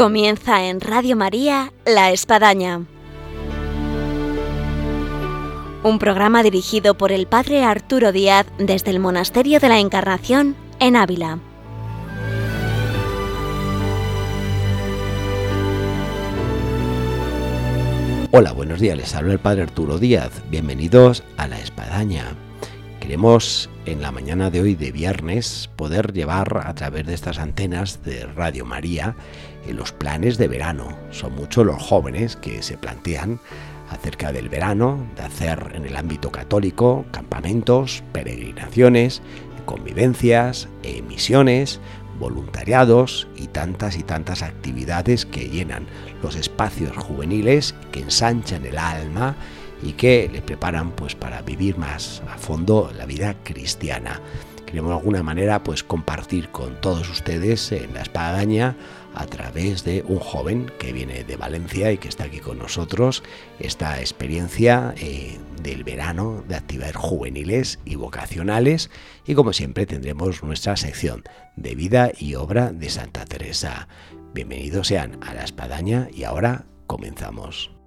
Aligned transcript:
Comienza 0.00 0.64
en 0.64 0.80
Radio 0.80 1.14
María 1.14 1.74
La 1.84 2.10
Espadaña. 2.10 2.86
Un 5.82 5.98
programa 5.98 6.42
dirigido 6.42 6.96
por 6.96 7.12
el 7.12 7.26
Padre 7.26 7.64
Arturo 7.64 8.10
Díaz 8.10 8.46
desde 8.56 8.92
el 8.92 8.98
Monasterio 8.98 9.60
de 9.60 9.68
la 9.68 9.78
Encarnación 9.78 10.56
en 10.78 10.96
Ávila. 10.96 11.38
Hola, 18.30 18.52
buenos 18.52 18.80
días, 18.80 18.96
les 18.96 19.14
habla 19.14 19.34
el 19.34 19.38
Padre 19.38 19.64
Arturo 19.64 19.98
Díaz. 19.98 20.30
Bienvenidos 20.48 21.24
a 21.36 21.46
La 21.46 21.60
Espadaña. 21.60 22.24
Queremos 23.00 23.68
en 23.84 24.00
la 24.00 24.12
mañana 24.12 24.50
de 24.50 24.62
hoy 24.62 24.76
de 24.76 24.92
viernes 24.92 25.68
poder 25.76 26.14
llevar 26.14 26.62
a 26.64 26.74
través 26.74 27.06
de 27.06 27.12
estas 27.12 27.38
antenas 27.38 28.02
de 28.02 28.24
Radio 28.24 28.64
María 28.64 29.14
los 29.72 29.92
planes 29.92 30.38
de 30.38 30.48
verano. 30.48 30.96
Son 31.10 31.34
muchos 31.34 31.66
los 31.66 31.82
jóvenes 31.82 32.36
que 32.36 32.62
se 32.62 32.76
plantean 32.76 33.40
acerca 33.90 34.32
del 34.32 34.48
verano, 34.48 35.06
de 35.16 35.22
hacer 35.22 35.72
en 35.74 35.84
el 35.84 35.96
ámbito 35.96 36.30
católico 36.30 37.04
campamentos, 37.10 38.02
peregrinaciones, 38.12 39.22
convivencias, 39.64 40.68
misiones, 41.08 41.80
voluntariados 42.18 43.26
y 43.34 43.48
tantas 43.48 43.96
y 43.96 44.02
tantas 44.02 44.42
actividades 44.42 45.26
que 45.26 45.48
llenan 45.48 45.86
los 46.22 46.36
espacios 46.36 46.96
juveniles, 46.96 47.74
que 47.90 48.00
ensanchan 48.00 48.64
el 48.66 48.78
alma 48.78 49.34
y 49.82 49.92
que 49.92 50.28
le 50.30 50.42
preparan 50.42 50.90
pues 50.92 51.14
para 51.14 51.40
vivir 51.42 51.78
más 51.78 52.22
a 52.28 52.36
fondo 52.36 52.92
la 52.96 53.06
vida 53.06 53.34
cristiana. 53.42 54.20
Queremos 54.66 54.90
de 54.90 54.98
alguna 54.98 55.22
manera 55.22 55.64
pues 55.64 55.82
compartir 55.82 56.50
con 56.50 56.80
todos 56.80 57.08
ustedes 57.08 57.72
en 57.72 57.94
la 57.94 58.02
espadaña 58.02 58.76
a 59.14 59.26
través 59.26 59.84
de 59.84 60.04
un 60.06 60.18
joven 60.18 60.70
que 60.78 60.92
viene 60.92 61.24
de 61.24 61.36
Valencia 61.36 61.92
y 61.92 61.98
que 61.98 62.08
está 62.08 62.24
aquí 62.24 62.38
con 62.38 62.58
nosotros 62.58 63.22
esta 63.58 64.00
experiencia 64.00 64.94
eh, 64.98 65.38
del 65.62 65.84
verano 65.84 66.44
de 66.46 66.56
actividades 66.56 66.96
juveniles 66.96 67.78
y 67.84 67.96
vocacionales 67.96 68.90
y 69.26 69.34
como 69.34 69.52
siempre 69.52 69.86
tendremos 69.86 70.42
nuestra 70.42 70.76
sección 70.76 71.24
de 71.56 71.74
vida 71.74 72.12
y 72.18 72.34
obra 72.34 72.72
de 72.72 72.88
Santa 72.90 73.24
Teresa. 73.24 73.88
Bienvenidos 74.34 74.88
sean 74.88 75.18
a 75.22 75.34
la 75.34 75.44
espadaña 75.44 76.08
y 76.12 76.24
ahora 76.24 76.66
comenzamos. 76.86 77.79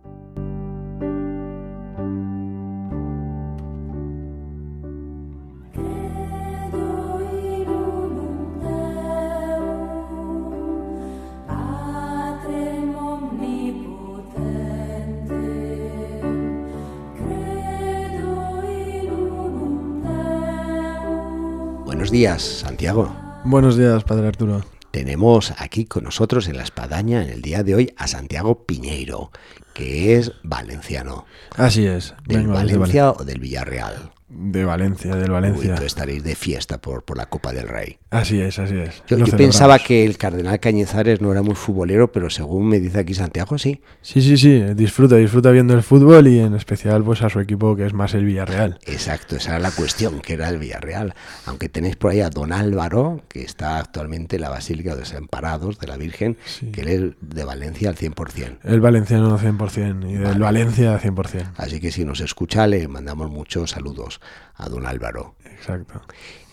Días, 22.14 22.44
Santiago. 22.44 23.12
Buenos 23.44 23.76
días, 23.76 24.04
Padre 24.04 24.28
Arturo. 24.28 24.64
Tenemos 24.92 25.52
aquí 25.58 25.86
con 25.86 26.04
nosotros 26.04 26.48
en 26.48 26.58
la 26.58 26.62
espadaña 26.62 27.24
en 27.24 27.30
el 27.32 27.42
día 27.42 27.64
de 27.64 27.74
hoy 27.74 27.94
a 27.98 28.06
Santiago 28.06 28.68
Piñeiro, 28.68 29.32
que 29.74 30.16
es 30.16 30.32
valenciano. 30.44 31.26
Así 31.58 31.88
es. 31.88 32.14
¿Del 32.28 32.46
Valencia 32.46 33.10
o 33.10 33.24
del 33.24 33.40
Villarreal? 33.40 34.12
De 34.36 34.66
Valencia, 34.66 35.16
del 35.16 35.30
Uy, 35.30 35.34
Valencia. 35.34 35.64
entonces 35.64 35.86
estaréis 35.88 36.24
de 36.24 36.36
fiesta 36.36 36.80
por, 36.80 37.04
por 37.04 37.18
la 37.18 37.28
Copa 37.28 37.54
del 37.54 37.68
Rey. 37.68 37.98
Así 38.10 38.42
es, 38.42 38.58
así 38.60 38.78
es. 38.78 39.04
Yo, 39.08 39.18
pensaba 39.38 39.80
que 39.80 40.06
el 40.06 40.18
cardenal 40.18 40.60
Cañizares 40.60 41.22
no 41.22 41.32
era 41.32 41.42
muy 41.42 41.56
futbolero, 41.56 42.12
pero 42.12 42.30
según 42.30 42.68
me 42.68 42.80
dice 42.80 43.00
aquí 43.00 43.14
Santiago, 43.14 43.58
sí. 43.58 43.82
Sí, 44.02 44.22
sí, 44.22 44.38
sí. 44.38 44.60
Disfruta, 44.76 45.16
disfruta 45.18 45.52
viendo 45.52 45.74
el 45.74 45.84
fútbol 45.84 46.28
y 46.28 46.40
en 46.40 46.56
especial 46.56 47.04
pues 47.04 47.22
a 47.22 47.30
su 47.30 47.40
equipo 47.40 47.76
que 47.76 47.86
es 47.86 47.94
más 47.94 48.14
el 48.14 48.26
Villarreal. 48.26 48.80
Exacto, 48.86 49.36
esa 49.36 49.52
era 49.52 49.60
la 49.60 49.72
cuestión, 49.72 50.20
que 50.22 50.34
era 50.34 50.50
el 50.50 50.58
Villarreal. 50.60 51.14
Aunque 51.46 51.70
tenéis 51.70 51.96
por 51.96 52.12
ahí 52.12 52.22
a 52.22 52.30
don 52.30 52.52
Álvaro, 52.54 53.22
que 53.28 53.44
está 53.44 53.78
actualmente 53.78 54.36
en 54.38 54.42
la 54.44 54.50
Basílica 54.50 54.92
de 54.96 55.02
los 55.02 55.10
Desamparados 55.10 55.80
de 55.80 55.88
la 55.88 55.98
Virgen, 55.98 56.38
Sí. 56.46 56.72
que 56.72 56.82
él 56.82 56.88
es 56.88 57.02
de 57.36 57.44
Valencia 57.44 57.90
al 57.90 57.96
100%. 57.96 58.60
El 58.64 58.82
valenciano 58.82 59.38
100% 59.38 60.10
y 60.10 60.14
del 60.14 60.24
Vale. 60.24 60.40
Valencia 60.40 61.00
100%. 61.00 61.52
Así 61.58 61.80
que 61.80 61.92
si 61.92 62.06
nos 62.06 62.20
escucha, 62.22 62.68
le 62.68 62.88
mandamos 62.88 63.30
muchos 63.30 63.72
saludos 63.72 64.20
a 64.56 64.70
don 64.70 64.86
Álvaro. 64.86 65.36
Exacto. 65.46 66.02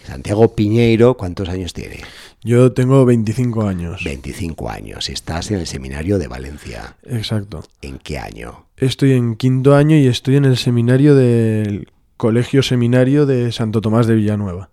Santiago 0.05 0.55
Piñeiro, 0.55 1.17
¿cuántos 1.17 1.49
años 1.51 1.73
tiene? 1.75 2.01
Yo 2.43 2.73
tengo 2.73 3.05
25 3.05 3.67
años. 3.67 4.03
25 4.03 4.71
años. 4.71 5.09
Estás 5.11 5.51
en 5.51 5.59
el 5.59 5.67
seminario 5.67 6.19
de 6.19 6.27
Valencia. 6.27 6.97
Exacto. 7.05 7.63
¿En 7.83 7.99
qué 7.99 8.19
año? 8.19 8.67
Estoy 8.79 9.13
en 9.13 9.37
quinto 9.37 9.75
año 9.75 9.97
y 9.97 10.07
estoy 10.07 10.37
en 10.37 10.47
el 10.47 10.57
seminario 10.57 11.15
del 11.15 11.89
Colegio 12.17 12.63
Seminario 12.63 13.27
de 13.27 13.53
Santo 13.53 13.81
Tomás 13.83 14.07
de 14.07 14.15
Villanueva. 14.15 14.71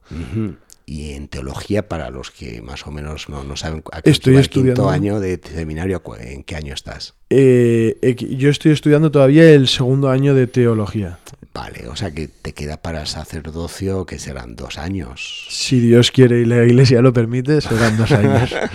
Y 0.85 1.12
en 1.12 1.28
teología, 1.28 1.90
para 1.90 2.09
los 2.09 2.31
que 2.31 2.62
más 2.62 2.88
o 2.88 2.91
menos 2.91 3.28
no, 3.28 3.44
no 3.44 3.58
saben 3.58 3.84
a 3.91 4.02
qué 4.02 4.09
Estoy 4.09 4.38
el 4.38 4.47
quinto 4.50 4.69
estudiando- 4.84 4.90
año 4.90 5.19
de 5.19 5.38
seminario, 5.44 6.02
¿cu- 6.02 6.16
¿en 6.16 6.44
qué 6.46 6.56
año 6.56 6.74
estás? 6.74 7.16
Eh, 7.29 8.16
yo 8.38 8.50
estoy 8.50 8.72
estudiando 8.72 9.12
todavía 9.12 9.52
el 9.52 9.68
segundo 9.68 10.09
año 10.09 10.34
de 10.34 10.47
teología. 10.47 11.19
Vale, 11.57 11.88
o 11.88 11.95
sea 11.95 12.12
que 12.12 12.28
te 12.28 12.53
queda 12.53 12.78
para 12.78 13.07
sacerdocio 13.07 14.06
que 14.06 14.19
serán 14.19 14.56
dos 14.56 14.78
años. 14.78 15.47
Si 15.50 15.79
Dios 15.79 16.12
quiere 16.12 16.41
y 16.41 16.45
la 16.45 16.63
iglesia 16.63 17.01
lo 17.01 17.13
permite, 17.13 17.62
serán 17.62 17.97
dos 17.97 18.12
años. 18.12 18.53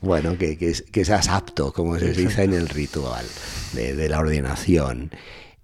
Bueno, 0.00 0.36
que, 0.36 0.58
que, 0.58 0.72
que 0.90 1.04
seas 1.04 1.28
apto, 1.28 1.72
como 1.72 1.98
se 1.98 2.12
dice 2.12 2.42
en 2.42 2.52
el 2.52 2.68
ritual 2.68 3.24
de, 3.74 3.94
de 3.94 4.08
la 4.08 4.18
ordenación. 4.18 5.10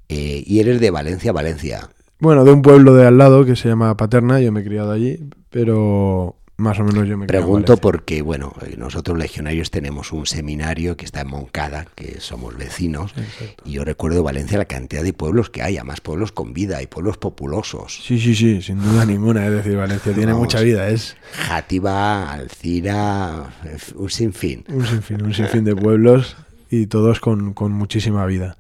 Eh, 0.08 0.42
y 0.47 0.60
eres 0.60 0.80
de 0.80 0.91
Valencia, 0.91 1.32
Valencia. 1.32 1.91
Bueno, 2.18 2.44
de 2.44 2.52
un 2.52 2.62
pueblo 2.62 2.94
de 2.94 3.06
al 3.06 3.18
lado 3.18 3.44
que 3.44 3.56
se 3.56 3.68
llama 3.68 3.97
Paterna, 3.97 4.41
yo 4.41 4.52
me 4.52 4.60
he 4.60 4.64
criado 4.64 4.92
allí, 4.92 5.28
pero 5.50 6.38
más 6.58 6.78
o 6.80 6.84
menos 6.84 7.06
yo 7.06 7.16
me 7.16 7.26
Pregunto 7.26 7.76
porque, 7.76 8.20
bueno, 8.20 8.52
eh, 8.62 8.74
nosotros 8.76 9.16
legionarios 9.16 9.70
tenemos 9.70 10.12
un 10.12 10.26
seminario 10.26 10.96
que 10.96 11.04
está 11.04 11.20
en 11.20 11.28
Moncada, 11.28 11.86
que 11.94 12.20
somos 12.20 12.56
vecinos, 12.56 13.12
Exacto. 13.16 13.62
y 13.64 13.72
yo 13.72 13.84
recuerdo 13.84 14.24
Valencia 14.24 14.58
la 14.58 14.64
cantidad 14.64 15.04
de 15.04 15.12
pueblos 15.12 15.50
que 15.50 15.62
hay, 15.62 15.76
además 15.76 16.00
pueblos 16.00 16.32
con 16.32 16.52
vida 16.52 16.82
y 16.82 16.88
pueblos 16.88 17.16
populosos. 17.16 18.00
Sí, 18.04 18.18
sí, 18.18 18.34
sí, 18.34 18.60
sin 18.60 18.82
duda 18.82 19.06
ninguna. 19.06 19.47
Es 19.47 19.52
decir, 19.52 19.76
Valencia 19.76 20.12
tiene 20.12 20.32
Vamos. 20.32 20.47
mucha 20.47 20.60
vida, 20.60 20.88
es 20.88 21.16
Játiva, 21.32 22.32
Alcira, 22.32 23.50
un 23.94 24.10
sinfín. 24.10 24.64
un 24.68 24.84
sinfín, 24.84 25.24
un 25.24 25.34
sinfín 25.34 25.62
de 25.62 25.76
pueblos 25.76 26.36
y 26.70 26.88
todos 26.88 27.20
con, 27.20 27.54
con 27.54 27.70
muchísima 27.70 28.26
vida. 28.26 28.56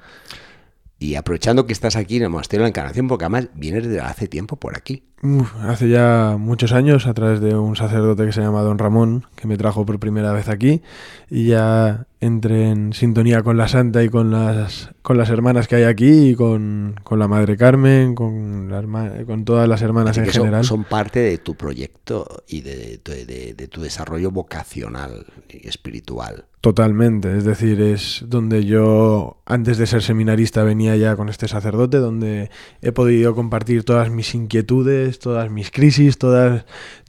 Y 1.00 1.16
aprovechando 1.16 1.66
que 1.66 1.72
estás 1.72 1.96
aquí 1.96 2.16
en 2.16 2.24
el 2.24 2.28
Monasterio 2.28 2.62
de 2.62 2.66
la 2.66 2.68
Encarnación, 2.70 3.06
porque 3.08 3.24
además 3.24 3.48
vienes 3.54 3.88
de 3.88 4.00
hace 4.00 4.26
tiempo 4.26 4.56
por 4.56 4.76
aquí. 4.76 5.04
Uf, 5.20 5.52
hace 5.64 5.88
ya 5.88 6.36
muchos 6.38 6.72
años, 6.72 7.06
a 7.08 7.14
través 7.14 7.40
de 7.40 7.56
un 7.56 7.74
sacerdote 7.74 8.24
que 8.26 8.32
se 8.32 8.40
llama 8.40 8.62
Don 8.62 8.78
Ramón, 8.78 9.24
que 9.34 9.48
me 9.48 9.56
trajo 9.56 9.84
por 9.84 9.98
primera 9.98 10.32
vez 10.32 10.48
aquí, 10.48 10.80
y 11.28 11.46
ya 11.46 12.06
entré 12.20 12.70
en 12.70 12.92
sintonía 12.92 13.42
con 13.42 13.56
la 13.56 13.66
Santa 13.68 14.02
y 14.04 14.08
con 14.08 14.30
las, 14.30 14.90
con 15.02 15.18
las 15.18 15.28
hermanas 15.30 15.66
que 15.66 15.74
hay 15.76 15.82
aquí, 15.84 16.30
y 16.30 16.34
con, 16.36 16.94
con 17.02 17.18
la 17.18 17.26
Madre 17.26 17.56
Carmen, 17.56 18.14
con, 18.14 18.68
la 18.70 18.80
herma- 18.80 19.24
con 19.26 19.44
todas 19.44 19.68
las 19.68 19.82
hermanas 19.82 20.16
en 20.18 20.26
son, 20.26 20.32
general. 20.44 20.64
son 20.64 20.84
parte 20.84 21.18
de 21.18 21.38
tu 21.38 21.56
proyecto 21.56 22.44
y 22.46 22.60
de, 22.60 23.00
de- 23.04 23.26
de- 23.26 23.54
de 23.54 23.68
tu 23.68 23.80
desarrollo 23.80 24.30
vocacional 24.30 25.26
y 25.48 25.66
espiritual. 25.66 26.44
Totalmente, 26.60 27.38
es 27.38 27.44
decir, 27.44 27.80
es 27.80 28.24
donde 28.26 28.64
yo 28.64 29.40
antes 29.46 29.78
de 29.78 29.86
ser 29.86 30.02
seminarista 30.02 30.64
venía 30.64 30.96
ya 30.96 31.14
con 31.14 31.28
este 31.28 31.46
sacerdote, 31.46 31.98
donde 31.98 32.50
he 32.82 32.90
podido 32.90 33.32
compartir 33.36 33.84
todas 33.84 34.10
mis 34.10 34.34
inquietudes, 34.34 35.07
todas 35.18 35.50
mis 35.50 35.70
crisis, 35.70 36.18
todas, 36.18 36.64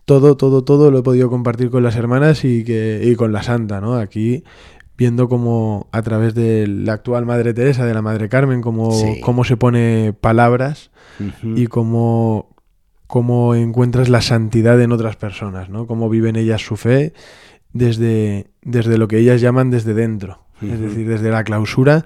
todo, 0.05 0.37
todo, 0.37 0.63
todo 0.63 0.91
lo 0.91 0.99
he 0.99 1.03
podido 1.03 1.29
compartir 1.29 1.69
con 1.69 1.83
las 1.83 1.95
hermanas 1.95 2.45
y, 2.45 2.63
que, 2.63 3.01
y 3.03 3.15
con 3.15 3.31
la 3.31 3.43
santa, 3.43 3.81
¿no? 3.81 3.95
Aquí 3.95 4.43
viendo 4.97 5.29
cómo 5.29 5.87
a 5.91 6.01
través 6.01 6.35
de 6.35 6.67
la 6.67 6.93
actual 6.93 7.25
Madre 7.25 7.53
Teresa, 7.53 7.85
de 7.85 7.93
la 7.93 8.01
Madre 8.01 8.27
Carmen, 8.27 8.61
cómo, 8.61 8.91
Sí. 8.91 9.21
cómo 9.21 9.43
se 9.45 9.55
pone 9.55 10.13
palabras 10.19 10.91
y 11.43 11.67
cómo, 11.67 12.55
cómo 13.07 13.55
encuentras 13.55 14.09
la 14.09 14.21
santidad 14.21 14.79
en 14.81 14.91
otras 14.91 15.15
personas, 15.15 15.69
¿no? 15.69 15.87
Cómo 15.87 16.09
viven 16.09 16.35
ellas 16.35 16.61
su 16.61 16.75
fe 16.77 17.13
desde, 17.73 18.47
desde 18.61 18.97
lo 18.97 19.07
que 19.07 19.19
ellas 19.19 19.39
llaman 19.41 19.69
desde 19.69 19.93
dentro, 19.93 20.39
es 20.61 20.79
decir, 20.79 21.07
desde 21.07 21.29
la 21.31 21.43
clausura, 21.45 22.05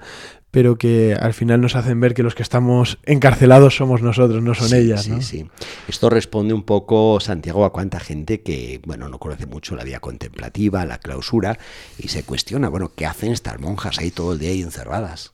pero 0.54 0.78
que 0.78 1.14
al 1.20 1.34
final 1.34 1.60
nos 1.60 1.74
hacen 1.76 2.00
ver 2.00 2.14
que 2.14 2.22
los 2.22 2.34
que 2.34 2.42
estamos 2.44 2.98
encarcelados 3.04 3.76
somos 3.76 4.00
nosotros, 4.02 4.42
no 4.42 4.54
son 4.54 4.68
Sí, 4.68 4.76
ellas, 4.76 5.02
sí, 5.02 5.10
¿no? 5.10 5.20
sí. 5.20 5.46
Esto 5.88 6.08
responde 6.08 6.54
un 6.54 6.62
poco, 6.62 7.18
Santiago, 7.20 7.64
a 7.64 7.72
cuánta 7.72 7.98
gente 8.00 8.40
que, 8.40 8.80
bueno, 8.86 9.08
no 9.08 9.18
conoce 9.18 9.46
mucho 9.46 9.74
la 9.76 9.84
vida 9.84 9.98
contemplativa, 10.00 10.86
la 10.86 10.98
clausura, 10.98 11.58
y 11.98 12.08
se 12.08 12.22
cuestiona, 12.22 12.68
bueno, 12.68 12.92
¿qué 12.96 13.04
hacen 13.04 13.32
estas 13.32 13.60
monjas 13.60 13.98
ahí 13.98 14.10
todo 14.12 14.32
el 14.32 14.38
día 14.38 14.50
ahí 14.50 14.62
encerradas? 14.62 15.32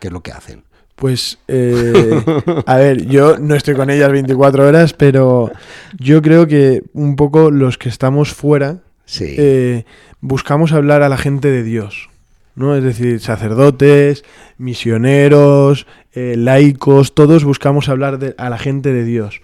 ¿Qué 0.00 0.08
es 0.08 0.12
lo 0.12 0.22
que 0.22 0.32
hacen? 0.32 0.64
Pues, 0.96 1.38
eh, 1.46 2.22
a 2.66 2.76
ver, 2.76 3.06
yo 3.06 3.38
no 3.38 3.54
estoy 3.54 3.74
con 3.76 3.88
ellas 3.90 4.10
24 4.10 4.66
horas, 4.66 4.94
pero 4.94 5.52
yo 5.98 6.22
creo 6.22 6.46
que 6.46 6.82
un 6.92 7.14
poco 7.16 7.50
los 7.50 7.78
que 7.78 7.88
estamos 7.88 8.32
fuera 8.32 8.78
Sí. 9.04 9.36
eh, 9.38 9.84
buscamos 10.20 10.72
hablar 10.72 11.02
a 11.02 11.08
la 11.08 11.16
gente 11.18 11.48
de 11.52 11.62
Dios. 11.62 12.08
¿No? 12.56 12.74
Es 12.74 12.82
decir, 12.82 13.20
sacerdotes, 13.20 14.24
misioneros, 14.58 15.86
eh, 16.12 16.34
laicos, 16.36 17.14
todos 17.14 17.44
buscamos 17.44 17.88
hablar 17.88 18.18
de- 18.18 18.34
a 18.38 18.50
la 18.50 18.58
gente 18.58 18.92
de 18.92 19.04
Dios. 19.04 19.40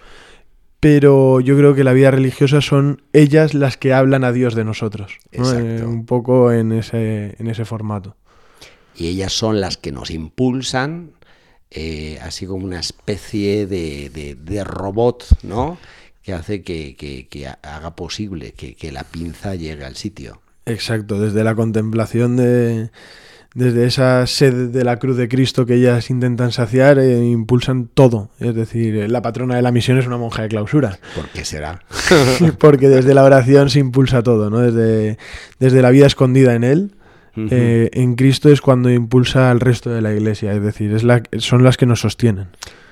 Pero 0.79 1.39
yo 1.39 1.55
creo 1.55 1.75
que 1.75 1.85
la 1.85 1.93
vida 1.93 2.11
religiosa 2.11 2.59
son 2.59 3.01
ellas 3.13 3.53
las 3.53 3.77
que 3.77 3.93
hablan 3.93 4.23
a 4.25 4.33
Dios 4.33 4.53
de 4.55 4.65
nosotros. 4.65 5.19
¿no? 5.31 5.43
Exacto. 5.45 5.65
Eh, 5.65 5.85
un 5.85 6.05
poco 6.05 6.51
en 6.51 6.73
ese, 6.73 7.35
en 7.39 7.47
ese 7.47 7.63
formato. 7.65 8.17
y 8.95 9.07
ellas 9.07 9.33
son 9.33 9.59
las 9.59 9.77
que 9.77 9.91
nos 9.91 10.11
impulsan, 10.11 11.13
eh, 11.71 12.19
así 12.21 12.45
como 12.45 12.63
una 12.65 12.79
especie 12.79 13.65
de, 13.65 14.11
de- 14.11 14.35
de 14.35 14.63
robot, 14.63 15.25
¿no? 15.41 15.79
Que 16.21 16.33
hace 16.33 16.61
que, 16.61 16.95
que- 16.95 17.27
que 17.27 17.47
haga 17.47 17.95
posible 17.95 18.51
que, 18.51 18.75
que 18.75 18.91
la 18.91 19.03
pinza 19.03 19.55
llegue 19.55 19.83
al 19.83 19.95
sitio. 19.95 20.41
Exacto, 20.65 21.19
desde 21.19 21.43
la 21.43 21.55
contemplación 21.55 22.37
de. 22.37 22.89
Desde 23.55 23.85
esa 23.85 24.25
sed 24.25 24.69
de 24.69 24.83
la 24.83 24.97
cruz 24.97 25.15
de 25.15 25.27
Cristo 25.29 25.67
que 25.67 25.75
ellas 25.75 26.09
intentan 26.09 26.51
saciar, 26.51 26.97
eh, 26.97 27.23
impulsan 27.23 27.87
todo. 27.87 28.31
Es 28.39 28.55
decir, 28.55 28.95
eh, 28.95 29.07
la 29.07 29.21
patrona 29.21 29.55
de 29.55 29.61
la 29.61 29.71
misión 29.71 29.99
es 29.99 30.07
una 30.07 30.17
monja 30.17 30.41
de 30.41 30.47
clausura. 30.47 30.97
¿Por 31.13 31.29
qué 31.29 31.45
será? 31.45 31.79
Porque 32.57 32.89
desde 32.89 33.13
la 33.13 33.23
oración 33.23 33.69
se 33.69 33.77
impulsa 33.77 34.23
todo, 34.23 34.49
¿no? 34.49 34.57
Desde, 34.57 35.19
desde 35.59 35.83
la 35.83 35.91
vida 35.91 36.07
escondida 36.07 36.55
en 36.55 36.63
Él, 36.63 36.95
eh, 37.35 37.89
en 37.93 38.15
Cristo 38.15 38.49
es 38.49 38.61
cuando 38.61 38.89
impulsa 38.89 39.49
al 39.49 39.59
resto 39.59 39.91
de 39.91 40.01
la 40.01 40.13
iglesia. 40.13 40.53
Es 40.53 40.63
decir, 40.63 40.91
es 40.93 41.03
la, 41.03 41.21
son 41.37 41.63
las 41.63 41.77
que 41.77 41.85
nos 41.85 42.01
sostienen. 42.01 42.47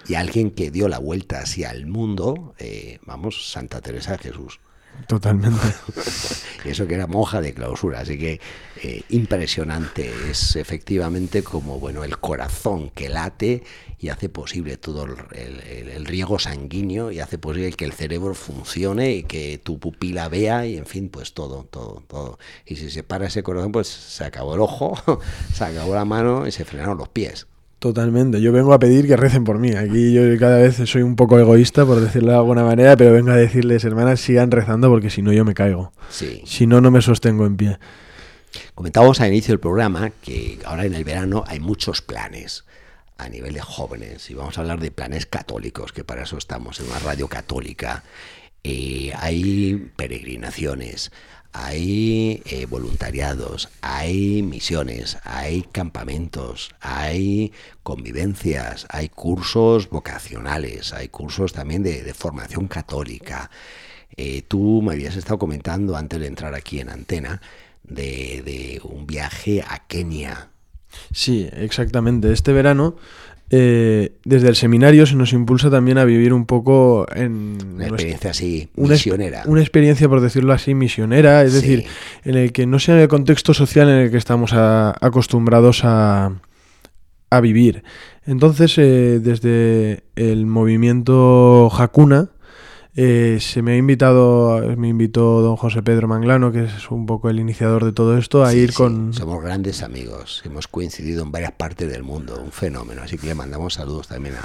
Y 0.07 0.15
alguien 0.15 0.51
que 0.51 0.71
dio 0.71 0.87
la 0.87 0.97
vuelta 0.99 1.39
hacia 1.39 1.69
el 1.71 1.85
mundo, 1.85 2.55
eh, 2.57 2.99
vamos, 3.05 3.51
Santa 3.51 3.81
Teresa 3.81 4.13
de 4.13 4.17
Jesús. 4.17 4.59
Totalmente. 5.07 5.59
Eso 6.65 6.85
que 6.87 6.93
era 6.95 7.07
monja 7.07 7.41
de 7.41 7.53
clausura, 7.53 8.01
así 8.01 8.17
que 8.17 8.39
eh, 8.83 9.03
impresionante. 9.09 10.11
Es 10.29 10.55
efectivamente 10.55 11.43
como 11.43 11.79
bueno 11.79 12.03
el 12.03 12.17
corazón 12.19 12.89
que 12.91 13.09
late 13.09 13.63
y 13.99 14.09
hace 14.09 14.29
posible 14.29 14.77
todo 14.77 15.05
el- 15.05 15.17
el- 15.33 15.89
el 15.89 16.05
riego 16.05 16.39
sanguíneo 16.39 17.11
y 17.11 17.19
hace 17.19 17.37
posible 17.37 17.71
que 17.73 17.85
el 17.85 17.93
cerebro 17.93 18.33
funcione 18.35 19.11
y 19.13 19.23
que 19.23 19.57
tu 19.57 19.79
pupila 19.79 20.29
vea 20.29 20.65
y 20.65 20.77
en 20.77 20.85
fin, 20.85 21.09
pues 21.09 21.33
todo, 21.33 21.63
todo, 21.65 22.03
todo. 22.07 22.37
Y 22.65 22.75
si 22.75 22.89
se 22.91 23.03
para 23.03 23.27
ese 23.27 23.43
corazón, 23.43 23.71
pues 23.71 23.87
se 23.87 24.23
acabó 24.23 24.55
el 24.55 24.61
ojo, 24.61 24.97
se 25.53 25.63
acabó 25.63 25.95
la 25.95 26.05
mano 26.05 26.47
y 26.47 26.51
se 26.51 26.65
frenaron 26.65 26.97
los 26.97 27.09
pies. 27.09 27.47
Totalmente. 27.81 28.39
Yo 28.39 28.51
vengo 28.51 28.73
a 28.73 28.77
pedir 28.77 29.07
que 29.07 29.17
recen 29.17 29.43
por 29.43 29.57
mí. 29.57 29.71
Aquí 29.71 30.13
yo 30.13 30.21
cada 30.37 30.59
vez 30.59 30.75
soy 30.87 31.01
un 31.01 31.15
poco 31.15 31.39
egoísta, 31.39 31.83
por 31.83 31.99
decirlo 31.99 32.29
de 32.29 32.37
alguna 32.37 32.63
manera, 32.63 32.95
pero 32.95 33.11
vengo 33.11 33.31
a 33.31 33.35
decirles, 33.35 33.83
hermanas, 33.83 34.21
sigan 34.21 34.51
rezando 34.51 34.87
porque 34.87 35.09
si 35.09 35.23
no 35.23 35.33
yo 35.33 35.43
me 35.45 35.55
caigo. 35.55 35.91
Sí. 36.11 36.43
Si 36.45 36.67
no, 36.67 36.79
no 36.79 36.91
me 36.91 37.01
sostengo 37.01 37.47
en 37.47 37.57
pie. 37.57 37.79
Comentábamos 38.75 39.19
al 39.19 39.29
inicio 39.29 39.53
del 39.53 39.59
programa 39.59 40.11
que 40.21 40.59
ahora 40.63 40.85
en 40.85 40.93
el 40.93 41.03
verano 41.03 41.43
hay 41.47 41.59
muchos 41.59 42.03
planes 42.03 42.65
a 43.17 43.27
nivel 43.29 43.55
de 43.55 43.61
jóvenes 43.61 44.29
y 44.29 44.35
vamos 44.35 44.59
a 44.59 44.61
hablar 44.61 44.79
de 44.79 44.91
planes 44.91 45.25
católicos, 45.25 45.91
que 45.91 46.03
para 46.03 46.21
eso 46.21 46.37
estamos 46.37 46.79
en 46.81 46.85
una 46.85 46.99
radio 46.99 47.27
católica. 47.27 48.03
Eh, 48.63 49.11
hay 49.17 49.89
peregrinaciones, 49.95 51.11
hay 51.53 52.41
eh, 52.45 52.65
voluntariados, 52.65 53.69
hay 53.81 54.41
misiones, 54.41 55.17
hay 55.23 55.63
campamentos, 55.63 56.71
hay 56.79 57.51
convivencias, 57.83 58.85
hay 58.89 59.09
cursos 59.09 59.89
vocacionales, 59.89 60.93
hay 60.93 61.09
cursos 61.09 61.53
también 61.53 61.83
de, 61.83 62.13
formación 62.13 62.67
católica. 62.67 63.49
Eh, 64.15 64.43
tú 64.47 64.81
me 64.81 64.93
habías 64.93 65.15
estado 65.15 65.39
comentando 65.39 65.95
antes 65.95 66.19
de 66.19 66.27
entrar 66.27 66.55
aquí 66.55 66.79
en 66.79 66.89
antena 66.89 67.41
de 67.83 68.79
un 68.83 69.05
viaje 69.07 69.63
a 69.67 69.79
Kenia. 69.87 70.51
Sí, 71.11 71.49
exactamente. 71.53 72.31
Este 72.31 72.53
verano, 72.53 72.95
eh, 73.53 74.13
desde 74.23 74.47
el 74.47 74.55
seminario 74.55 75.05
se 75.05 75.15
nos 75.15 75.33
impulsa 75.33 75.69
también 75.69 75.97
a 75.97 76.05
vivir 76.05 76.33
un 76.33 76.45
poco 76.45 77.05
en... 77.13 77.57
Una 77.61 77.87
nuestra- 77.87 77.87
experiencia 77.95 78.29
así 78.31 78.69
una, 78.77 78.93
misionera. 78.93 79.43
una 79.45 79.59
experiencia, 79.61 80.07
por 80.07 80.21
decirlo 80.21 80.53
así, 80.53 80.73
misionera, 80.73 81.43
es 81.43 81.51
Sí. 81.53 81.59
decir, 81.61 81.85
en 82.23 82.35
el 82.35 82.51
que 82.53 82.65
no 82.65 82.79
sea 82.79 83.01
el 83.01 83.07
contexto 83.09 83.53
social 83.53 83.89
en 83.89 83.95
el 83.95 84.11
que 84.11 84.17
estamos 84.17 84.53
a- 84.53 84.95
acostumbrados 85.05 85.81
a, 85.83 86.31
a 87.29 87.41
vivir. 87.41 87.83
Entonces, 88.25 88.77
eh, 88.77 89.19
desde 89.21 90.03
el 90.15 90.45
movimiento 90.45 91.69
Hakuna, 91.77 92.29
eh, 92.95 93.37
se 93.39 93.61
me 93.61 93.73
ha 93.73 93.77
invitado, 93.77 94.75
me 94.75 94.89
invitó 94.89 95.41
don 95.41 95.55
José 95.55 95.81
Pedro 95.81 96.07
Manglano, 96.07 96.51
que 96.51 96.65
es 96.65 96.91
un 96.91 97.05
poco 97.05 97.29
el 97.29 97.39
iniciador 97.39 97.85
de 97.85 97.93
todo 97.93 98.17
esto, 98.17 98.43
a 98.43 98.51
Sí, 98.51 98.57
ir 98.57 98.71
sí, 98.71 98.77
con... 98.77 99.13
Somos 99.13 99.41
grandes 99.41 99.81
amigos, 99.81 100.41
hemos 100.45 100.67
coincidido 100.67 101.23
en 101.23 101.31
varias 101.31 101.53
partes 101.53 101.89
del 101.89 102.03
mundo, 102.03 102.41
un 102.43 102.51
fenómeno. 102.51 103.01
Así 103.03 103.17
que 103.17 103.27
le 103.27 103.35
mandamos 103.35 103.75
saludos 103.75 104.07
también 104.07 104.35
a, 104.35 104.41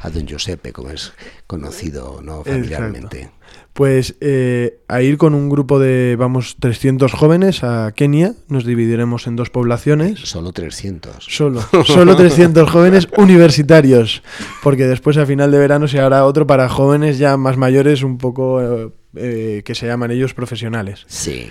a 0.00 0.10
don 0.10 0.26
Giuseppe, 0.26 0.72
como 0.72 0.90
es 0.90 1.12
conocido 1.46 2.20
no 2.22 2.44
familiarmente. 2.44 3.30
Pues 3.72 4.16
eh, 4.20 4.78
a 4.88 5.02
ir 5.02 5.18
con 5.18 5.34
un 5.34 5.50
grupo 5.50 5.78
de, 5.78 6.16
vamos, 6.18 6.56
300 6.58 7.12
jóvenes 7.12 7.62
a 7.62 7.92
Kenia, 7.94 8.32
nos 8.48 8.64
dividiremos 8.64 9.26
en 9.26 9.36
dos 9.36 9.50
poblaciones. 9.50 10.20
Solo 10.20 10.52
300. 10.52 11.26
Solo, 11.28 11.60
solo 11.84 12.16
300 12.16 12.70
jóvenes 12.70 13.06
universitarios, 13.18 14.22
porque 14.62 14.86
después 14.86 15.18
a 15.18 15.26
final 15.26 15.50
de 15.50 15.58
verano 15.58 15.88
se 15.88 16.00
hará 16.00 16.24
otro 16.24 16.46
para 16.46 16.70
jóvenes 16.70 17.18
ya 17.18 17.36
más 17.36 17.58
mayores, 17.58 18.02
un 18.02 18.16
poco 18.16 18.62
eh, 18.62 18.90
eh, 19.16 19.62
que 19.62 19.74
se 19.74 19.86
llaman 19.86 20.10
ellos 20.10 20.32
profesionales. 20.32 21.04
Sí. 21.06 21.50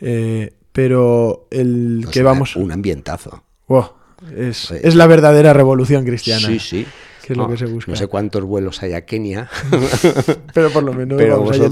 Eh, 0.00 0.52
pero 0.72 1.48
el 1.50 2.00
Pues 2.04 2.14
que 2.14 2.22
vamos... 2.22 2.56
Un 2.56 2.70
ambientazo. 2.70 3.42
Wow, 3.66 3.90
es, 4.36 4.70
es 4.70 4.94
la 4.94 5.06
verdadera 5.06 5.52
revolución 5.52 6.04
cristiana, 6.04 6.46
Sí, 6.46 6.58
sí. 6.58 6.86
Que 7.26 7.32
es 7.32 7.36
lo 7.36 7.44
No, 7.44 7.50
que 7.50 7.56
se 7.56 7.66
busca. 7.66 7.90
No 7.90 7.96
sé 7.96 8.06
cuántos 8.06 8.42
vuelos 8.44 8.82
hay 8.82 8.92
a 8.92 9.04
Kenia, 9.06 9.48
pero 10.54 10.70
por 10.70 10.82
lo 10.82 10.92
menos 10.92 11.16
pero 11.16 11.38
vamos 11.38 11.56
a 11.56 11.58
vosotros 11.58 11.70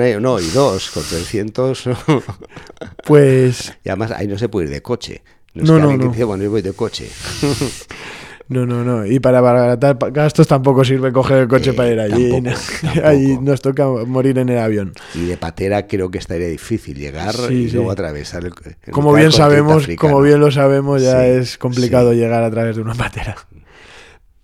ello. 0.00 0.20
No, 0.20 0.40
y 0.40 0.46
dos, 0.48 0.90
con 0.90 1.02
300. 1.04 1.84
Pues 3.04 3.72
y 3.84 3.88
además 3.88 4.10
ahí 4.12 4.26
no 4.26 4.38
se 4.38 4.48
puede 4.48 4.66
ir 4.66 4.72
de 4.72 4.82
coche. 4.82 5.22
No, 5.54 5.62
es 5.62 5.68
No, 5.70 5.76
que 5.76 5.82
no, 5.96 5.98
que 6.02 6.08
dice, 6.08 6.24
bueno, 6.24 6.44
yo 6.44 6.50
voy 6.50 6.62
de 6.62 6.72
coche. 6.72 7.08
No, 8.48 8.66
no, 8.66 8.84
no. 8.84 9.06
Y 9.06 9.18
para 9.18 9.38
abaratar 9.38 9.96
gastos 10.10 10.46
tampoco 10.46 10.84
sirve 10.84 11.10
coger 11.10 11.38
el 11.38 11.48
coche 11.48 11.70
Eh, 11.70 11.72
para 11.74 11.90
ir 11.90 12.00
allí. 12.00 12.30
tampoco, 12.32 12.58
tampoco. 12.82 13.06
Ahí 13.06 13.38
nos 13.40 13.62
toca 13.62 13.86
morir 14.06 14.36
en 14.38 14.50
el 14.50 14.58
avión. 14.58 14.92
Y 15.14 15.24
de 15.24 15.38
patera 15.38 15.86
creo 15.86 16.10
que 16.10 16.18
estaría 16.18 16.48
difícil 16.48 16.98
llegar 16.98 17.32
Sí, 17.34 17.54
y 17.54 17.68
sí. 17.70 17.76
luego 17.76 17.92
atravesar 17.92 18.44
el, 18.44 18.52
el 18.82 18.92
Como 18.92 19.14
bien 19.14 19.32
sabemos, 19.32 19.84
africano. 19.84 20.10
como 20.10 20.22
bien 20.22 20.38
lo 20.40 20.50
sabemos, 20.50 21.00
ya 21.00 21.22
Sí, 21.22 21.28
es 21.30 21.56
complicado 21.56 22.12
llegar 22.12 22.42
a 22.42 22.50
través 22.50 22.76
de 22.76 22.82
una 22.82 22.94
patera. 22.94 23.36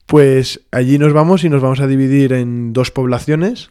Pues 0.08 0.62
allí 0.70 0.98
nos 0.98 1.12
vamos 1.12 1.44
y 1.44 1.50
nos 1.50 1.60
vamos 1.60 1.80
a 1.80 1.86
dividir 1.86 2.32
en 2.32 2.72
dos 2.72 2.90
poblaciones. 2.90 3.68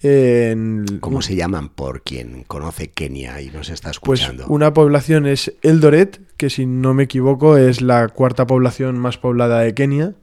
En, 0.00 0.84
¿Cómo 1.00 1.22
se 1.22 1.34
llaman 1.34 1.70
por 1.70 2.02
quien 2.02 2.44
conoce 2.44 2.90
Kenia 2.90 3.40
y 3.42 3.50
nos 3.50 3.68
está 3.68 3.90
Pues 4.00 4.20
escuchando? 4.20 4.46
una 4.46 4.72
población 4.72 5.26
es 5.26 5.54
Eldoret, 5.62 6.20
que 6.36 6.50
si 6.50 6.66
no 6.66 6.94
me 6.94 7.02
equivoco 7.02 7.56
es 7.56 7.82
la 7.82 8.06
cuarta 8.08 8.46
población 8.46 8.96
más 8.96 9.18
poblada 9.18 9.58
de 9.58 9.74
Kenia, 9.74 10.14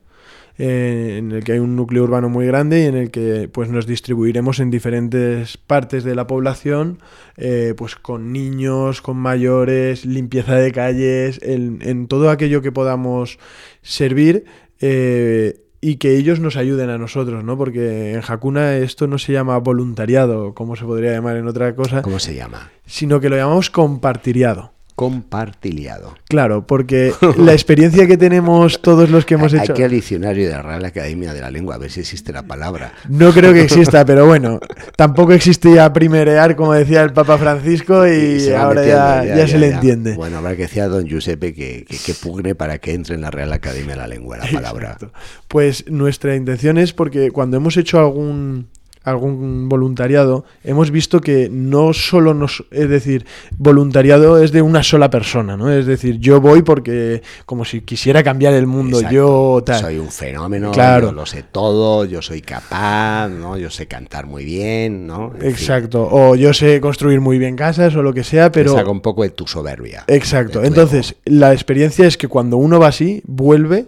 eh, 0.58 1.16
en 1.20 1.34
el 1.34 1.44
que 1.44 1.54
hay 1.54 1.60
un 1.60 1.76
núcleo 1.76 2.04
urbano 2.04 2.30
muy 2.30 2.46
grande 2.46 2.84
y 2.84 2.86
en 2.86 2.96
el 2.96 3.12
que 3.12 3.50
pues 3.52 3.70
nos 3.70 3.86
distribuiremos 3.86 4.62
en 4.62 4.72
diferentes 4.72 5.58
partes 5.58 6.06
de 6.06 6.16
la 6.16 6.26
población, 6.26 7.00
eh, 7.36 7.74
pues 7.78 7.98
con 7.98 8.32
niños, 8.32 9.02
con 9.02 9.18
mayores, 9.18 10.06
limpieza 10.06 10.56
de 10.56 10.72
calles, 10.72 11.42
en, 11.44 11.80
en 11.82 12.08
todo 12.08 12.30
aquello 12.30 12.62
que 12.62 12.72
podamos 12.72 13.40
servir. 13.82 14.46
Eh, 14.82 15.62
y 15.82 15.96
que 15.96 16.18
ellos 16.18 16.40
nos 16.40 16.58
ayuden 16.58 16.90
a 16.90 16.98
nosotros, 16.98 17.44
¿no? 17.44 17.58
Porque 17.58 18.14
en 18.14 18.22
Hakuna 18.28 18.78
esto 18.78 19.08
no 19.08 19.18
se 19.18 19.34
llama 19.34 19.58
voluntariado, 19.58 20.54
como 20.54 20.76
se 20.76 20.86
podría 20.86 21.12
llamar 21.14 21.38
en 21.38 21.48
otra 21.48 21.76
cosa, 21.76 22.02
¿Cómo 22.02 22.20
se 22.20 22.36
llama? 22.36 22.72
sino 22.86 23.20
que 23.20 23.30
lo 23.30 23.38
llamamos 23.38 23.70
compartiriado. 23.70 24.74
Compartiliado. 25.00 26.18
Claro, 26.28 26.68
porque 26.68 27.14
la 27.38 27.54
experiencia 27.54 28.06
que 28.06 28.18
tenemos 28.18 28.82
todos 28.82 29.10
los 29.10 29.24
que 29.24 29.36
hemos 29.36 29.54
Hay 29.54 29.62
hecho... 29.62 29.74
que 29.74 29.84
ir 29.84 29.86
al 29.86 29.92
diccionario 29.92 30.50
de 30.50 30.52
la 30.52 30.62
Real 30.62 30.84
Academia 30.84 31.34
de 31.34 31.40
la 31.40 31.50
Lengua 31.50 31.76
a 31.76 31.78
ver 31.78 31.90
si 31.90 32.02
existe 32.02 32.34
la 32.34 32.44
palabra. 32.44 32.92
No 33.08 33.32
creo 33.32 33.54
que 33.54 33.62
exista, 33.62 34.04
pero 34.04 34.26
bueno, 34.26 34.60
tampoco 34.98 35.32
existía 35.32 35.94
primerear, 35.94 36.58
como 36.58 36.74
decía 36.74 37.02
el 37.02 37.14
Papa 37.14 37.38
Francisco, 37.38 38.06
y, 38.06 38.50
ahora 38.50 38.82
metiendo, 38.82 39.24
ya, 39.24 39.36
ya 39.38 39.48
se 39.48 39.58
le 39.58 39.70
entiende. 39.70 40.16
Bueno, 40.16 40.40
habrá 40.40 40.58
que 40.58 40.64
decir 40.64 40.82
a 40.82 40.90
don 40.90 41.06
Giuseppe 41.06 41.54
que, 41.54 41.86
que, 41.88 41.98
que 41.98 42.14
pugne 42.14 42.54
para 42.54 42.80
que 42.80 42.94
entre 42.94 43.16
en 43.16 43.22
la 43.22 43.32
Real 43.32 43.54
Academia 43.54 43.92
de 43.92 44.02
la 44.02 44.08
Lengua 44.08 44.38
la 44.38 44.52
palabra. 44.52 44.92
Exacto. 44.92 45.14
Pues 45.48 45.90
nuestra 45.90 46.36
intención 46.36 46.78
es 46.78 46.92
porque 46.92 47.32
cuando 47.32 47.56
hemos 47.56 47.78
hecho 47.78 48.00
algún 48.00 48.68
algún 49.10 49.70
voluntariado, 49.70 50.46
hemos 50.64 50.92
visto 50.92 51.22
que 51.22 51.50
no 51.52 51.94
solo 51.94 52.34
nos, 52.34 52.64
es 52.72 52.90
decir, 52.90 53.26
voluntariado 53.58 54.42
es 54.42 54.52
de 54.52 54.62
una 54.62 54.84
sola 54.84 55.10
persona, 55.10 55.58
¿no? 55.58 55.72
Es 55.72 55.86
decir, 55.86 56.20
yo 56.20 56.42
voy 56.42 56.62
porque 56.62 57.22
como 57.46 57.66
si 57.66 57.82
quisiera 57.82 58.24
cambiar 58.24 58.54
el 58.54 58.68
mundo, 58.68 59.02
yo 59.10 59.62
tal. 59.66 59.82
Soy 59.82 59.98
un 59.98 60.10
fenómeno, 60.10 60.72
claro. 60.72 61.08
yo 61.08 61.12
lo 61.14 61.26
sé 61.26 61.44
todo, 61.44 62.06
yo 62.06 62.22
soy 62.22 62.42
capaz, 62.42 63.30
¿no? 63.30 63.58
Yo 63.58 63.70
sé 63.70 63.88
cantar 63.88 64.26
muy 64.26 64.46
bien, 64.46 65.08
¿no? 65.08 65.34
Exacto, 65.42 66.08
o 66.10 66.36
yo 66.36 66.54
sé 66.54 66.82
construir 66.82 67.22
muy 67.22 67.38
bien 67.38 67.56
casas 67.56 67.96
o 67.96 68.02
lo 68.02 68.14
que 68.14 68.24
sea, 68.24 68.52
pero... 68.52 68.74
saca 68.74 68.90
un 68.90 69.02
poco 69.02 69.24
de 69.24 69.30
tu 69.30 69.48
soberbia. 69.48 70.04
Exacto, 70.08 70.64
entonces 70.64 71.16
la 71.26 71.54
experiencia 71.54 72.06
es 72.08 72.18
que 72.18 72.28
cuando 72.28 72.58
uno 72.58 72.80
va 72.80 72.88
así, 72.88 73.22
vuelve 73.26 73.88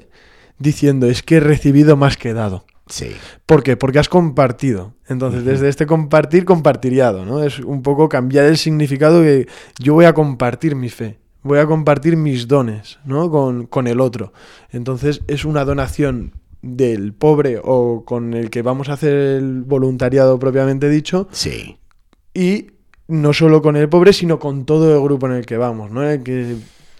diciendo, 0.61 1.07
es 1.07 1.23
que 1.23 1.37
he 1.37 1.39
recibido 1.39 1.97
más 1.97 2.17
que 2.17 2.33
dado. 2.33 2.65
Sí. 2.91 3.11
¿Por 3.45 3.63
qué? 3.63 3.77
Porque 3.77 3.99
has 3.99 4.09
compartido. 4.09 4.93
Entonces, 5.07 5.45
desde 5.45 5.69
este 5.69 5.85
compartir, 5.85 6.43
compartiriado, 6.43 7.25
¿no? 7.25 7.41
Es 7.41 7.59
un 7.59 7.81
poco 7.83 8.09
cambiar 8.09 8.45
el 8.45 8.57
significado 8.57 9.21
que 9.21 9.47
yo 9.79 9.93
voy 9.93 10.05
a 10.05 10.13
compartir 10.13 10.75
mi 10.75 10.89
fe, 10.89 11.17
voy 11.41 11.59
a 11.59 11.65
compartir 11.65 12.17
mis 12.17 12.49
dones, 12.49 12.99
¿no? 13.05 13.31
Con, 13.31 13.65
con 13.65 13.87
el 13.87 14.01
otro. 14.01 14.33
Entonces, 14.71 15.21
es 15.27 15.45
una 15.45 15.63
donación 15.63 16.33
del 16.61 17.13
pobre 17.13 17.61
o 17.63 18.03
con 18.05 18.33
el 18.33 18.49
que 18.49 18.61
vamos 18.61 18.89
a 18.89 18.93
hacer 18.93 19.13
el 19.13 19.63
voluntariado 19.63 20.37
propiamente 20.37 20.89
dicho. 20.89 21.29
Sí. 21.31 21.77
Y 22.33 22.71
no 23.07 23.31
solo 23.31 23.61
con 23.61 23.77
el 23.77 23.87
pobre, 23.87 24.11
sino 24.11 24.37
con 24.37 24.65
todo 24.65 24.93
el 24.93 25.01
grupo 25.01 25.27
en 25.27 25.33
el 25.33 25.45
que 25.45 25.55
vamos, 25.55 25.91
¿no? 25.91 26.07
En 26.09 26.23
que 26.25 26.57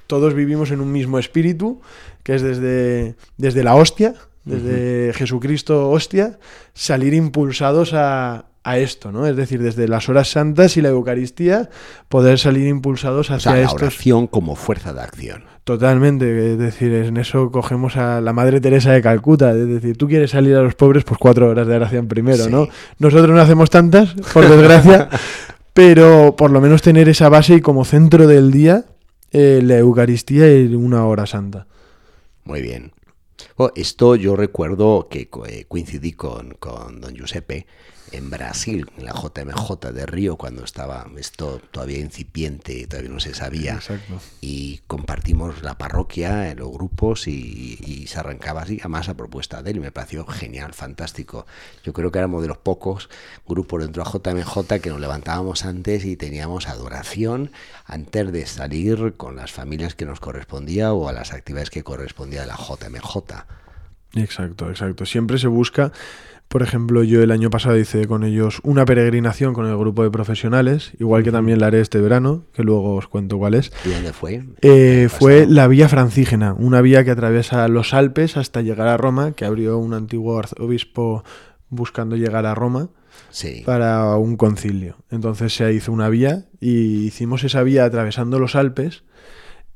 todos 0.07 0.33
vivimos 0.33 0.71
en 0.71 0.79
un 0.79 0.91
mismo 0.91 1.19
espíritu, 1.19 1.81
que 2.23 2.35
es 2.35 2.41
desde, 2.41 3.15
desde 3.37 3.63
la 3.63 3.75
hostia, 3.75 4.15
desde 4.43 5.13
Jesucristo 5.13 5.89
hostia, 5.89 6.39
salir 6.73 7.13
impulsados 7.13 7.93
a, 7.93 8.45
a, 8.63 8.77
esto, 8.77 9.11
¿no? 9.11 9.27
Es 9.27 9.35
decir, 9.35 9.61
desde 9.61 9.87
las 9.87 10.09
horas 10.09 10.29
santas 10.29 10.77
y 10.77 10.81
la 10.81 10.89
Eucaristía, 10.89 11.69
poder 12.09 12.39
salir 12.39 12.67
impulsados 12.67 13.29
hacia 13.29 13.51
o 13.51 13.55
sea, 13.55 13.63
la 13.63 13.71
oración 13.71 14.27
como 14.27 14.55
fuerza 14.55 14.93
de 14.93 15.01
acción. 15.01 15.43
Totalmente, 15.63 16.53
es 16.53 16.57
decir, 16.57 16.91
en 16.91 17.17
eso 17.17 17.51
cogemos 17.51 17.95
a 17.95 18.19
la 18.19 18.33
Madre 18.33 18.59
Teresa 18.59 18.91
de 18.93 19.01
Calcuta, 19.01 19.51
es 19.51 19.67
decir, 19.67 19.95
tú 19.95 20.07
quieres 20.07 20.31
salir 20.31 20.55
a 20.55 20.63
los 20.63 20.73
pobres, 20.73 21.03
pues 21.03 21.19
cuatro 21.19 21.49
horas 21.49 21.67
de 21.67 21.75
oración 21.75 22.07
primero, 22.07 22.49
¿no? 22.49 22.67
Nosotros 22.97 23.29
no 23.29 23.39
hacemos 23.39 23.69
tantas, 23.69 24.13
por 24.33 24.49
desgracia, 24.49 25.07
pero 25.73 26.35
por 26.35 26.49
lo 26.49 26.61
menos 26.61 26.81
tener 26.81 27.09
esa 27.09 27.29
base 27.29 27.55
y 27.55 27.61
como 27.61 27.85
centro 27.85 28.25
del 28.25 28.51
día 28.51 28.85
eh, 29.31 29.61
la 29.63 29.77
Eucaristía 29.77 30.51
y 30.51 30.73
una 30.73 31.05
hora 31.05 31.27
santa. 31.27 31.67
Muy 32.43 32.61
bien. 32.61 32.91
Esto 33.75 34.15
yo 34.15 34.35
recuerdo 34.35 35.07
que 35.09 35.29
eh, 35.47 35.65
coincidí 35.67 36.13
con, 36.13 36.51
con 36.59 37.01
don 37.01 37.13
Giuseppe 37.13 37.65
en 38.11 38.29
Brasil, 38.29 38.89
en 38.97 39.05
la 39.05 39.13
JMJ 39.13 39.91
de 39.93 40.05
Río, 40.05 40.35
cuando 40.35 40.63
estaba 40.63 41.07
esto 41.17 41.61
todavía 41.71 41.99
incipiente, 41.99 42.85
todavía 42.87 43.11
no 43.11 43.19
se 43.19 43.33
sabía. 43.33 43.79
Y 44.41 44.81
compartimos 44.87 45.61
la 45.61 45.77
parroquia 45.77 46.51
en 46.51 46.59
los 46.59 46.71
grupos 46.71 47.27
y, 47.27 48.05
se 48.07 48.19
arrancaba 48.19 48.63
así, 48.63 48.77
además 48.79 49.09
a 49.09 49.13
propuesta 49.15 49.61
de 49.61 49.71
él, 49.71 49.77
y 49.77 49.79
me 49.79 49.91
pareció 49.91 50.25
genial, 50.25 50.73
fantástico. 50.73 51.45
Yo 51.83 51.93
creo 51.93 52.11
que 52.11 52.19
éramos 52.19 52.41
de 52.41 52.47
los 52.47 52.57
pocos 52.57 53.09
grupos 53.47 53.81
dentro 53.81 54.03
de 54.03 54.09
JMJ 54.09 54.81
que 54.81 54.89
nos 54.89 54.99
levantábamos 54.99 55.65
antes 55.65 56.05
y 56.05 56.17
teníamos 56.17 56.67
adoración 56.67 57.51
antes 57.85 58.31
de 58.31 58.45
salir 58.45 59.13
con 59.17 59.35
las 59.35 59.51
familias 59.51 59.95
que 59.95 60.05
nos 60.05 60.19
correspondía 60.19 60.93
o 60.93 61.07
a 61.07 61.13
las 61.13 61.33
actividades 61.33 61.69
que 61.69 61.83
correspondía 61.83 62.41
de 62.41 62.47
la 62.47 62.57
JMJ. 62.57 63.17
Exacto, 64.13 64.69
exacto. 64.69 65.05
Siempre 65.05 65.37
se 65.37 65.47
busca 65.47 65.91
por 66.51 66.63
ejemplo, 66.63 67.01
yo 67.03 67.23
el 67.23 67.31
año 67.31 67.49
pasado 67.49 67.77
hice 67.77 68.07
con 68.07 68.25
ellos 68.25 68.59
una 68.63 68.83
peregrinación 68.83 69.53
con 69.53 69.67
el 69.67 69.77
grupo 69.77 70.03
de 70.03 70.11
profesionales, 70.11 70.91
igual 70.99 71.23
que 71.23 71.31
también 71.31 71.61
la 71.61 71.67
haré 71.67 71.79
este 71.79 72.01
verano, 72.01 72.43
que 72.51 72.63
luego 72.63 72.95
os 72.95 73.07
cuento 73.07 73.37
cuál 73.37 73.53
es. 73.53 73.71
¿Y 73.85 73.89
dónde 73.89 74.11
fue? 74.11 74.43
Eh, 74.61 75.07
fue 75.09 75.45
la 75.47 75.69
Vía 75.69 75.87
Francígena, 75.87 76.53
una 76.53 76.81
vía 76.81 77.05
que 77.05 77.11
atraviesa 77.11 77.65
los 77.69 77.93
Alpes 77.93 78.35
hasta 78.35 78.61
llegar 78.61 78.89
a 78.89 78.97
Roma, 78.97 79.31
que 79.31 79.45
abrió 79.45 79.77
un 79.77 79.93
antiguo 79.93 80.37
arzobispo 80.37 81.23
buscando 81.69 82.17
llegar 82.17 82.45
a 82.45 82.53
Roma 82.53 82.89
para 83.65 84.17
un 84.17 84.35
concilio. 84.35 84.97
Entonces 85.09 85.55
se 85.55 85.71
hizo 85.73 85.93
una 85.93 86.09
vía 86.09 86.47
y 86.59 87.05
hicimos 87.05 87.45
esa 87.45 87.63
vía 87.63 87.85
atravesando 87.85 88.39
los 88.39 88.57
Alpes 88.57 89.03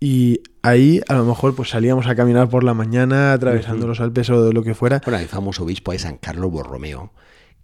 y 0.06 0.44
ahí 0.62 1.02
a 1.08 1.16
lo 1.16 1.26
mejor 1.26 1.56
pues 1.56 1.72
salíamos 1.72 2.06
a 2.06 2.16
caminar 2.16 2.48
por 2.48 2.64
la 2.64 2.76
mañana 2.76 3.34
atravesando 3.34 3.88
los 3.88 4.00
Alpes 4.00 4.30
o 4.30 4.54
lo 4.54 4.62
que 4.62 4.76
fuera. 4.76 5.02
Bueno, 5.04 5.18
el 5.20 5.28
famoso 5.28 5.64
obispo 5.64 5.94
es 5.94 6.04
San 6.04 6.18
Carlos 6.18 6.52
Borromeo, 6.52 7.12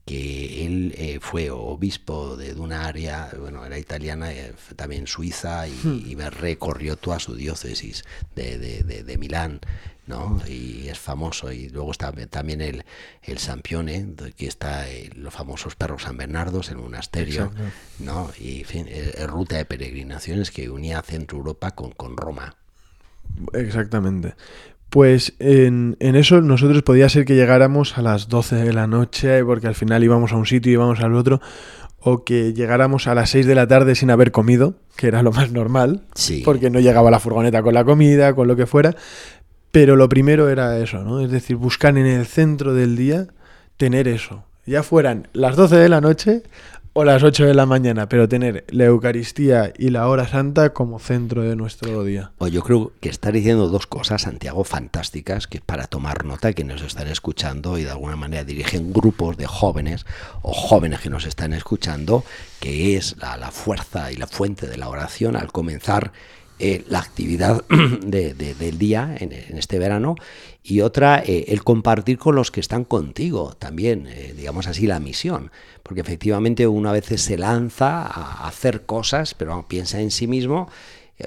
que 0.05 0.65
él 0.65 0.91
eh, 0.98 1.19
fue 1.21 1.51
obispo 1.51 2.36
de, 2.38 2.55
una 2.55 2.88
área, 2.88 3.29
bueno, 3.39 3.63
era 3.63 3.77
italiana, 3.77 4.33
eh, 4.33 4.55
también 4.75 5.05
suiza, 5.05 5.67
y, 5.67 5.71
hmm. 5.83 6.03
y, 6.07 6.15
recorrió 6.15 6.95
toda 6.95 7.19
su 7.19 7.36
diócesis 7.36 8.05
de, 8.33 8.57
de, 8.57 9.03
de 9.03 9.17
Milán 9.19 9.60
y 10.48 10.88
es 10.88 11.00
famoso. 11.00 11.51
Y 11.51 11.70
luego 11.70 11.91
está 11.91 12.12
también 12.29 12.62
el, 12.62 12.84
el 13.24 13.38
Sampione, 13.38 14.08
aquí 14.25 14.46
está 14.46 14.89
eh, 14.89 15.10
los 15.15 15.34
famosos 15.34 15.75
perros 15.75 16.03
San 16.03 16.17
Bernardos, 16.17 16.70
el 16.70 16.77
monasterio, 16.77 17.51
¿no? 18.00 18.29
Y 18.39 18.63
fin, 18.63 18.88
ruta 19.27 19.58
de 19.58 19.65
peregrinaciones 19.65 20.51
que 20.51 20.70
unía 20.70 21.01
Centro 21.01 21.38
Europa 21.38 21.72
con, 21.72 21.91
con 21.91 22.17
Roma. 22.17 22.55
Exactamente. 23.53 24.36
Pues 24.89 25.36
en, 25.39 25.96
en, 26.01 26.17
eso 26.17 26.41
nosotros 26.41 26.84
podía 26.84 27.08
ser 27.08 27.24
que 27.24 27.36
llegáramos 27.36 27.98
a 27.98 28.01
las 28.01 28.27
12 28.27 28.58
de 28.58 28.74
la 28.74 28.88
noche, 28.88 29.41
porque 29.46 29.67
al 29.67 29.75
final 29.75 30.03
íbamos 30.03 30.34
a 30.34 30.36
un 30.36 30.46
sitio 30.46 30.70
y 30.70 30.74
íbamos 30.74 31.00
al 31.00 31.15
otro, 31.15 31.39
o 32.01 32.25
que 32.25 32.53
llegáramos 32.53 33.08
a 33.08 33.15
las 33.15 33.29
6 33.29 33.46
de 33.46 33.55
la 33.55 33.67
tarde 33.67 33.96
sin 33.96 34.10
haber 34.10 34.31
comido, 34.31 34.75
que 34.98 35.08
era 35.08 35.24
lo 35.24 35.31
más 35.31 35.51
normal, 35.51 36.03
porque 36.43 36.70
no 36.70 36.81
llegaba 36.81 37.10
la 37.10 37.20
furgoneta 37.20 37.62
con 37.63 37.74
la 37.74 37.86
comida, 37.86 38.34
con 38.34 38.50
lo 38.50 38.58
que 38.58 38.65
fuera, 38.65 38.96
pero 39.71 39.95
lo 39.95 40.09
primero 40.09 40.49
era 40.49 40.77
eso, 40.77 41.03
¿no? 41.03 41.21
Es 41.21 41.31
decir, 41.31 41.55
buscar 41.55 41.97
en 41.97 42.05
el 42.05 42.25
centro 42.25 42.73
del 42.73 42.95
día 42.95 43.27
tener 43.77 44.07
eso. 44.07 44.43
Ya 44.65 44.83
fueran 44.83 45.27
las 45.33 45.55
12 45.55 45.75
de 45.77 45.89
la 45.89 46.01
noche 46.01 46.43
o 46.93 47.05
las 47.05 47.23
8 47.23 47.45
de 47.45 47.53
la 47.53 47.65
mañana, 47.65 48.09
pero 48.09 48.27
tener 48.27 48.65
la 48.69 48.85
Eucaristía 48.85 49.71
y 49.77 49.91
la 49.91 50.07
hora 50.07 50.27
santa 50.27 50.73
como 50.73 50.99
centro 50.99 51.41
de 51.41 51.55
nuestro 51.55 52.03
día. 52.03 52.31
O 52.37 52.47
yo 52.47 52.61
creo 52.63 52.91
que 52.99 53.07
está 53.07 53.31
diciendo 53.31 53.69
dos 53.69 53.87
cosas, 53.87 54.23
Santiago, 54.23 54.65
fantásticas, 54.65 55.47
que 55.47 55.61
para 55.61 55.87
tomar 55.87 56.25
nota, 56.25 56.51
que 56.51 56.65
nos 56.65 56.81
están 56.81 57.07
escuchando 57.07 57.77
y 57.77 57.85
de 57.85 57.91
alguna 57.91 58.17
manera 58.17 58.43
dirigen 58.43 58.91
grupos 58.91 59.37
de 59.37 59.47
jóvenes 59.47 60.05
o 60.41 60.51
jóvenes 60.51 60.99
que 60.99 61.09
nos 61.09 61.25
están 61.25 61.53
escuchando, 61.53 62.25
que 62.59 62.97
es 62.97 63.15
la 63.19 63.51
fuerza 63.51 64.11
y 64.11 64.17
la 64.17 64.27
fuente 64.27 64.67
de 64.67 64.77
la 64.77 64.89
oración 64.89 65.37
al 65.37 65.51
comenzar 65.51 66.11
eh, 66.63 66.86
la 66.89 67.00
actividad 67.00 67.63
del 68.06 68.77
día 68.77 69.15
en, 69.20 69.32
este 69.32 69.80
verano 69.80 70.13
y 70.62 70.82
otra, 70.82 71.18
eh, 71.25 71.46
el 71.48 71.63
compartir 71.63 72.20
con 72.20 72.36
los 72.36 72.51
que 72.51 72.60
están 72.60 72.84
contigo 72.84 73.56
también, 73.58 74.06
eh, 74.06 74.36
digamos 74.38 74.68
así, 74.68 74.86
la 74.86 75.00
misión. 75.00 75.50
Porque 75.82 76.01
efectivamente 76.01 76.68
uno 76.68 76.89
a 76.89 76.94
veces 76.94 77.24
se 77.24 77.36
lanza 77.36 78.03
a 78.03 78.48
hacer 78.48 78.84
cosas, 78.84 79.34
pero 79.34 79.65
piensa 79.68 80.01
en 80.01 80.12
sí 80.12 80.27
mismo 80.27 80.70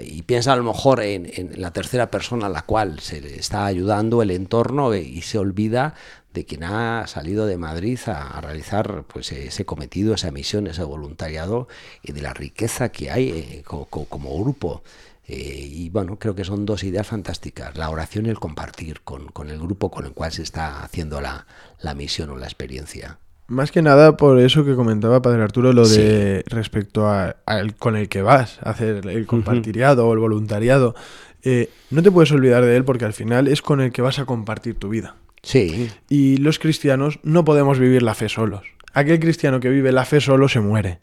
y 0.01 0.23
piensa 0.23 0.53
a 0.53 0.57
lo 0.57 0.63
mejor 0.63 1.01
en, 1.01 1.51
la 1.57 1.73
tercera 1.73 2.13
persona 2.13 2.47
a 2.47 2.51
la 2.51 2.63
cual 2.63 3.01
se 3.01 3.21
le 3.21 3.35
está 3.35 3.67
ayudando 3.67 4.23
el 4.23 4.31
entorno 4.31 4.95
y 4.95 5.21
se 5.23 5.39
olvida 5.39 5.95
de 6.33 6.45
quien 6.45 6.63
ha 6.63 7.09
salido 7.09 7.47
de 7.47 7.57
Madrid 7.57 7.99
a, 8.07 8.41
realizar 8.41 9.03
pues 9.13 9.33
ese 9.33 9.65
cometido, 9.65 10.15
esa 10.15 10.31
misión, 10.31 10.69
ese 10.69 10.85
voluntariado 10.85 11.67
y 12.05 12.13
de 12.13 12.23
la 12.23 12.35
riqueza 12.35 12.91
que 12.91 13.11
hay 13.11 13.63
como 13.65 14.39
grupo. 14.39 14.85
Eh, 15.27 15.69
y 15.71 15.89
bueno, 15.91 16.19
creo 16.19 16.35
que 16.35 16.45
son 16.45 16.67
dos 16.67 16.85
ideas 16.85 17.07
fantásticas, 17.07 17.77
la 17.77 17.89
oración 17.89 18.27
y 18.27 18.29
el 18.29 18.39
compartir 18.39 19.01
con, 19.01 19.31
el 19.49 19.59
grupo 19.59 19.91
con 19.91 20.05
el 20.05 20.13
cual 20.13 20.33
se 20.33 20.43
está 20.43 20.83
haciendo 20.83 21.21
la, 21.21 21.47
misión 21.95 22.31
o 22.31 22.37
la 22.37 22.47
experiencia. 22.47 23.19
Más 23.47 23.71
que 23.71 23.83
nada 23.83 24.17
por 24.17 24.39
eso 24.39 24.65
que 24.65 24.75
comentaba 24.75 25.23
Padre 25.23 25.43
Arturo, 25.43 25.73
lo 25.73 25.87
de 25.87 26.45
respecto 26.47 27.09
al 27.11 27.75
con 27.77 27.97
el 27.97 28.09
que 28.09 28.23
vas 28.23 28.59
a 28.63 28.71
hacer 28.71 29.07
el 29.07 29.27
compartiriado 29.27 30.07
o 30.07 30.13
el 30.13 30.19
voluntariado. 30.19 30.95
Eh, 31.43 31.69
no 31.91 32.03
te 32.03 32.11
puedes 32.11 32.33
olvidar 32.33 32.65
de 32.65 32.77
él 32.77 32.85
porque 32.85 33.05
al 33.05 33.13
final 33.13 33.49
es 33.49 33.61
con 33.61 33.83
el 33.83 33.93
que 33.93 34.01
vas 34.01 34.19
a 34.19 34.25
compartir 34.25 34.77
tu 34.77 34.89
vida. 34.89 35.17
Sí. 35.43 35.91
Y 36.09 36.39
los 36.39 36.59
cristianos 36.59 37.19
no 37.23 37.45
podemos 37.45 37.79
vivir 37.79 38.03
la 38.03 38.15
fe 38.15 38.31
solos 38.31 38.63
aquel 38.95 39.19
cristiano 39.19 39.61
que 39.61 39.69
vive 39.69 39.93
la 39.93 40.05
fe 40.05 40.21
solo 40.21 40.49
se 40.49 40.61
muere. 40.61 41.01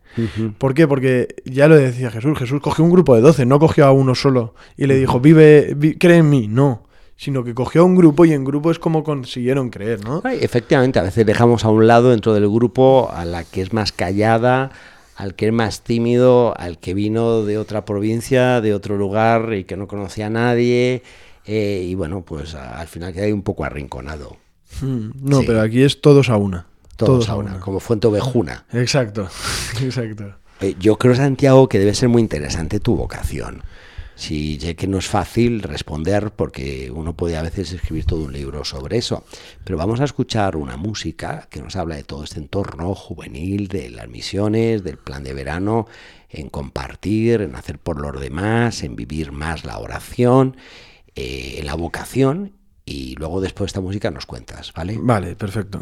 ¿Por 0.57 0.73
qué? 0.73 0.87
Porque 0.87 1.35
ya 1.45 1.67
lo 1.67 1.75
decía 1.75 2.09
Jesús, 2.09 2.39
Jesús 2.39 2.61
cogió 2.61 2.83
un 2.83 2.91
grupo 2.91 3.15
de 3.15 3.21
doce, 3.21 3.45
no 3.45 3.59
cogió 3.59 3.85
a 3.85 3.91
uno 3.91 4.15
solo 4.15 4.55
y 4.77 4.87
le 4.87 4.95
dijo, 4.95 5.19
vive, 5.19 5.77
cree 5.99 6.17
en 6.17 6.29
mí, 6.29 6.47
no. 6.47 6.83
Sino 7.17 7.43
que 7.43 7.53
cogió 7.53 7.81
a 7.81 7.83
un 7.83 7.95
grupo 7.95 8.25
y 8.25 8.33
en 8.33 8.43
grupo 8.43 8.71
es 8.71 8.79
como 8.79 9.03
consiguieron 9.03 9.69
creer, 9.69 10.03
¿no? 10.03 10.23
efectivamente, 10.27 10.97
a 10.97 11.03
veces 11.03 11.23
dejamos 11.23 11.63
a 11.65 11.69
un 11.69 11.85
lado 11.85 12.09
dentro 12.09 12.33
del 12.33 12.49
grupo 12.49 13.11
a 13.13 13.25
la 13.25 13.43
que 13.43 13.61
es 13.61 13.73
más 13.73 13.91
callada, 13.91 14.71
al 15.15 15.35
que 15.35 15.47
es 15.47 15.53
más 15.53 15.83
tímido, 15.83 16.57
al 16.57 16.79
que 16.79 16.95
vino 16.95 17.43
de 17.43 17.59
otra 17.59 17.85
provincia, 17.85 18.59
de 18.59 18.73
otro 18.73 18.97
lugar 18.97 19.53
y 19.53 19.65
que 19.65 19.77
no 19.77 19.87
conocía 19.87 20.27
a 20.27 20.29
nadie. 20.31 21.03
Eh, 21.45 21.85
y 21.87 21.93
bueno, 21.93 22.23
pues 22.23 22.55
al 22.55 22.87
final 22.87 23.13
queda 23.13 23.31
un 23.31 23.43
poco 23.43 23.65
arrinconado. 23.65 24.37
Hmm, 24.79 25.11
no, 25.21 25.41
pero 25.45 25.61
aquí 25.61 25.83
es 25.83 26.01
todos 26.01 26.29
a 26.29 26.37
una. 26.37 26.70
Todos, 26.95 27.29
a 27.29 27.35
una, 27.35 27.59
como 27.59 27.79
Fuente 27.79 28.07
Ovejuna. 28.07 28.65
Exacto, 28.71 29.27
exacto. 29.81 30.35
Eh, 30.59 30.75
yo 30.79 30.97
creo, 30.97 31.15
Santiago, 31.15 31.67
que 31.67 31.79
debe 31.79 31.95
ser 31.95 32.09
muy 32.09 32.21
interesante 32.21 32.79
tu 32.79 32.95
vocación. 32.95 33.63
Si 34.15 34.59
sé 34.59 34.75
que 34.75 34.85
no 34.85 34.99
es 34.99 35.07
fácil 35.07 35.63
responder 35.63 36.31
porque 36.31 36.91
uno 36.93 37.15
puede 37.15 37.37
a 37.37 37.41
veces 37.41 37.71
escribir 37.71 38.05
todo 38.05 38.25
un 38.25 38.33
libro 38.33 38.63
sobre 38.63 38.97
eso, 38.97 39.23
pero 39.63 39.79
vamos 39.79 39.99
a 39.99 40.03
escuchar 40.03 40.57
una 40.57 40.77
música 40.77 41.47
que 41.49 41.59
nos 41.59 41.75
habla 41.75 41.95
de 41.95 42.03
todo 42.03 42.23
este 42.23 42.39
entorno 42.39 42.93
juvenil, 42.93 43.67
de 43.67 43.89
las 43.89 44.07
misiones, 44.07 44.83
del 44.83 44.97
plan 44.97 45.23
de 45.23 45.33
verano, 45.33 45.87
en 46.29 46.49
compartir, 46.49 47.41
en 47.41 47.55
hacer 47.55 47.79
por 47.79 47.99
los 47.99 48.21
demás, 48.21 48.83
en 48.83 48.95
vivir 48.95 49.31
más 49.31 49.65
la 49.65 49.79
oración, 49.79 50.55
eh, 51.15 51.59
la 51.63 51.73
vocación 51.73 52.53
y 52.85 53.15
luego 53.15 53.41
después 53.41 53.67
de 53.67 53.69
esta 53.71 53.81
música 53.81 54.11
nos 54.11 54.27
cuentas, 54.27 54.71
¿vale? 54.73 54.97
Vale, 54.99 55.35
perfecto. 55.35 55.81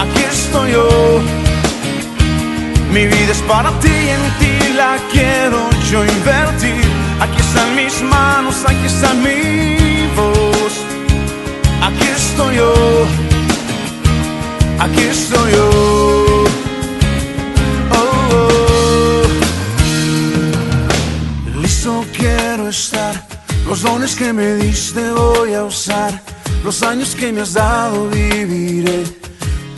Aquí 0.00 0.22
estoy 0.22 0.72
yo. 0.72 0.88
Mi 2.90 3.06
vida 3.06 3.32
es 3.32 3.42
para 3.42 3.70
ti 3.80 3.88
y 3.88 4.08
en 4.08 4.24
ti 4.40 4.72
la 4.74 4.96
quiero 5.12 5.68
yo 5.90 6.02
invertir. 6.04 6.84
Aquí 7.20 7.38
están 7.38 7.76
mis 7.76 8.02
manos, 8.02 8.64
aquí 8.66 8.86
está 8.86 9.12
mi 9.12 10.08
voz. 10.16 10.74
Aquí 11.82 12.06
estoy 12.16 12.56
yo. 12.56 12.72
Aquí 14.78 15.02
estoy 15.02 15.52
yo. 15.52 15.70
Oh, 17.92 18.36
oh. 18.36 19.22
Listo 21.60 22.06
quiero 22.16 22.70
estar. 22.70 23.22
Los 23.68 23.82
dones 23.82 24.16
que 24.16 24.32
me 24.32 24.54
diste 24.54 25.10
voy 25.12 25.52
a 25.52 25.64
usar. 25.64 26.22
Los 26.64 26.82
años 26.82 27.14
que 27.14 27.32
me 27.32 27.42
has 27.42 27.52
dado 27.52 28.08
viviré 28.08 29.19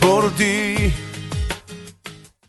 por 0.03 0.31
ti. 0.31 0.91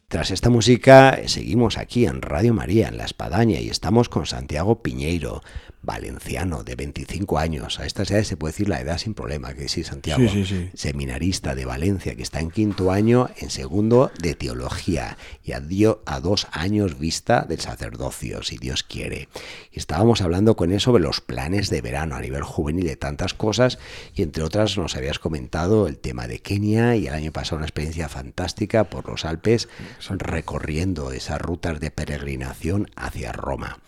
Tras 0.09 0.31
esta 0.31 0.51
música 0.51 1.19
seguimos 1.27 1.79
aquí 1.79 2.07
en 2.07 2.23
Radio 2.23 2.55
María, 2.55 2.89
en 2.89 2.97
La 2.97 3.05
Espadaña, 3.05 3.61
y 3.61 3.69
estamos 3.69 4.09
con 4.09 4.27
Santiago 4.27 4.83
Piñeiro, 4.83 5.43
valenciano 5.85 6.64
de 6.64 6.75
25 6.75 7.38
años. 7.38 7.79
A 7.81 7.87
estas 7.87 8.11
edades 8.11 8.29
se 8.29 8.37
puede 8.37 8.53
decir 8.53 8.69
la 8.69 8.81
edad 8.81 8.99
sin 8.99 9.14
problema, 9.14 9.55
que 9.55 9.69
sí, 9.69 9.85
Santiago. 9.85 10.23
Sí, 10.29 10.45
sí, 10.45 10.45
sí. 10.45 10.71
Seminarista 10.75 11.55
de 11.55 11.64
Valencia, 11.64 12.14
que 12.14 12.23
está 12.23 12.41
en 12.41 12.50
quinto 12.50 12.91
año, 12.91 13.31
en 13.37 13.50
segundo 13.50 14.11
de 14.21 14.35
teología, 14.35 15.17
y 15.45 15.53
a, 15.53 15.61
dio- 15.61 16.03
a 16.07 16.21
dos 16.21 16.47
años 16.53 16.99
vista 16.99 17.43
del 17.49 17.61
sacerdocio, 17.61 18.43
si 18.43 18.57
Dios 18.59 18.83
quiere. 18.83 19.29
Y 19.73 19.79
estábamos 19.79 20.21
hablando 20.23 20.57
con 20.57 20.73
él 20.73 20.81
sobre 20.81 21.03
los 21.03 21.21
planes 21.21 21.71
de 21.71 21.81
verano 21.81 22.16
a 22.16 22.20
nivel 22.20 22.42
juvenil 22.42 22.87
de 22.87 22.97
tantas 22.97 23.35
cosas, 23.35 23.79
y 24.14 24.23
entre 24.23 24.42
otras 24.42 24.77
nos 24.79 24.97
habías 24.97 25.18
comentado 25.18 25.87
el 25.87 25.99
tema 25.99 26.27
de 26.27 26.38
Kenia, 26.40 26.97
y 26.97 27.07
el 27.07 27.14
año 27.14 27.33
pasado 27.33 27.57
una 27.57 27.66
experiencia 27.66 28.09
fantástica 28.09 28.85
por 28.85 29.09
los 29.09 29.25
Alpes, 29.25 29.68
recorriendo 30.09 31.12
esas 31.12 31.40
rutas 31.40 31.81
de 31.81 31.90
peregrinación 31.90 32.90
hacia 32.97 33.33
Roma. 33.33 33.79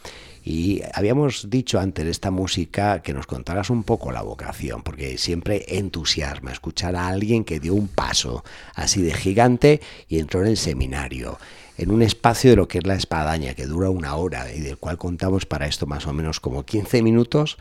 Y 0.48 0.80
habíamos 0.94 1.50
dicho 1.50 1.80
antes 1.80 2.04
de 2.04 2.12
esta 2.12 2.30
música 2.30 3.02
que 3.02 3.12
nos 3.12 3.26
contaras 3.26 3.68
un 3.68 3.82
poco 3.82 4.12
la 4.12 4.22
vocación, 4.22 4.84
porque 4.84 5.18
siempre 5.18 5.64
entusiasma 5.66 6.52
escuchar 6.52 6.94
a 6.94 7.08
alguien 7.08 7.42
que 7.42 7.58
dio 7.58 7.74
un 7.74 7.88
paso 7.88 8.44
así 8.76 9.02
de 9.02 9.12
gigante 9.12 9.80
y 10.06 10.20
entró 10.20 10.42
en 10.42 10.46
el 10.46 10.56
seminario, 10.56 11.36
en 11.76 11.90
un 11.90 12.00
espacio 12.00 12.50
de 12.50 12.56
lo 12.56 12.68
que 12.68 12.78
es 12.78 12.86
la 12.86 12.94
espadaña, 12.94 13.54
que 13.54 13.66
dura 13.66 13.90
una 13.90 14.14
hora 14.14 14.54
y 14.54 14.60
del 14.60 14.78
cual 14.78 14.98
contamos 14.98 15.46
para 15.46 15.66
esto 15.66 15.86
más 15.86 16.06
o 16.06 16.12
menos 16.12 16.38
como 16.38 16.64
15 16.64 17.02
minutos. 17.02 17.58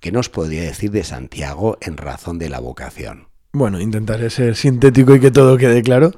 ¿Qué 0.00 0.10
nos 0.10 0.28
podría 0.28 0.62
decir 0.62 0.90
de 0.90 1.04
Santiago 1.04 1.78
en 1.80 1.96
razón 1.96 2.40
de 2.40 2.48
la 2.48 2.58
vocación? 2.58 3.28
Bueno, 3.52 3.80
intentaré 3.80 4.28
ser 4.30 4.56
sintético 4.56 5.14
y 5.14 5.20
que 5.20 5.30
todo 5.30 5.56
quede 5.56 5.84
claro, 5.84 6.10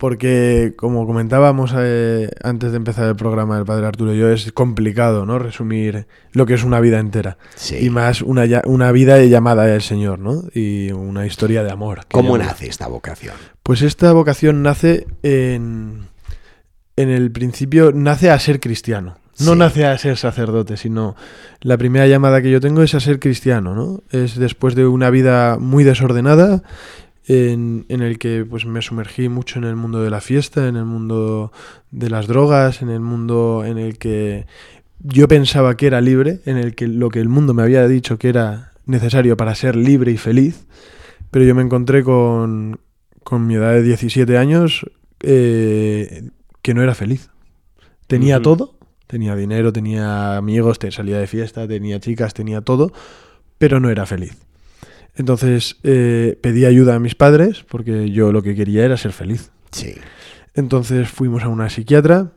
porque 0.00 0.72
como 0.78 1.06
comentábamos 1.06 1.74
eh, 1.76 2.30
antes 2.42 2.70
de 2.70 2.78
empezar 2.78 3.06
el 3.06 3.16
programa 3.16 3.56
del 3.56 3.66
Padre 3.66 3.86
Arturo 3.86 4.14
y 4.14 4.18
yo, 4.18 4.30
es 4.30 4.50
complicado, 4.52 5.26
¿no? 5.26 5.38
Resumir 5.38 6.06
lo 6.32 6.46
que 6.46 6.54
es 6.54 6.64
una 6.64 6.80
vida 6.80 6.98
entera. 6.98 7.36
Sí. 7.54 7.76
Y 7.84 7.90
más 7.90 8.22
una, 8.22 8.44
una 8.64 8.92
vida 8.92 9.22
llamada 9.24 9.66
del 9.66 9.82
Señor, 9.82 10.18
¿no? 10.18 10.44
Y 10.54 10.90
una 10.92 11.26
historia 11.26 11.62
de 11.62 11.70
amor. 11.70 12.00
¿Cómo 12.10 12.38
llama. 12.38 12.48
nace 12.50 12.66
esta 12.66 12.88
vocación? 12.88 13.34
Pues 13.62 13.82
esta 13.82 14.10
vocación 14.12 14.62
nace 14.62 15.06
en, 15.22 16.06
en 16.96 17.10
el 17.10 17.30
principio, 17.30 17.92
nace 17.94 18.30
a 18.30 18.38
ser 18.38 18.58
cristiano. 18.58 19.18
No 19.40 19.52
Sí. 19.52 19.58
nace 19.58 19.84
a 19.86 19.98
ser 19.98 20.16
sacerdote, 20.16 20.78
sino 20.78 21.14
la 21.60 21.76
primera 21.76 22.06
llamada 22.06 22.40
que 22.40 22.50
yo 22.50 22.60
tengo 22.60 22.82
es 22.82 22.94
a 22.94 23.00
ser 23.00 23.20
cristiano, 23.20 23.74
¿no? 23.74 24.02
Es 24.10 24.36
después 24.38 24.74
de 24.74 24.86
una 24.86 25.10
vida 25.10 25.58
muy 25.58 25.84
desordenada, 25.84 26.62
en, 27.30 27.86
en 27.88 28.02
el 28.02 28.18
que 28.18 28.44
pues 28.44 28.66
me 28.66 28.82
sumergí 28.82 29.28
mucho 29.28 29.60
en 29.60 29.64
el 29.64 29.76
mundo 29.76 30.02
de 30.02 30.10
la 30.10 30.20
fiesta, 30.20 30.66
en 30.66 30.74
el 30.74 30.84
mundo 30.84 31.52
de 31.92 32.10
las 32.10 32.26
drogas, 32.26 32.82
en 32.82 32.90
el 32.90 32.98
mundo 32.98 33.62
en 33.64 33.78
el 33.78 33.98
que 33.98 34.46
yo 34.98 35.28
pensaba 35.28 35.76
que 35.76 35.86
era 35.86 36.00
libre, 36.00 36.40
en 36.44 36.56
el 36.56 36.74
que 36.74 36.88
lo 36.88 37.08
que 37.08 37.20
el 37.20 37.28
mundo 37.28 37.54
me 37.54 37.62
había 37.62 37.86
dicho 37.86 38.18
que 38.18 38.30
era 38.30 38.72
necesario 38.84 39.36
para 39.36 39.54
ser 39.54 39.76
libre 39.76 40.10
y 40.10 40.16
feliz, 40.16 40.66
pero 41.30 41.44
yo 41.44 41.54
me 41.54 41.62
encontré 41.62 42.02
con, 42.02 42.80
con 43.22 43.46
mi 43.46 43.54
edad 43.54 43.74
de 43.74 43.84
17 43.84 44.36
años 44.36 44.84
eh, 45.20 46.30
que 46.62 46.74
no 46.74 46.82
era 46.82 46.96
feliz. 46.96 47.30
Tenía 48.08 48.42
todo, 48.42 48.74
tenía 49.06 49.36
dinero, 49.36 49.72
tenía 49.72 50.36
amigos, 50.36 50.80
salía 50.90 51.18
de 51.18 51.28
fiesta, 51.28 51.68
tenía 51.68 52.00
chicas, 52.00 52.34
tenía 52.34 52.62
todo, 52.62 52.92
pero 53.56 53.78
no 53.78 53.88
era 53.88 54.04
feliz. 54.04 54.36
Entonces 55.20 55.76
eh, 55.82 56.38
pedí 56.40 56.64
ayuda 56.64 56.94
a 56.94 56.98
mis 56.98 57.14
padres 57.14 57.62
porque 57.68 58.10
yo 58.10 58.32
lo 58.32 58.42
que 58.42 58.54
quería 58.54 58.86
era 58.86 58.96
ser 58.96 59.12
feliz. 59.12 59.50
Sí. 59.70 59.94
Entonces 60.54 61.10
fuimos 61.10 61.42
a 61.42 61.48
una 61.48 61.68
psiquiatra 61.68 62.32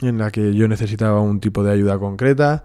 en 0.00 0.16
la 0.16 0.30
que 0.30 0.54
yo 0.54 0.66
necesitaba 0.66 1.20
un 1.20 1.40
tipo 1.40 1.62
de 1.62 1.72
ayuda 1.72 1.98
concreta 1.98 2.64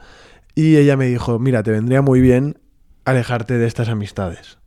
y 0.55 0.77
ella 0.77 0.95
me 0.95 1.07
dijo, 1.07 1.37
mira, 1.37 1.63
te 1.63 1.71
vendría 1.71 2.01
muy 2.01 2.21
bien 2.21 2.59
alejarte 3.03 3.57
de 3.57 3.67
estas 3.67 3.89
amistades. 3.89 4.57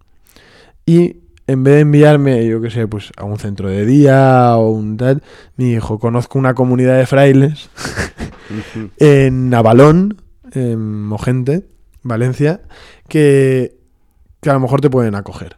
Y 0.85 1.17
en 1.47 1.65
vez 1.65 1.77
de 1.77 1.81
enviarme, 1.81 2.47
yo 2.47 2.61
qué 2.61 2.71
sé, 2.71 2.87
pues 2.87 3.11
a 3.17 3.25
un 3.25 3.39
centro 3.39 3.71
de 3.71 3.87
día 3.87 4.55
o 4.59 4.69
un 4.69 4.99
tal, 4.99 5.23
me 5.57 5.65
dijo, 5.65 5.99
conozco 5.99 6.39
una 6.39 6.53
comunidad 6.53 6.99
de 6.99 7.07
frailes 7.07 7.71
en 8.99 9.55
Avalón, 9.55 10.21
en 10.53 11.05
Mogente, 11.05 11.65
Valencia, 12.03 12.61
que, 13.09 13.80
que 14.41 14.51
a 14.51 14.55
lo 14.55 14.61
mejor 14.61 14.81
te 14.81 14.91
pueden 14.91 15.15
acoger. 15.15 15.57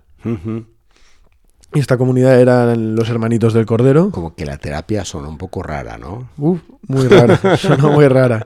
Y 1.75 1.79
esta 1.79 1.97
comunidad 1.97 2.39
eran 2.41 2.95
los 2.95 3.09
hermanitos 3.09 3.55
del 3.55 3.65
Cordero. 3.67 4.11
Como 4.11 4.35
que 4.35 4.45
la 4.45 4.59
terapia 4.59 5.05
suena 5.05 5.29
un 5.29 5.39
poco 5.39 5.63
rara, 5.63 5.97
¿no? 5.97 6.29
Uf, 6.37 6.61
muy 6.87 7.09
rara, 7.09 7.57
sonó 7.57 7.91
muy 7.93 8.07
rara. 8.09 8.45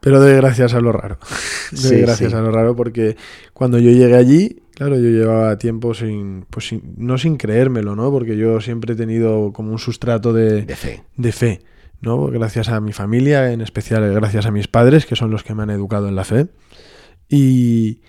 Pero 0.00 0.20
doy 0.20 0.34
gracias 0.36 0.74
a 0.74 0.80
lo 0.80 0.92
raro. 0.92 1.18
Doy 1.72 1.80
Sí, 1.80 2.00
gracias 2.00 2.30
sí. 2.30 2.36
a 2.36 2.40
lo 2.40 2.52
raro 2.52 2.76
porque 2.76 3.16
cuando 3.52 3.78
yo 3.78 3.90
llegué 3.90 4.14
allí, 4.14 4.62
claro, 4.74 4.94
yo 4.96 5.08
llevaba 5.08 5.56
tiempo 5.58 5.94
sin, 5.94 6.44
pues 6.48 6.68
sin- 6.68 6.94
no 6.96 7.18
sin 7.18 7.36
creérmelo, 7.36 7.96
¿no? 7.96 8.12
Porque 8.12 8.36
yo 8.36 8.60
siempre 8.60 8.92
he 8.92 8.96
tenido 8.96 9.52
como 9.52 9.72
un 9.72 9.78
sustrato 9.80 10.32
de, 10.32 10.62
De 10.62 10.76
fe. 10.76 11.02
de 11.16 11.32
fe, 11.32 11.62
¿no? 12.02 12.26
Gracias 12.26 12.68
a 12.68 12.80
mi 12.80 12.92
familia, 12.92 13.50
en 13.52 13.62
especial 13.62 14.08
gracias 14.14 14.46
a 14.46 14.52
mis 14.52 14.68
padres, 14.68 15.06
que 15.06 15.16
son 15.16 15.30
los 15.32 15.42
que 15.42 15.54
me 15.56 15.64
han 15.64 15.70
educado 15.70 16.06
en 16.08 16.14
la 16.14 16.22
fe. 16.24 16.46
Y, 17.28 18.00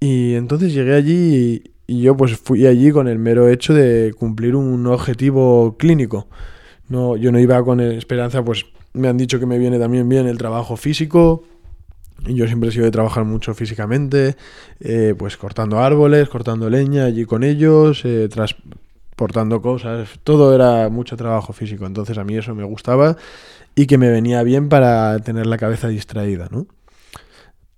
y 0.00 0.34
entonces 0.34 0.72
llegué 0.72 0.94
allí 0.94 1.62
y, 1.86 2.02
yo 2.02 2.16
pues 2.16 2.36
fui 2.36 2.66
allí 2.66 2.90
con 2.92 3.08
el 3.08 3.18
mero 3.18 3.48
hecho 3.48 3.72
de 3.72 4.14
cumplir 4.18 4.54
un 4.56 4.86
objetivo 4.86 5.76
clínico. 5.78 6.28
No, 6.88 7.16
yo 7.16 7.32
no 7.32 7.38
iba 7.38 7.62
con 7.64 7.80
esperanza, 7.80 8.44
pues 8.44 8.66
me 8.92 9.08
han 9.08 9.16
dicho 9.16 9.40
que 9.40 9.46
me 9.46 9.58
viene 9.58 9.78
también 9.78 10.08
bien 10.08 10.26
el 10.26 10.36
trabajo 10.38 10.76
físico. 10.76 11.44
Yo 12.26 12.46
siempre 12.46 12.68
he 12.68 12.72
sido 12.72 12.84
de 12.84 12.90
trabajar 12.90 13.24
mucho 13.24 13.54
físicamente, 13.54 14.36
eh, 14.80 15.14
pues 15.16 15.36
cortando 15.36 15.78
árboles, 15.78 16.28
cortando 16.28 16.68
leña 16.68 17.04
allí 17.04 17.24
con 17.24 17.42
ellos, 17.44 18.04
eh, 18.04 18.28
transportando 18.28 19.62
cosas, 19.62 20.08
todo 20.24 20.54
era 20.54 20.88
mucho 20.90 21.16
trabajo 21.16 21.52
físico. 21.52 21.86
Entonces 21.86 22.18
a 22.18 22.24
mí 22.24 22.36
eso 22.36 22.54
me 22.54 22.64
gustaba 22.64 23.16
y 23.74 23.86
que 23.86 23.98
me 23.98 24.10
venía 24.10 24.42
bien 24.42 24.68
para 24.68 25.18
tener 25.20 25.46
la 25.46 25.56
cabeza 25.56 25.88
distraída, 25.88 26.48
¿no? 26.50 26.66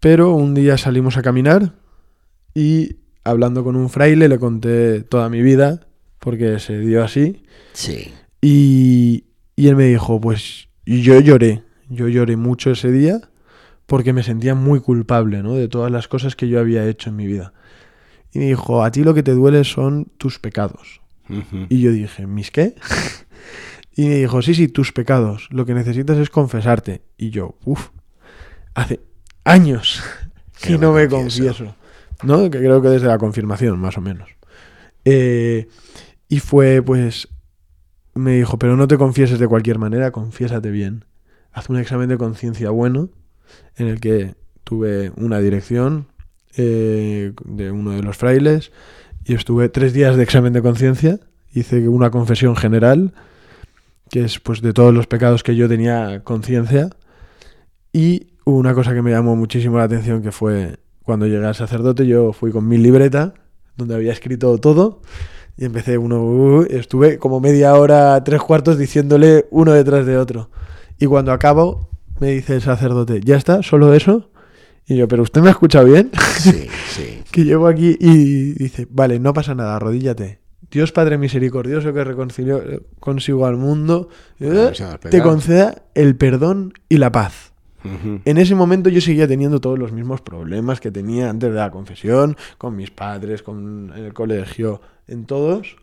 Pero 0.01 0.33
un 0.33 0.55
día 0.55 0.79
salimos 0.79 1.17
a 1.19 1.23
caminar 1.23 1.75
y 2.55 2.97
hablando 3.25 3.65
con 3.65 3.77
un 3.77 3.91
fraile 3.91 4.29
le 4.29 4.39
conté 4.39 5.03
toda 5.03 5.29
mi 5.29 5.43
vida, 5.43 5.87
porque 6.19 6.59
se 6.59 6.79
dio 6.79 7.05
así. 7.05 7.43
Sí. 7.73 8.13
Y, 8.41 9.25
y 9.57 9.69
él 9.69 9.77
me 9.77 9.87
dijo, 9.87 10.21
pues 10.21 10.69
yo 10.87 11.21
lloré, 11.21 11.63
yo 11.89 12.09
lloré 12.09 12.37
mucho 12.37 12.71
ese 12.71 12.91
día 12.91 13.21
porque 13.87 14.13
me 14.13 14.23
sentía 14.23 14.55
muy 14.55 14.81
culpable, 14.81 15.43
¿no? 15.43 15.55
De 15.55 15.69
todas 15.69 15.91
las 15.91 16.07
cosas 16.07 16.37
que 16.37 16.49
yo 16.49 16.61
había 16.61 16.87
hecho 16.87 17.11
en 17.11 17.17
mi 17.17 17.27
vida. 17.27 17.53
Y 18.33 18.39
me 18.39 18.47
dijo, 18.47 18.85
a 18.85 18.93
ti 18.93 19.03
lo 19.03 19.15
que 19.15 19.25
te 19.25 19.33
duele 19.33 19.65
son 19.65 20.07
tus 20.17 20.39
pecados. 20.39 21.01
Y 21.69 21.81
yo 21.81 21.93
dije, 21.93 22.27
¿mis 22.27 22.51
qué? 22.51 22.75
y 23.97 24.07
me 24.09 24.17
dijo, 24.17 24.43
sí, 24.43 24.55
sí, 24.55 24.69
tus 24.69 24.93
pecados. 24.93 25.49
Lo 25.51 25.65
que 25.65 25.75
necesitas 25.75 26.19
es 26.19 26.31
confesarte. 26.31 27.03
Y 27.17 27.31
yo, 27.31 27.57
uff, 27.65 27.91
hace 28.75 29.01
años 29.45 30.03
Que 30.61 30.79
no 30.79 30.93
me 30.93 31.09
confieso. 31.09 31.75
¿No? 32.23 32.51
Que 32.51 32.59
creo 32.59 32.83
que 32.83 32.89
desde 32.89 33.07
la 33.07 33.19
confirmación, 33.19 33.79
más 33.79 33.97
o 33.99 34.01
menos. 34.01 34.29
Eh, 35.05 35.69
y 36.29 36.41
fue, 36.41 36.83
pues, 36.83 37.29
me 38.15 38.37
dijo, 38.37 38.59
pero 38.59 38.77
no 38.77 38.87
te 38.89 38.99
confieses 38.99 39.39
de 39.39 39.49
cualquier 39.49 39.79
manera, 39.79 40.11
confiésate 40.11 40.71
bien. 40.71 41.05
Haz 41.53 41.69
un 41.69 41.79
examen 41.79 42.09
de 42.09 42.19
conciencia 42.19 42.71
bueno, 42.71 43.09
en 43.77 43.89
el 43.89 44.01
que 44.01 44.35
tuve 44.65 45.13
una 45.17 45.41
dirección 45.41 46.07
eh, 46.57 47.33
de 47.45 47.71
uno 47.71 47.93
de 47.93 48.03
los 48.03 48.17
frailes 48.17 48.73
y 49.25 49.35
estuve 49.35 49.69
tres 49.69 49.93
días 49.93 50.17
de 50.17 50.23
examen 50.23 50.53
de 50.53 50.63
conciencia. 50.63 51.21
Hice 51.53 51.89
una 51.89 52.11
confesión 52.11 52.57
general, 52.57 53.13
que 54.09 54.25
es 54.25 54.39
pues 54.39 54.61
de 54.63 54.73
todos 54.73 54.95
los 54.95 55.07
pecados 55.07 55.43
que 55.43 55.57
yo 55.57 55.69
tenía 55.69 56.23
conciencia. 56.23 56.91
Y 57.93 58.29
una 58.45 58.75
cosa 58.75 58.95
que 58.95 59.03
me 59.03 59.11
llamó 59.11 59.37
muchísimo 59.37 59.79
la 59.79 59.85
atención, 59.85 60.23
que 60.23 60.33
fue 60.33 60.79
cuando 61.11 61.27
llegué 61.27 61.45
al 61.45 61.57
sacerdote, 61.57 62.07
yo 62.07 62.33
fui 62.33 62.53
con 62.53 62.69
mi 62.69 62.79
libreta, 62.79 63.35
donde 63.77 63.97
había 63.97 64.13
escrito 64.13 64.57
todo, 64.59 65.03
y 65.57 65.65
empecé 65.65 65.99
uno, 65.99 66.23
uh, 66.23 66.67
estuve 66.71 67.19
como 67.19 67.41
media 67.41 67.75
hora, 67.75 68.23
tres 68.23 68.41
cuartos, 68.41 68.79
diciéndole 68.79 69.49
uno 69.51 69.73
detrás 69.73 70.07
de 70.07 70.17
otro. 70.17 70.51
Y 71.01 71.07
cuando 71.07 71.33
acabo, 71.33 71.91
me 72.21 72.31
dice 72.31 72.55
el 72.55 72.63
sacerdote, 72.63 73.21
¿ya 73.25 73.37
está? 73.37 73.65
¿Solo 73.65 73.93
eso? 73.93 74.31
Y 74.87 74.99
yo, 74.99 75.09
¿pero 75.09 75.25
usted 75.25 75.41
me 75.41 75.49
ha 75.49 75.51
escuchado 75.51 75.87
bien? 75.87 76.13
Sí, 76.39 76.69
sí. 76.91 77.25
que 77.33 77.43
llevo 77.43 77.67
aquí 77.67 77.97
y 77.99 78.53
dice, 78.53 78.87
vale, 78.89 79.19
no 79.19 79.33
pasa 79.33 79.57
nada, 79.57 79.75
arrodíllate. 79.75 80.39
Dios 80.71 80.93
Padre 80.93 81.19
misericordioso 81.19 81.93
que 81.93 82.05
reconcilió 82.05 82.59
eh, 82.63 82.83
consigo 83.01 83.47
al 83.47 83.57
mundo, 83.57 84.11
eh, 84.39 84.71
te 85.11 85.21
conceda 85.21 85.83
el 85.97 86.15
perdón 86.15 86.73
y 86.89 86.99
la 86.99 87.11
paz. 87.11 87.50
En 87.83 88.39
ese 88.39 88.55
momento 88.55 88.91
yo 88.91 89.01
seguía 89.01 89.27
teniendo 89.27 89.61
todos 89.61 89.79
los 89.79 89.93
mismos 89.93 90.21
problemas 90.21 90.81
que 90.81 90.91
tenía 90.91 91.31
antes 91.31 91.51
de 91.51 91.57
la 91.57 91.71
confesión, 91.71 92.37
con 92.59 92.77
mis 92.77 92.91
padres, 92.91 93.43
con 93.43 93.93
en 93.97 94.05
el 94.05 94.13
colegio, 94.13 94.81
en 95.09 95.25
todos, 95.25 95.77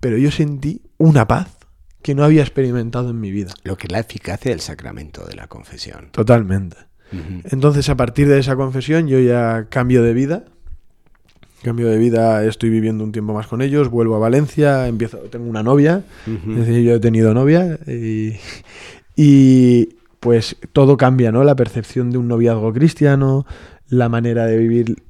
pero 0.00 0.18
yo 0.18 0.30
sentí 0.30 0.82
una 0.98 1.26
paz 1.26 1.56
que 2.02 2.14
no 2.14 2.24
había 2.24 2.42
experimentado 2.42 3.10
en 3.10 3.20
mi 3.20 3.30
vida. 3.30 3.52
Lo 3.64 3.76
que 3.76 3.86
es 3.86 3.92
la 3.92 3.98
eficacia 3.98 4.50
del 4.50 4.60
sacramento 4.60 5.24
de 5.26 5.34
la 5.34 5.48
confesión. 5.48 6.08
Totalmente. 6.12 6.76
Ujú. 7.12 7.42
Entonces, 7.50 7.88
a 7.88 7.96
partir 7.96 8.28
de 8.28 8.38
esa 8.38 8.54
confesión, 8.56 9.08
yo 9.08 9.18
ya 9.18 9.66
cambio 9.68 10.02
de 10.02 10.12
vida. 10.12 10.44
Cambio 11.62 11.88
de 11.88 11.98
vida, 11.98 12.44
estoy 12.44 12.70
viviendo 12.70 13.02
un 13.02 13.10
tiempo 13.10 13.34
más 13.34 13.48
con 13.48 13.62
ellos, 13.62 13.88
vuelvo 13.88 14.14
a 14.14 14.20
Valencia, 14.20 14.86
empiezo, 14.86 15.18
tengo 15.22 15.50
una 15.50 15.64
novia, 15.64 16.04
Ujú. 16.24 16.52
es 16.52 16.66
decir, 16.66 16.84
yo 16.84 16.94
he 16.94 17.00
tenido 17.00 17.34
novia 17.34 17.80
y, 17.84 18.36
y, 19.16 19.96
pues 20.28 20.56
todo 20.74 20.98
cambia, 20.98 21.32
¿no? 21.32 21.42
La 21.42 21.56
percepción 21.56 22.10
de 22.10 22.18
un 22.18 22.28
noviazgo 22.28 22.70
cristiano, 22.74 23.46
la 23.88 24.10
manera 24.10 24.44
de 24.44 24.58
vivir, 24.58 25.02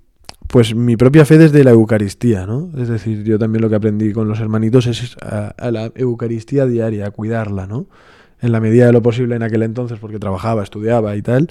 pues 0.46 0.76
mi 0.76 0.96
propia 0.96 1.24
fe 1.24 1.38
desde 1.38 1.64
la 1.64 1.72
Eucaristía, 1.72 2.46
¿no? 2.46 2.70
Es 2.80 2.86
decir, 2.86 3.24
yo 3.24 3.36
también 3.36 3.62
lo 3.62 3.68
que 3.68 3.74
aprendí 3.74 4.12
con 4.12 4.28
los 4.28 4.38
hermanitos 4.38 4.86
es 4.86 5.16
a, 5.20 5.48
a 5.58 5.72
la 5.72 5.90
Eucaristía 5.96 6.66
diaria, 6.66 7.06
a 7.08 7.10
cuidarla, 7.10 7.66
¿no? 7.66 7.86
En 8.40 8.52
la 8.52 8.60
medida 8.60 8.86
de 8.86 8.92
lo 8.92 9.02
posible 9.02 9.34
en 9.34 9.42
aquel 9.42 9.64
entonces, 9.64 9.98
porque 9.98 10.20
trabajaba, 10.20 10.62
estudiaba 10.62 11.16
y 11.16 11.22
tal, 11.22 11.50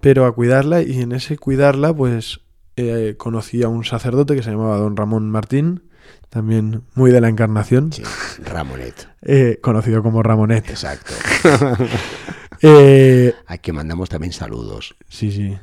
pero 0.00 0.24
a 0.24 0.32
cuidarla 0.34 0.80
y 0.80 1.00
en 1.02 1.12
ese 1.12 1.36
cuidarla, 1.36 1.94
pues 1.94 2.40
eh, 2.76 3.16
conocí 3.18 3.62
a 3.62 3.68
un 3.68 3.84
sacerdote 3.84 4.34
que 4.34 4.42
se 4.42 4.52
llamaba 4.52 4.78
don 4.78 4.96
Ramón 4.96 5.28
Martín, 5.28 5.82
también 6.30 6.80
muy 6.94 7.10
de 7.10 7.20
la 7.20 7.28
encarnación, 7.28 7.92
Sí, 7.92 8.02
Ramonet. 8.42 9.06
eh, 9.20 9.58
conocido 9.60 10.02
como 10.02 10.22
Ramonet. 10.22 10.66
Exacto. 10.70 11.12
Eh, 12.62 13.34
A 13.46 13.58
que 13.58 13.72
mandamos 13.72 14.08
también 14.08 14.32
saludos. 14.32 14.94
sí, 15.08 15.30
sí. 15.32 15.56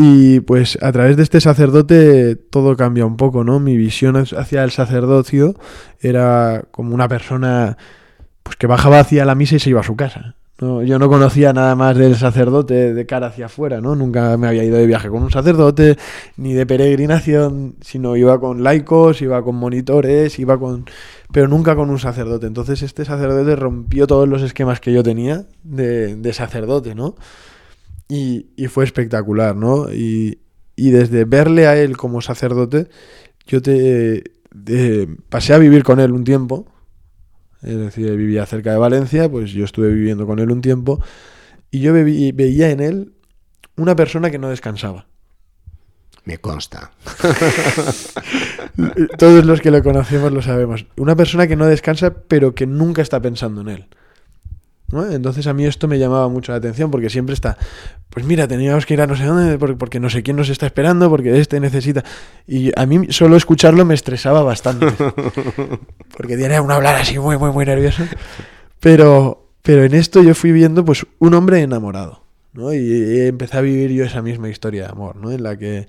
Y 0.00 0.38
pues 0.40 0.78
a 0.80 0.92
través 0.92 1.16
de 1.16 1.24
este 1.24 1.40
sacerdote 1.40 2.36
todo 2.36 2.76
cambia 2.76 3.04
un 3.04 3.16
poco, 3.16 3.42
¿no? 3.42 3.58
Mi 3.58 3.76
visión 3.76 4.14
hacia 4.16 4.62
el 4.62 4.70
sacerdocio 4.70 5.56
era 6.00 6.66
como 6.70 6.94
una 6.94 7.08
persona 7.08 7.76
pues 8.44 8.54
que 8.54 8.68
bajaba 8.68 9.00
hacia 9.00 9.24
la 9.24 9.34
misa 9.34 9.56
y 9.56 9.58
se 9.58 9.70
iba 9.70 9.80
a 9.80 9.84
su 9.84 9.96
casa. 9.96 10.36
¿no? 10.60 10.84
Yo 10.84 10.98
no 11.00 11.08
conocía 11.08 11.52
nada 11.52 11.74
más 11.74 11.96
del 11.96 12.14
sacerdote 12.14 12.94
de 12.94 13.06
cara 13.06 13.28
hacia 13.28 13.46
afuera, 13.46 13.80
¿no? 13.80 13.94
Nunca 13.96 14.36
me 14.36 14.46
había 14.48 14.64
ido 14.64 14.76
de 14.76 14.86
viaje 14.86 15.08
con 15.08 15.22
un 15.22 15.30
sacerdote, 15.30 15.96
ni 16.36 16.52
de 16.52 16.66
peregrinación, 16.66 17.74
sino 17.80 18.16
iba 18.16 18.40
con 18.40 18.62
laicos, 18.62 19.20
iba 19.22 19.42
con 19.42 19.56
monitores, 19.56 20.38
iba 20.38 20.58
con... 20.58 20.84
pero 21.32 21.48
nunca 21.48 21.76
con 21.76 21.90
un 21.90 21.98
sacerdote. 21.98 22.46
Entonces 22.46 22.82
este 22.82 23.04
sacerdote 23.04 23.56
rompió 23.56 24.06
todos 24.06 24.28
los 24.28 24.42
esquemas 24.42 24.80
que 24.80 24.92
yo 24.92 25.02
tenía 25.02 25.46
de, 25.62 26.16
de 26.16 26.32
sacerdote, 26.32 26.94
¿no? 26.94 27.16
Y, 28.08 28.46
y 28.56 28.68
fue 28.68 28.84
espectacular, 28.84 29.54
¿no? 29.54 29.92
Y, 29.92 30.38
y 30.76 30.90
desde 30.90 31.24
verle 31.24 31.66
a 31.66 31.76
él 31.76 31.96
como 31.96 32.20
sacerdote, 32.22 32.88
yo 33.46 33.60
te, 33.60 34.24
te- 34.64 35.06
pasé 35.28 35.52
a 35.54 35.58
vivir 35.58 35.82
con 35.84 36.00
él 36.00 36.12
un 36.12 36.24
tiempo. 36.24 36.66
Es 37.62 37.76
decir, 37.76 38.10
vivía 38.16 38.46
cerca 38.46 38.70
de 38.72 38.78
Valencia, 38.78 39.28
pues 39.28 39.50
yo 39.50 39.64
estuve 39.64 39.92
viviendo 39.92 40.26
con 40.26 40.38
él 40.38 40.50
un 40.50 40.60
tiempo. 40.62 41.02
Y 41.70 41.80
yo 41.80 41.92
veí- 41.92 42.32
veía 42.32 42.70
en 42.70 42.80
él 42.80 43.12
una 43.76 43.94
persona 43.96 44.30
que 44.30 44.38
no 44.38 44.48
descansaba. 44.48 45.06
Me 46.24 46.38
consta. 46.38 46.92
Todos 49.18 49.44
los 49.44 49.60
que 49.60 49.70
lo 49.70 49.82
conocemos 49.82 50.32
lo 50.32 50.42
sabemos. 50.42 50.86
Una 50.96 51.16
persona 51.16 51.46
que 51.46 51.56
no 51.56 51.66
descansa, 51.66 52.12
pero 52.28 52.54
que 52.54 52.66
nunca 52.66 53.02
está 53.02 53.20
pensando 53.20 53.60
en 53.62 53.68
él. 53.68 53.86
¿no? 54.90 55.10
Entonces 55.10 55.46
a 55.46 55.52
mí 55.52 55.66
esto 55.66 55.86
me 55.86 55.98
llamaba 55.98 56.28
mucho 56.28 56.52
la 56.52 56.58
atención 56.58 56.90
porque 56.90 57.10
siempre 57.10 57.34
está, 57.34 57.58
pues 58.08 58.24
mira, 58.24 58.48
teníamos 58.48 58.86
que 58.86 58.94
ir 58.94 59.02
a 59.02 59.06
no 59.06 59.16
sé 59.16 59.24
dónde 59.24 59.58
por- 59.58 59.76
porque 59.76 60.00
no 60.00 60.08
sé 60.08 60.22
quién 60.22 60.36
nos 60.36 60.48
está 60.48 60.64
esperando, 60.64 61.10
porque 61.10 61.38
este 61.38 61.60
necesita. 61.60 62.04
Y 62.46 62.70
a 62.74 62.86
mí 62.86 63.08
solo 63.10 63.36
escucharlo 63.36 63.84
me 63.84 63.92
estresaba 63.94 64.42
bastante. 64.42 64.86
Porque 66.16 66.36
tenía 66.36 66.62
un 66.62 66.70
hablar 66.72 66.96
así 66.96 67.18
muy, 67.18 67.36
muy, 67.36 67.50
muy 67.52 67.64
nervioso. 67.66 68.02
Pero, 68.80 69.46
pero 69.62 69.84
en 69.84 69.94
esto 69.94 70.22
yo 70.22 70.34
fui 70.34 70.52
viendo 70.52 70.84
pues 70.84 71.06
un 71.18 71.34
hombre 71.34 71.60
enamorado. 71.60 72.22
¿no? 72.54 72.72
Y, 72.72 72.78
y 72.78 73.20
empecé 73.26 73.58
a 73.58 73.60
vivir 73.60 73.90
yo 73.92 74.04
esa 74.04 74.22
misma 74.22 74.48
historia 74.48 74.84
de 74.84 74.88
amor, 74.88 75.16
¿no? 75.16 75.30
En 75.30 75.42
la 75.42 75.56
que 75.58 75.86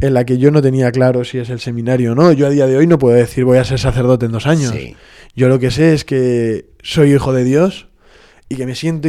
en 0.00 0.14
la 0.14 0.24
que 0.24 0.38
yo 0.38 0.50
no 0.50 0.62
tenía 0.62 0.92
claro 0.92 1.24
si 1.24 1.38
es 1.38 1.50
el 1.50 1.60
seminario 1.60 2.12
o 2.12 2.14
no. 2.14 2.32
Yo 2.32 2.46
a 2.46 2.50
día 2.50 2.66
de 2.66 2.76
hoy 2.76 2.86
no 2.86 2.98
puedo 2.98 3.16
decir 3.16 3.44
voy 3.44 3.58
a 3.58 3.64
ser 3.64 3.78
sacerdote 3.78 4.26
en 4.26 4.32
dos 4.32 4.46
años. 4.46 4.72
Sí. 4.72 4.96
Yo 5.34 5.48
lo 5.48 5.58
que 5.58 5.70
sé 5.70 5.94
es 5.94 6.04
que 6.04 6.70
soy 6.82 7.12
hijo 7.12 7.32
de 7.32 7.44
Dios 7.44 7.88
y 8.48 8.56
que 8.56 8.66
me 8.66 8.74
siento 8.74 9.08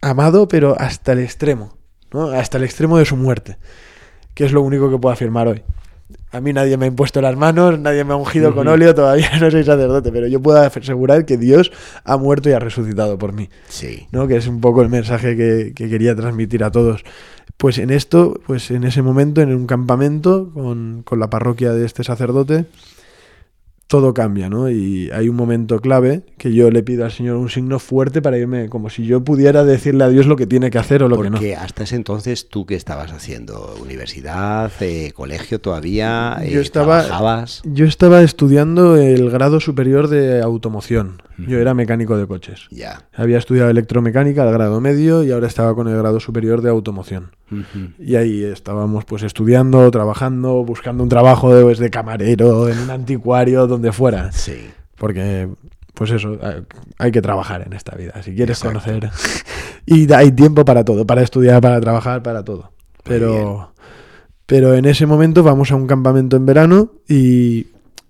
amado, 0.00 0.48
pero 0.48 0.76
hasta 0.78 1.12
el 1.12 1.20
extremo, 1.20 1.76
¿no? 2.12 2.28
Hasta 2.28 2.58
el 2.58 2.64
extremo 2.64 2.98
de 2.98 3.04
su 3.04 3.16
muerte, 3.16 3.58
que 4.34 4.44
es 4.44 4.52
lo 4.52 4.62
único 4.62 4.90
que 4.90 4.98
puedo 4.98 5.12
afirmar 5.12 5.48
hoy. 5.48 5.62
A 6.30 6.40
mí 6.40 6.52
nadie 6.52 6.76
me 6.76 6.86
ha 6.86 6.88
impuesto 6.88 7.20
las 7.20 7.36
manos, 7.36 7.78
nadie 7.78 8.04
me 8.04 8.12
ha 8.12 8.16
ungido 8.16 8.54
con 8.54 8.68
óleo, 8.68 8.94
todavía 8.94 9.30
no 9.40 9.50
soy 9.50 9.64
sacerdote, 9.64 10.10
pero 10.12 10.26
yo 10.26 10.40
puedo 10.40 10.58
asegurar 10.60 11.24
que 11.26 11.36
Dios 11.36 11.72
ha 12.04 12.16
muerto 12.16 12.48
y 12.48 12.52
ha 12.52 12.58
resucitado 12.58 13.18
por 13.18 13.32
mí. 13.32 13.48
Sí. 13.68 14.08
¿no? 14.12 14.26
Que 14.26 14.36
es 14.36 14.46
un 14.46 14.60
poco 14.60 14.82
el 14.82 14.88
mensaje 14.88 15.36
que, 15.36 15.72
que 15.74 15.88
quería 15.88 16.14
transmitir 16.14 16.64
a 16.64 16.70
todos. 16.70 17.04
Pues 17.56 17.78
en 17.78 17.90
esto, 17.90 18.40
pues 18.46 18.70
en 18.70 18.84
ese 18.84 19.02
momento, 19.02 19.40
en 19.40 19.54
un 19.54 19.66
campamento 19.66 20.50
con, 20.52 21.02
con 21.04 21.20
la 21.20 21.30
parroquia 21.30 21.72
de 21.72 21.84
este 21.84 22.02
sacerdote, 22.02 22.66
todo 23.92 24.14
cambia, 24.14 24.48
¿no? 24.48 24.70
Y 24.70 25.10
hay 25.12 25.28
un 25.28 25.36
momento 25.36 25.78
clave 25.80 26.22
que 26.38 26.54
yo 26.54 26.70
le 26.70 26.82
pido 26.82 27.04
al 27.04 27.12
Señor 27.12 27.36
un 27.36 27.50
signo 27.50 27.78
fuerte 27.78 28.22
para 28.22 28.38
irme, 28.38 28.70
como 28.70 28.88
si 28.88 29.04
yo 29.04 29.22
pudiera 29.22 29.64
decirle 29.64 30.04
a 30.04 30.08
Dios 30.08 30.24
lo 30.26 30.34
que 30.36 30.46
tiene 30.46 30.70
que 30.70 30.78
hacer 30.78 31.02
o 31.02 31.08
lo 31.10 31.20
que 31.20 31.28
no. 31.28 31.36
Porque 31.36 31.54
hasta 31.56 31.84
ese 31.84 31.96
entonces, 31.96 32.48
¿tú 32.48 32.64
qué 32.64 32.74
estabas 32.74 33.12
haciendo? 33.12 33.74
¿Universidad? 33.82 34.72
eh, 34.80 35.12
¿Colegio 35.14 35.60
todavía? 35.60 36.38
Yo 36.40 36.60
eh, 36.60 36.62
estaba- 36.62 37.02
¿Trabajabas? 37.02 37.60
Yo 37.66 37.84
estaba 37.84 38.22
estudiando 38.22 38.96
el 38.96 39.28
grado 39.30 39.60
superior 39.60 40.08
de 40.08 40.40
automoción. 40.40 41.20
Yo 41.38 41.58
era 41.58 41.74
mecánico 41.74 42.16
de 42.16 42.26
coches. 42.26 42.66
Ya. 42.70 43.04
Había 43.14 43.38
estudiado 43.38 43.70
electromecánica 43.70 44.42
al 44.42 44.52
grado 44.52 44.80
medio 44.80 45.24
y 45.24 45.32
ahora 45.32 45.46
estaba 45.46 45.74
con 45.74 45.88
el 45.88 45.96
grado 45.96 46.20
superior 46.20 46.60
de 46.62 46.70
automoción. 46.70 47.30
Y 47.98 48.16
ahí 48.16 48.44
estábamos 48.44 49.04
pues 49.04 49.22
estudiando, 49.22 49.90
trabajando, 49.90 50.64
buscando 50.64 51.02
un 51.02 51.08
trabajo 51.08 51.54
de, 51.54 51.62
pues, 51.64 51.78
de 51.78 51.90
camarero, 51.90 52.68
en 52.68 52.78
un 52.78 52.90
anticuario, 52.90 53.66
donde 53.66 53.92
fuera. 53.92 54.30
Sí. 54.32 54.70
Porque, 54.96 55.48
pues 55.94 56.10
eso, 56.12 56.38
hay- 56.42 56.64
hay 56.98 57.10
que 57.12 57.20
trabajar 57.22 57.62
en 57.66 57.72
esta 57.72 57.96
vida. 57.96 58.22
Si 58.22 58.34
quieres 58.34 58.58
Exacto. 58.62 58.80
conocer. 58.80 59.10
Y 59.86 60.12
hay 60.12 60.30
tiempo 60.32 60.64
para 60.64 60.84
todo, 60.84 61.06
para 61.06 61.22
estudiar, 61.22 61.60
para 61.60 61.80
trabajar, 61.80 62.22
para 62.22 62.44
todo. 62.44 62.72
Pero, 63.04 63.72
pero 64.46 64.74
en 64.74 64.84
ese 64.84 65.06
momento 65.06 65.42
vamos 65.42 65.72
a 65.72 65.76
un 65.76 65.86
campamento 65.86 66.36
en 66.36 66.46
verano 66.46 66.92
y, 67.08 67.66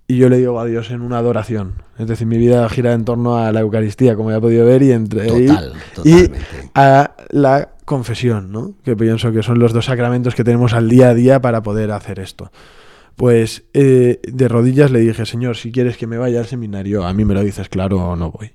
y 0.07 0.17
yo 0.17 0.29
le 0.29 0.37
digo 0.37 0.59
a 0.59 0.65
Dios 0.65 0.91
en 0.91 1.01
una 1.01 1.17
adoración. 1.17 1.75
Es 1.97 2.07
decir, 2.07 2.27
mi 2.27 2.37
vida 2.37 2.67
gira 2.69 2.93
en 2.93 3.05
torno 3.05 3.37
a 3.37 3.51
la 3.51 3.61
Eucaristía, 3.61 4.15
como 4.15 4.31
ya 4.31 4.37
he 4.37 4.41
podido 4.41 4.65
ver, 4.65 4.83
y 4.83 4.91
entre 4.91 5.25
y- 5.27 5.47
Total, 5.47 5.73
y 6.03 6.11
totalmente. 6.27 6.39
a 6.75 7.11
la 7.29 7.69
confesión, 7.85 8.51
¿no? 8.51 8.73
Que 8.83 8.95
pienso 8.95 9.31
que 9.31 9.43
son 9.43 9.59
los 9.59 9.73
dos 9.73 9.85
sacramentos 9.85 10.35
que 10.35 10.43
tenemos 10.43 10.73
al 10.73 10.89
día 10.89 11.09
a 11.09 11.13
día 11.13 11.41
para 11.41 11.63
poder 11.63 11.91
hacer 11.91 12.19
esto. 12.19 12.51
Pues 13.15 13.63
eh, 13.73 14.19
de 14.23 14.47
rodillas 14.47 14.89
le 14.91 14.99
dije, 14.99 15.25
Señor, 15.25 15.55
si 15.55 15.71
quieres 15.71 15.97
que 15.97 16.07
me 16.07 16.17
vaya 16.17 16.39
al 16.39 16.47
seminario, 16.47 17.05
a 17.05 17.13
mí 17.13 17.25
me 17.25 17.33
lo 17.35 17.41
dices 17.43 17.69
claro 17.69 17.97
o 17.97 18.15
no 18.15 18.31
voy. 18.31 18.51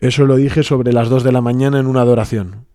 Eso 0.00 0.26
lo 0.26 0.36
dije 0.36 0.62
sobre 0.62 0.92
las 0.92 1.08
2 1.08 1.24
de 1.24 1.32
la 1.32 1.40
mañana 1.40 1.78
en 1.80 1.86
una 1.86 2.00
adoración. 2.02 2.66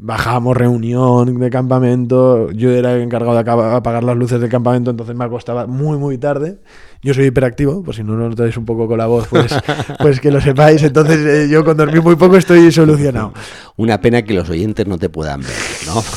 Bajamos 0.00 0.56
reunión 0.56 1.40
de 1.40 1.50
campamento, 1.50 2.52
yo 2.52 2.70
era 2.70 2.94
el 2.94 3.02
encargado 3.02 3.34
de 3.42 3.50
apagar 3.50 4.04
las 4.04 4.16
luces 4.16 4.40
del 4.40 4.48
campamento, 4.48 4.92
entonces 4.92 5.16
me 5.16 5.24
acostaba 5.24 5.66
muy 5.66 5.98
muy 5.98 6.18
tarde. 6.18 6.58
Yo 7.02 7.14
soy 7.14 7.26
hiperactivo, 7.26 7.82
por 7.82 7.94
si 7.94 8.04
no 8.04 8.14
lo 8.14 8.28
notáis 8.28 8.56
un 8.56 8.64
poco 8.64 8.86
con 8.86 8.98
la 8.98 9.06
voz, 9.06 9.26
pues, 9.28 9.52
pues 10.00 10.20
que 10.20 10.30
lo 10.30 10.40
sepáis. 10.40 10.82
Entonces 10.84 11.18
eh, 11.18 11.48
yo 11.50 11.64
con 11.64 11.76
dormir 11.76 12.02
muy 12.02 12.14
poco 12.16 12.36
estoy 12.36 12.70
solucionado. 12.70 13.32
Una 13.76 14.00
pena 14.00 14.22
que 14.22 14.34
los 14.34 14.48
oyentes 14.48 14.86
no 14.86 14.98
te 14.98 15.08
puedan 15.08 15.40
ver, 15.40 15.50
¿no? 15.86 16.00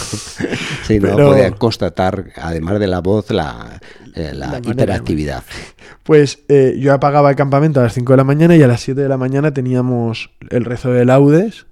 Si 0.83 0.99
no, 0.99 1.15
Pero- 1.15 1.29
podían 1.31 1.53
constatar, 1.53 2.25
además 2.35 2.79
de 2.79 2.87
la 2.87 2.99
voz, 2.99 3.31
la, 3.31 3.79
eh, 4.15 4.31
la 4.33 4.59
hiperactividad. 4.63 5.43
Pues 6.03 6.39
eh, 6.49 6.77
yo 6.79 6.93
apagaba 6.93 7.29
el 7.29 7.35
campamento 7.35 7.79
a 7.79 7.83
las 7.83 7.93
5 7.93 8.13
de 8.13 8.17
la 8.17 8.23
mañana 8.23 8.55
y 8.55 8.63
a 8.63 8.67
las 8.67 8.81
7 8.81 8.99
de 8.99 9.07
la 9.07 9.17
mañana 9.17 9.53
teníamos 9.53 10.31
el 10.49 10.65
rezo 10.65 10.91
de 10.91 11.05
laudes, 11.05 11.67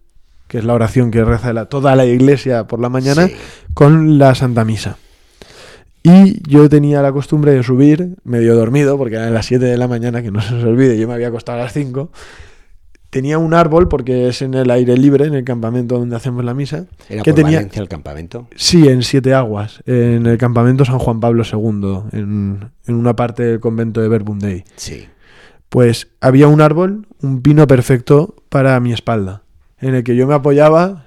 que 0.49 0.57
es 0.57 0.65
la 0.65 0.73
oración 0.73 1.09
que 1.11 1.23
reza 1.23 1.53
la- 1.53 1.67
toda 1.67 1.95
la 1.95 2.05
iglesia 2.05 2.67
por 2.67 2.81
la 2.81 2.89
mañana, 2.89 3.27
Sí. 3.27 3.35
con 3.73 4.17
la 4.17 4.35
Santa 4.35 4.65
Misa. 4.65 4.97
Y 6.03 6.41
yo 6.49 6.69
tenía 6.69 7.01
la 7.01 7.11
costumbre 7.11 7.51
de 7.53 7.61
subir, 7.63 8.15
medio 8.23 8.55
dormido, 8.55 8.97
porque 8.97 9.15
eran 9.15 9.33
las 9.33 9.45
7 9.45 9.65
de 9.65 9.77
la 9.77 9.87
mañana, 9.87 10.21
que 10.21 10.31
no 10.31 10.41
se 10.41 10.55
os 10.55 10.63
olvide, 10.63 10.97
yo 10.97 11.07
me 11.07 11.13
había 11.13 11.27
acostado 11.27 11.59
a 11.59 11.63
las 11.63 11.73
5. 11.73 12.09
Tenía 13.09 13.37
un 13.39 13.53
árbol, 13.55 13.87
porque 13.89 14.27
es 14.27 14.41
en 14.43 14.53
el 14.53 14.69
aire 14.69 14.95
libre, 14.95 15.25
en 15.25 15.33
el 15.33 15.43
campamento 15.43 15.97
donde 15.97 16.15
hacemos 16.15 16.45
la 16.45 16.53
misa. 16.53 16.85
¿Era 17.09 17.23
que 17.23 17.31
por 17.31 17.41
tenía, 17.43 17.57
Valencia 17.57 17.81
el 17.81 17.89
campamento? 17.89 18.47
Sí, 18.55 18.87
en 18.87 19.01
Siete 19.03 19.33
Aguas, 19.33 19.81
en 19.87 20.25
el 20.27 20.37
campamento 20.37 20.85
San 20.85 20.99
Juan 20.99 21.19
Pablo 21.19 21.43
II, 21.43 22.03
en, 22.17 22.69
en 22.87 22.95
una 22.95 23.15
parte 23.15 23.43
del 23.43 23.59
convento 23.59 23.99
de 23.99 24.07
Verbundey. 24.09 24.63
Sí. 24.75 25.07
Pues 25.69 26.07
había 26.21 26.47
un 26.47 26.61
árbol, 26.61 27.07
un 27.21 27.41
pino 27.41 27.65
perfecto 27.67 28.35
para 28.49 28.79
mi 28.79 28.93
espalda, 28.93 29.41
en 29.81 29.95
el 29.95 30.03
que 30.03 30.15
yo 30.15 30.27
me 30.27 30.33
apoyaba 30.35 31.05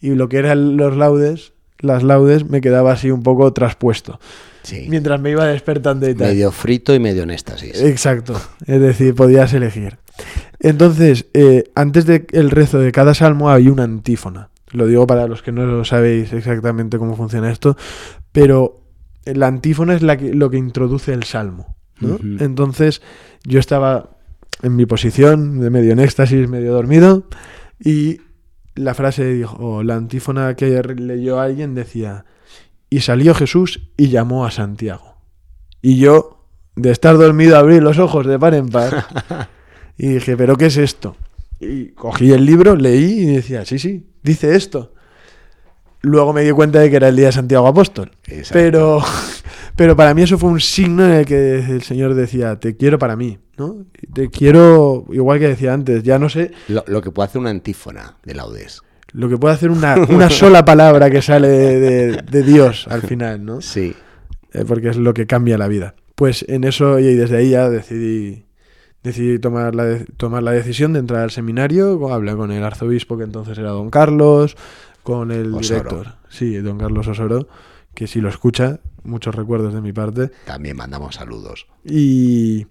y 0.00 0.10
lo 0.10 0.28
que 0.28 0.38
eran 0.38 0.76
los 0.76 0.96
laudes, 0.96 1.52
las 1.78 2.02
laudes, 2.02 2.48
me 2.48 2.60
quedaba 2.60 2.92
así 2.92 3.10
un 3.10 3.22
poco 3.22 3.52
traspuesto, 3.52 4.20
Sí. 4.62 4.86
mientras 4.88 5.20
me 5.20 5.30
iba 5.30 5.46
despertando 5.46 6.08
y 6.08 6.14
tal. 6.14 6.28
Medio 6.28 6.50
frito 6.52 6.94
y 6.94 7.00
medio 7.00 7.22
en 7.22 7.30
éxtasis. 7.30 7.80
Exacto, 7.82 8.40
es 8.66 8.80
decir, 8.80 9.14
podías 9.14 9.52
elegir. 9.54 9.98
Entonces, 10.58 11.26
eh, 11.32 11.64
antes 11.74 12.04
del 12.06 12.50
rezo 12.50 12.78
de 12.78 12.92
cada 12.92 13.14
salmo 13.14 13.50
hay 13.50 13.68
una 13.68 13.84
antífona. 13.84 14.50
Lo 14.72 14.86
digo 14.86 15.06
para 15.06 15.26
los 15.26 15.42
que 15.42 15.52
no 15.52 15.84
sabéis 15.84 16.32
exactamente 16.32 16.98
cómo 16.98 17.16
funciona 17.16 17.50
esto, 17.50 17.76
pero 18.32 18.82
la 19.24 19.46
antífona 19.48 19.94
es 19.94 20.02
la 20.02 20.16
que- 20.16 20.34
lo 20.34 20.50
que 20.50 20.58
introduce 20.58 21.12
el 21.12 21.24
salmo. 21.24 21.76
¿no? 22.00 22.14
Ujú. 22.14 22.36
Entonces, 22.40 23.02
yo 23.44 23.58
estaba 23.58 24.10
en 24.62 24.76
mi 24.76 24.86
posición, 24.86 25.60
de 25.60 25.70
medio 25.70 25.92
en 25.92 25.98
éxtasis, 26.00 26.48
medio 26.48 26.72
dormido, 26.72 27.24
y 27.82 28.20
la 28.74 28.94
frase 28.94 29.24
dijo, 29.24 29.56
o 29.58 29.82
la 29.82 29.96
antífona 29.96 30.54
que 30.54 30.82
leyó 30.82 31.40
alguien 31.40 31.74
decía, 31.74 32.24
y 32.88 33.00
salió 33.00 33.34
Jesús 33.34 33.88
y 33.96 34.08
llamó 34.08 34.44
a 34.44 34.50
Santiago. 34.50 35.16
Y 35.82 35.98
yo, 35.98 36.44
de 36.76 36.90
estar 36.90 37.16
dormido, 37.16 37.56
abrí 37.56 37.80
los 37.80 37.98
ojos 37.98 38.26
de 38.26 38.38
par 38.38 38.54
en 38.54 38.68
par 38.68 39.06
y 39.96 40.08
dije, 40.08 40.36
¿pero 40.36 40.56
qué 40.56 40.66
es 40.66 40.76
esto? 40.76 41.16
Y 41.58 41.88
cogí 41.88 42.32
el 42.32 42.44
libro, 42.44 42.76
leí 42.76 43.20
y 43.20 43.26
decía, 43.26 43.64
sí, 43.64 43.78
sí, 43.78 44.06
dice 44.22 44.56
esto. 44.56 44.94
Luego 46.02 46.32
me 46.32 46.42
di 46.42 46.50
cuenta 46.52 46.80
de 46.80 46.88
que 46.88 46.96
era 46.96 47.08
el 47.08 47.16
día 47.16 47.26
de 47.26 47.32
Santiago 47.32 47.66
Apóstol. 47.66 48.10
Exacto. 48.26 48.54
Pero, 48.54 49.02
pero 49.76 49.96
para 49.96 50.14
mí 50.14 50.22
eso 50.22 50.38
fue 50.38 50.50
un 50.50 50.60
signo 50.60 51.04
en 51.04 51.12
el 51.12 51.26
que 51.26 51.58
el 51.60 51.82
Señor 51.82 52.14
decía, 52.14 52.58
te 52.60 52.76
quiero 52.76 52.98
para 52.98 53.16
mí, 53.16 53.38
¿no? 53.56 53.84
Te 54.12 54.28
quiero, 54.30 55.04
igual 55.12 55.38
que 55.38 55.48
decía 55.48 55.72
antes, 55.72 56.02
ya 56.02 56.18
no 56.18 56.28
sé 56.28 56.52
Lo, 56.68 56.84
lo 56.86 57.00
que 57.02 57.10
puede 57.10 57.26
hacer 57.28 57.40
una 57.40 57.50
antífona 57.50 58.16
de 58.24 58.34
laudes. 58.34 58.82
lo 59.12 59.28
que 59.28 59.36
puede 59.38 59.54
hacer 59.54 59.70
una, 59.70 59.96
una 60.08 60.30
sola 60.30 60.64
palabra 60.64 61.10
que 61.10 61.22
sale 61.22 61.48
de, 61.48 61.80
de- 61.80 62.22
de 62.22 62.42
Dios 62.42 62.86
al 62.88 63.02
final, 63.02 63.44
¿no? 63.44 63.60
Sí. 63.60 63.94
Eh, 64.52 64.64
porque 64.66 64.88
es 64.88 64.96
lo 64.96 65.14
que 65.14 65.26
cambia 65.26 65.56
la 65.58 65.68
vida. 65.68 65.94
Pues 66.14 66.44
en 66.48 66.64
eso 66.64 66.98
y 66.98 67.14
desde 67.14 67.36
ahí 67.38 67.50
ya 67.50 67.70
decidí 67.70 68.44
decidí 69.02 69.38
tomar 69.38 69.74
la, 69.74 69.84
de- 69.84 70.04
tomar 70.16 70.42
la 70.42 70.50
decisión 70.52 70.92
de 70.92 70.98
entrar 70.98 71.22
al 71.22 71.30
seminario. 71.30 72.12
Hablé 72.12 72.36
con 72.36 72.50
el 72.52 72.62
arzobispo 72.62 73.16
que 73.16 73.24
entonces 73.24 73.56
era 73.56 73.70
don 73.70 73.88
Carlos, 73.90 74.56
con 75.02 75.30
el 75.30 75.54
Osoro. 75.54 75.78
director, 75.82 76.14
sí, 76.28 76.56
don 76.56 76.76
Carlos 76.78 77.08
Osoro, 77.08 77.48
que 77.94 78.06
si 78.06 78.20
lo 78.20 78.28
escucha, 78.28 78.80
muchos 79.04 79.34
recuerdos 79.34 79.74
de 79.74 79.80
mi 79.80 79.92
parte. 79.92 80.30
También 80.46 80.76
mandamos 80.76 81.14
saludos. 81.16 81.66
Y, 81.84 82.66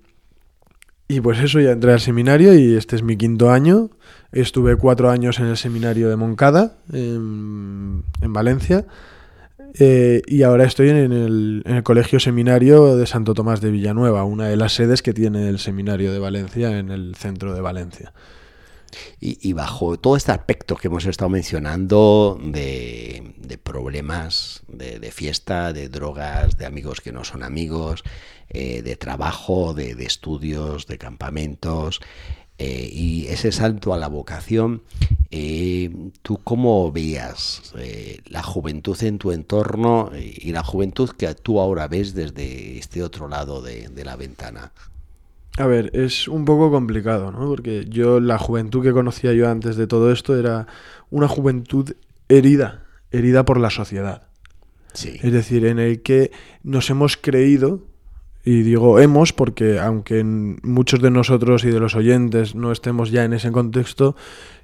y 1.07 1.21
pues 1.21 1.39
eso, 1.39 1.59
ya 1.59 1.71
entré 1.71 1.93
al 1.93 1.99
seminario 1.99 2.53
y 2.53 2.75
este 2.75 2.95
es 2.95 3.03
mi 3.03 3.17
quinto 3.17 3.51
año. 3.51 3.89
Estuve 4.31 4.75
cuatro 4.75 5.09
años 5.09 5.39
en 5.39 5.47
el 5.47 5.57
seminario 5.57 6.09
de 6.09 6.15
Moncada, 6.15 6.77
en, 6.93 8.03
en 8.21 8.33
Valencia. 8.33 8.85
eh, 9.79 10.21
y 10.27 10.43
ahora 10.43 10.65
estoy 10.65 10.89
en 10.89 10.97
el, 11.11 11.63
en 11.65 11.75
el 11.75 11.83
Colegio 11.83 12.19
Seminario 12.19 12.95
de 12.95 13.05
Santo 13.07 13.33
Tomás 13.33 13.59
de 13.61 13.71
Villanueva, 13.71 14.23
una 14.23 14.47
de 14.47 14.55
las 14.57 14.73
sedes 14.73 15.01
que 15.01 15.13
tiene 15.13 15.47
el 15.49 15.59
Seminario 15.59 16.11
de 16.13 16.19
Valencia 16.19 16.77
en 16.77 16.89
el 16.91 17.15
centro 17.15 17.53
de 17.53 17.61
Valencia. 17.61 18.13
Y, 19.19 19.53
bajo 19.53 19.97
todo 19.97 20.15
este 20.15 20.31
aspecto 20.31 20.75
que 20.75 20.87
hemos 20.87 21.05
estado 21.05 21.29
mencionando 21.29 22.39
de, 22.41 23.59
problemas, 23.63 24.63
de, 24.67 25.11
fiesta, 25.11 25.73
de 25.73 25.89
drogas, 25.89 26.57
de 26.57 26.65
amigos 26.65 27.01
que 27.01 27.11
no 27.11 27.23
son 27.23 27.43
amigos, 27.43 28.03
eh, 28.49 28.81
de 28.81 28.95
trabajo, 28.95 29.73
de, 29.73 29.91
estudios, 30.03 30.87
de 30.87 30.97
campamentos, 30.97 32.01
eh, 32.57 32.89
y 32.91 33.27
ese 33.27 33.51
salto 33.51 33.93
a 33.93 33.97
la 33.97 34.07
vocación, 34.07 34.83
eh, 35.31 35.91
¿tú 36.21 36.39
cómo 36.43 36.91
veías 36.91 37.73
la 38.25 38.43
juventud 38.43 39.01
en 39.03 39.17
tu 39.17 39.31
entorno 39.31 40.11
y 40.15 40.51
la 40.51 40.63
juventud 40.63 41.11
que 41.11 41.33
tú 41.35 41.59
ahora 41.59 41.87
ves 41.87 42.13
desde 42.13 42.77
este 42.77 43.03
otro 43.03 43.27
lado 43.27 43.61
de 43.61 44.03
la 44.03 44.15
ventana? 44.15 44.73
A 45.57 45.65
ver, 45.67 45.91
es 45.93 46.27
un 46.27 46.45
poco 46.45 46.71
complicado, 46.71 47.31
¿no? 47.31 47.47
Porque 47.47 47.85
yo, 47.89 48.19
la 48.19 48.37
juventud 48.37 48.83
que 48.83 48.93
conocía 48.93 49.33
yo 49.33 49.49
antes 49.49 49.75
de 49.75 49.87
todo 49.87 50.11
esto 50.11 50.37
era 50.37 50.67
una 51.09 51.27
juventud 51.27 51.91
herida, 52.29 52.85
herida 53.11 53.43
por 53.43 53.59
la 53.59 53.69
sociedad. 53.69 54.27
Sí. 54.93 55.19
Es 55.21 55.33
decir, 55.33 55.65
en 55.65 55.79
el 55.79 56.01
que 56.01 56.31
nos 56.63 56.89
hemos 56.89 57.17
creído, 57.17 57.83
y 58.43 58.61
digo 58.61 58.99
hemos 58.99 59.33
porque 59.33 59.79
aunque 59.79 60.23
muchos 60.23 61.01
de 61.01 61.11
nosotros 61.11 61.63
y 61.65 61.69
de 61.69 61.79
los 61.79 61.95
oyentes 61.95 62.55
no 62.55 62.71
estemos 62.71 63.11
ya 63.11 63.25
en 63.25 63.33
ese 63.33 63.51
contexto, 63.51 64.15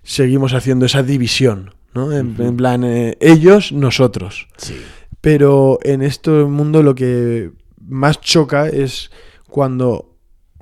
seguimos 0.03 0.53
haciendo 0.53 0.85
esa 0.85 1.03
división, 1.03 1.73
¿no? 1.93 2.11
En, 2.11 2.35
en 2.39 2.55
plan, 2.55 2.83
eh, 2.83 3.17
ellos, 3.19 3.71
nosotros. 3.71 4.47
Sí. 4.57 4.75
Pero 5.21 5.79
en 5.83 6.01
este 6.01 6.31
mundo 6.31 6.83
lo 6.83 6.95
que 6.95 7.51
más 7.87 8.21
choca 8.21 8.67
es 8.67 9.11
cuando, 9.49 10.14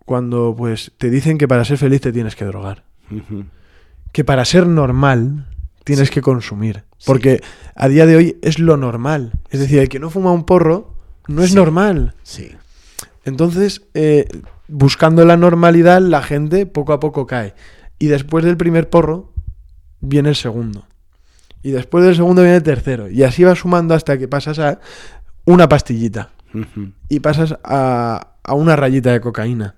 cuando 0.05 0.53
pues, 0.57 0.91
te 0.97 1.09
dicen 1.09 1.37
que 1.37 1.47
para 1.47 1.65
ser 1.65 1.77
feliz 1.77 2.01
te 2.01 2.11
tienes 2.11 2.35
que 2.35 2.45
drogar. 2.45 2.83
Que 4.11 4.23
para 4.23 4.45
ser 4.45 4.67
normal 4.67 5.47
tienes 5.83 6.07
Sí. 6.09 6.13
que 6.15 6.21
consumir. 6.21 6.83
Sí. 6.97 7.05
Porque 7.07 7.41
a 7.75 7.87
día 7.87 8.05
de 8.05 8.15
hoy 8.15 8.37
es 8.41 8.59
lo 8.59 8.77
normal. 8.77 9.33
Es 9.49 9.59
decir, 9.59 9.79
el 9.79 9.89
que 9.89 9.99
no 9.99 10.09
fuma 10.09 10.31
un 10.31 10.45
porro 10.45 10.95
no 11.27 11.43
es 11.43 11.49
Sí. 11.51 11.55
normal. 11.55 12.15
Sí. 12.23 12.51
Entonces, 13.25 13.83
eh, 13.93 14.27
buscando 14.67 15.25
la 15.25 15.37
normalidad, 15.37 16.01
la 16.01 16.21
gente 16.21 16.65
poco 16.65 16.93
a 16.93 16.99
poco 16.99 17.25
cae. 17.27 17.53
Y 17.99 18.07
después 18.07 18.43
del 18.45 18.57
primer 18.57 18.89
porro, 18.89 19.33
viene 20.01 20.29
el 20.29 20.35
segundo. 20.35 20.85
Y 21.61 21.71
después 21.71 22.03
del 22.03 22.15
segundo 22.15 22.41
viene 22.41 22.57
el 22.57 22.63
tercero. 22.63 23.09
Y 23.09 23.23
así 23.23 23.43
va 23.43 23.55
sumando 23.55 23.93
hasta 23.93 24.17
que 24.17 24.27
pasas 24.27 24.59
a 24.59 24.79
una 25.45 25.69
pastillita. 25.69 26.31
Y 27.09 27.19
pasas 27.21 27.57
a, 27.63 28.35
a 28.43 28.53
una 28.53 28.75
rayita 28.75 29.11
de 29.11 29.21
cocaína. 29.21 29.75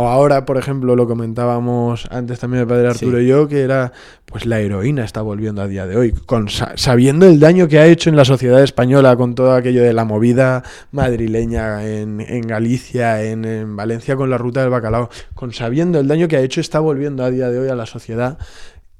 O 0.00 0.06
ahora, 0.06 0.44
por 0.44 0.58
ejemplo, 0.58 0.94
lo 0.94 1.08
comentábamos 1.08 2.06
antes 2.12 2.38
también 2.38 2.60
el 2.60 2.68
padre 2.68 2.86
Arturo 2.86 3.20
y 3.20 3.26
yo, 3.26 3.48
que 3.48 3.62
era, 3.62 3.92
pues 4.26 4.46
la 4.46 4.60
heroína 4.60 5.02
está 5.02 5.22
volviendo 5.22 5.60
a 5.60 5.66
día 5.66 5.88
de 5.88 5.96
hoy, 5.96 6.12
con, 6.12 6.48
sabiendo 6.48 7.26
el 7.26 7.40
daño 7.40 7.66
que 7.66 7.80
ha 7.80 7.86
hecho 7.86 8.08
en 8.08 8.14
la 8.14 8.24
sociedad 8.24 8.62
española 8.62 9.16
con 9.16 9.34
todo 9.34 9.54
aquello 9.54 9.82
de 9.82 9.92
la 9.92 10.04
movida 10.04 10.62
madrileña 10.92 11.84
en, 11.84 12.42
Galicia, 12.42 13.24
en, 13.24 13.74
Valencia 13.74 14.14
con 14.14 14.30
la 14.30 14.38
ruta 14.38 14.60
del 14.60 14.70
bacalao, 14.70 15.10
con 15.34 15.52
sabiendo 15.52 15.98
el 15.98 16.06
daño 16.06 16.28
que 16.28 16.36
ha 16.36 16.42
hecho, 16.42 16.60
está 16.60 16.78
volviendo 16.78 17.24
a 17.24 17.30
día 17.32 17.50
de 17.50 17.58
hoy 17.58 17.68
a 17.68 17.74
la 17.74 17.86
sociedad 17.86 18.38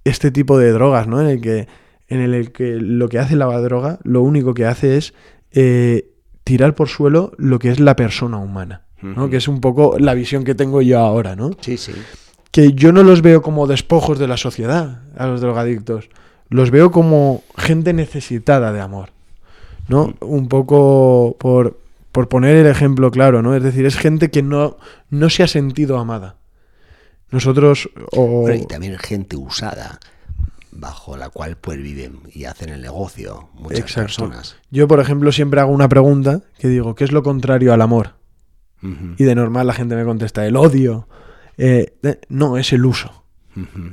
este 0.02 0.32
tipo 0.32 0.58
de 0.58 0.72
drogas, 0.72 1.06
¿no? 1.06 1.20
En 1.20 1.28
el 1.28 1.40
que, 1.40 1.68
en 2.08 2.22
el 2.22 2.50
que 2.50 2.74
lo 2.80 3.08
que 3.08 3.20
hace 3.20 3.36
la 3.36 3.46
droga, 3.60 4.00
lo 4.02 4.22
único 4.22 4.52
que 4.52 4.66
hace 4.66 4.96
es 4.96 5.14
eh, 5.52 6.10
tirar 6.42 6.74
por 6.74 6.88
suelo 6.88 7.30
lo 7.38 7.60
que 7.60 7.70
es 7.70 7.78
la 7.78 7.94
persona 7.94 8.38
humana. 8.38 8.87
Que 9.30 9.36
es 9.36 9.48
un 9.48 9.60
poco 9.60 9.96
la 9.98 10.14
visión 10.14 10.44
que 10.44 10.54
tengo 10.54 10.82
yo 10.82 10.98
ahora, 10.98 11.36
¿no? 11.36 11.50
Sí, 11.60 11.76
sí. 11.76 11.92
Que 12.50 12.72
yo 12.72 12.92
no 12.92 13.02
los 13.02 13.22
veo 13.22 13.42
como 13.42 13.66
despojos 13.66 14.18
de 14.18 14.26
la 14.26 14.36
sociedad, 14.36 15.02
a 15.16 15.26
los 15.26 15.40
drogadictos. 15.40 16.08
Los 16.48 16.70
veo 16.70 16.90
como 16.90 17.42
gente 17.56 17.92
necesitada 17.92 18.72
de 18.72 18.80
amor, 18.80 19.10
¿no? 19.86 20.14
Un 20.20 20.48
poco 20.48 21.36
por, 21.38 21.78
por 22.10 22.28
poner 22.28 22.56
el 22.56 22.66
ejemplo 22.66 23.10
claro, 23.10 23.42
¿no? 23.42 23.54
Es 23.54 23.62
decir, 23.62 23.86
es 23.86 23.96
gente 23.96 24.30
que 24.30 24.42
no, 24.42 24.78
no 25.10 25.30
se 25.30 25.42
ha 25.42 25.46
sentido 25.46 25.98
amada. 25.98 26.36
Nosotros... 27.30 27.90
O... 28.12 28.50
y 28.50 28.66
también 28.66 28.98
gente 28.98 29.36
usada 29.36 30.00
bajo 30.70 31.16
la 31.16 31.28
cual 31.28 31.56
pues 31.56 31.82
viven 31.82 32.20
y 32.32 32.44
hacen 32.44 32.70
el 32.70 32.80
negocio 32.80 33.48
muchas 33.54 33.92
personas. 33.92 34.56
Yo, 34.70 34.88
por 34.88 35.00
ejemplo, 35.00 35.32
siempre 35.32 35.60
hago 35.60 35.72
una 35.72 35.88
pregunta 35.88 36.42
que 36.58 36.68
digo, 36.68 36.94
¿qué 36.94 37.04
es 37.04 37.12
lo 37.12 37.22
contrario 37.22 37.72
al 37.72 37.82
amor? 37.82 38.17
Y 38.82 39.24
de 39.24 39.34
normal 39.34 39.66
la 39.66 39.72
gente 39.72 39.96
me 39.96 40.04
contesta, 40.04 40.46
el 40.46 40.56
odio. 40.56 41.08
Eh, 41.56 41.94
no, 42.28 42.56
es 42.56 42.72
el 42.72 42.84
uso. 42.84 43.24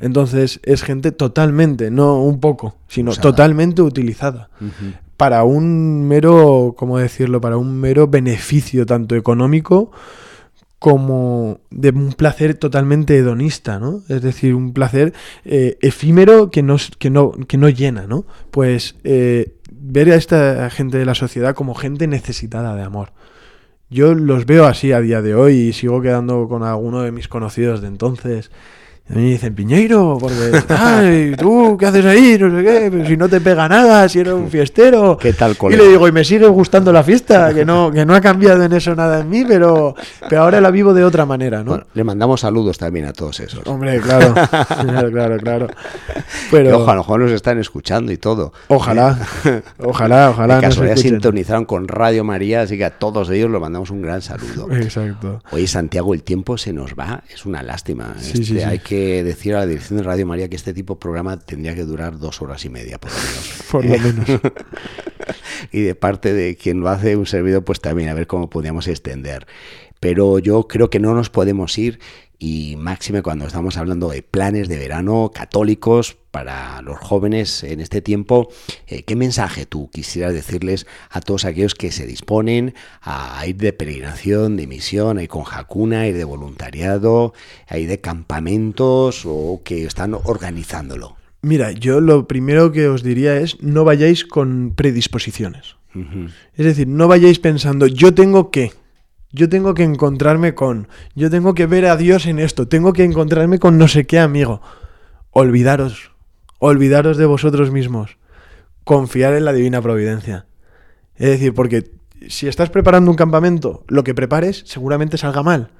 Entonces 0.02 0.60
es 0.62 0.84
gente 0.84 1.12
totalmente, 1.12 1.90
no 1.90 2.22
un 2.22 2.40
poco, 2.40 2.76
sino 2.88 3.14
totalmente 3.16 3.82
utilizada. 3.82 4.50
Para 5.18 5.44
un 5.44 6.08
mero, 6.08 6.76
¿cómo 6.78 7.00
decirlo? 7.00 7.42
Para 7.42 7.58
un 7.58 7.80
mero 7.80 8.08
beneficio 8.08 8.86
tanto 8.86 9.16
económico 9.16 9.92
como 10.78 11.62
de 11.72 11.90
un 11.90 12.14
placer 12.14 12.54
totalmente 12.54 13.18
hedonista, 13.18 13.80
¿no? 13.80 14.04
Es 14.08 14.22
decir, 14.22 14.54
un 14.54 14.72
placer 14.72 15.14
eh, 15.44 15.80
efímero 15.82 16.52
que 16.52 16.62
no, 16.62 16.76
que, 17.00 17.10
no, 17.10 17.32
que 17.32 17.58
no 17.58 17.70
llena, 17.70 18.06
¿no? 18.06 18.26
Pues 18.52 18.96
eh, 19.04 19.56
ver 19.72 20.12
a 20.12 20.16
esta 20.16 20.70
gente 20.70 21.00
de 21.00 21.06
la 21.06 21.16
sociedad 21.16 21.56
como 21.56 21.74
gente 21.74 22.06
necesitada 22.06 22.76
de 22.76 22.84
amor. 22.84 23.14
Yo 23.90 24.16
los 24.16 24.46
veo 24.46 24.66
así 24.66 24.92
a 24.92 25.00
día 25.00 25.22
de 25.22 25.36
hoy 25.36 25.54
y 25.56 25.74
sigo 25.74 26.02
quedando 26.02 26.48
con 26.48 26.64
alguno 26.64 27.02
de 27.02 27.12
mis 27.12 27.28
conocidos 27.28 27.82
de 27.82 27.88
entonces 27.88 28.52
y 29.08 29.14
a 29.14 29.16
mí 29.18 29.22
me 29.22 29.30
dicen, 29.30 29.54
Piñeiro, 29.54 30.18
porque, 30.20 30.64
ay, 30.70 31.36
tú, 31.38 31.78
¿qué 31.80 31.86
haces 31.86 32.06
ahí? 32.06 32.38
No 32.40 32.50
sé 32.58 32.66
qué, 32.66 32.88
pero 32.90 33.06
si 33.06 33.16
no 33.16 33.30
te 33.30 33.40
pega 33.40 33.70
nada, 33.70 34.10
si 34.10 34.20
eres 34.20 34.34
un 34.34 34.50
fiestero. 34.50 35.16
¿Qué 35.18 35.32
tal, 35.32 35.56
colega? 35.56 35.80
Y 35.80 35.86
le 35.86 35.92
digo, 35.92 36.08
y 36.08 36.12
me 36.12 36.24
sigue 36.24 36.48
gustando 36.48 36.92
la 36.92 37.04
fiesta, 37.04 37.54
que 37.54 37.66
no, 37.66 37.92
que 37.92 38.04
no 38.04 38.16
ha 38.16 38.22
cambiado 38.22 38.64
en 38.64 38.74
eso 38.74 38.96
nada 38.96 39.20
en 39.20 39.30
mí, 39.30 39.46
pero, 39.48 39.94
pero 40.28 40.42
ahora 40.42 40.60
la 40.60 40.72
vivo 40.72 40.92
de 40.96 41.04
otra 41.04 41.24
manera, 41.28 41.64
¿no? 41.64 41.84
le 41.94 42.04
mandamos 42.04 42.42
saludos 42.42 42.80
también 42.80 43.06
a 43.06 43.14
todos 43.14 43.40
esos. 43.42 43.62
Hombre, 43.68 44.02
claro, 44.02 44.34
claro, 44.34 45.12
claro, 45.12 45.38
claro. 45.38 45.68
Pero, 46.50 46.80
ojalá, 46.80 47.02
ojalá 47.02 47.26
nos 47.26 47.34
están 47.34 47.60
escuchando 47.60 48.12
y 48.12 48.18
todo. 48.18 48.54
Ojalá, 48.70 49.20
ojalá, 49.84 50.32
ojalá. 50.32 50.56
De 50.56 50.62
casualidad 50.62 50.96
sintonizaron 50.96 51.66
con 51.66 51.88
Radio 51.88 52.24
María, 52.24 52.62
así 52.62 52.76
que 52.76 52.86
a 52.86 52.98
todos 52.98 53.30
ellos 53.30 53.52
les 53.52 53.62
mandamos 53.62 53.92
un 53.92 54.02
gran 54.02 54.24
saludo. 54.24 54.68
Exacto. 54.76 55.44
Oye, 55.52 55.68
Santiago, 55.68 56.16
el 56.16 56.24
tiempo 56.24 56.58
se 56.58 56.74
nos 56.74 56.96
va, 56.96 57.24
es 57.32 57.46
una 57.46 57.62
lástima. 57.62 58.16
Sí, 58.18 58.44
sí, 58.44 58.58
este, 58.58 58.66
Hay 58.66 58.80
que 58.80 58.95
decir 59.24 59.56
a 59.56 59.60
la 59.60 59.66
dirección 59.66 59.98
de 59.98 60.04
Radio 60.04 60.26
María 60.26 60.50
que 60.50 60.56
este 60.56 60.74
tipo 60.74 60.96
de 60.96 61.00
programa 61.00 61.40
tendría 61.40 61.76
que 61.76 61.84
durar 61.84 62.18
dos 62.18 62.42
horas 62.42 62.64
y 62.66 62.70
media, 62.70 63.00
por 63.00 63.12
lo 63.12 63.18
menos. 63.18 63.56
Por 63.72 63.86
lo 63.86 63.98
menos. 63.98 64.42
y 65.72 65.82
de 65.82 65.96
parte 65.96 66.34
de 66.34 66.56
quien 66.56 66.80
lo 66.80 66.90
hace 66.90 67.16
un 67.16 67.26
servidor, 67.26 67.64
pues 67.64 67.82
también 67.82 68.10
a 68.10 68.14
ver 68.14 68.28
cómo 68.28 68.50
podríamos 68.50 68.88
extender. 68.88 69.48
Pero 70.06 70.38
yo 70.38 70.68
creo 70.68 70.92
que 70.92 71.00
no 71.00 71.16
nos 71.16 71.32
podemos 71.32 71.76
ir 71.80 71.98
y 72.38 72.76
máxime 72.78 73.24
cuando 73.24 73.48
estamos 73.48 73.76
hablando 73.76 74.10
de 74.10 74.22
planes 74.22 74.70
de 74.70 74.78
verano 74.78 75.32
católicos 75.34 76.16
para 76.30 76.80
los 76.84 77.00
jóvenes 77.00 77.64
en 77.64 77.80
este 77.80 78.04
tiempo, 78.04 78.50
eh, 78.86 79.02
¿qué 79.02 79.16
mensaje 79.16 79.66
tú 79.66 79.90
quisieras 79.92 80.36
decirles 80.36 80.86
a 81.10 81.22
todos 81.22 81.44
aquellos 81.44 81.74
que 81.74 81.92
se 81.92 82.06
disponen 82.06 82.76
a 83.02 83.44
ir 83.48 83.58
de 83.58 83.74
peregrinación, 83.74 84.58
de 84.58 84.68
misión, 84.68 85.18
a 85.18 85.24
ir 85.24 85.30
con 85.30 85.42
jacuna, 85.42 86.02
a 86.02 86.08
ir 86.08 86.16
de 86.16 86.24
voluntariado, 86.24 87.34
a 87.68 87.80
ir 87.80 87.90
de 87.90 88.00
campamentos 88.00 89.24
o 89.26 89.62
que 89.64 89.86
están 89.86 90.14
organizándolo? 90.14 91.16
Mira, 91.42 91.72
yo 91.72 92.00
lo 92.00 92.28
primero 92.28 92.72
que 92.72 92.90
os 92.90 93.02
diría 93.02 93.38
es 93.38 93.60
no 93.60 93.84
vayáis 93.86 94.24
con 94.24 94.76
predisposiciones. 94.76 95.78
Es 96.56 96.66
decir, 96.66 96.88
no 96.88 97.08
vayáis 97.08 97.40
pensando, 97.40 97.88
yo 97.88 98.14
tengo 98.14 98.52
que, 98.52 98.72
yo 99.36 99.50
tengo 99.50 99.74
que 99.74 99.84
encontrarme 99.84 100.56
con, 100.56 100.88
yo 101.14 101.30
tengo 101.30 101.54
que 101.54 101.68
ver 101.68 101.86
a 101.86 101.98
Dios 101.98 102.26
en 102.26 102.40
esto, 102.40 102.68
tengo 102.68 102.94
que 102.94 103.04
encontrarme 103.04 103.60
con 103.60 103.78
no 103.78 103.88
sé 103.88 104.08
qué 104.08 104.18
amigo. 104.18 104.62
Olvidaros, 105.32 106.12
olvidaros 106.60 107.18
de 107.18 107.26
vosotros 107.26 107.70
mismos, 107.70 108.18
confiar 108.86 109.34
en 109.34 109.44
la 109.44 109.52
divina 109.52 109.82
providencia. 109.82 110.46
Es 111.16 111.30
decir, 111.30 111.54
porque 111.54 111.92
si 112.30 112.48
estás 112.48 112.70
preparando 112.70 113.12
un 113.12 113.18
campamento, 113.18 113.84
lo 113.88 114.04
que 114.06 114.16
prepares 114.16 114.64
seguramente 114.66 115.18
salga 115.18 115.44
mal. 115.44 115.72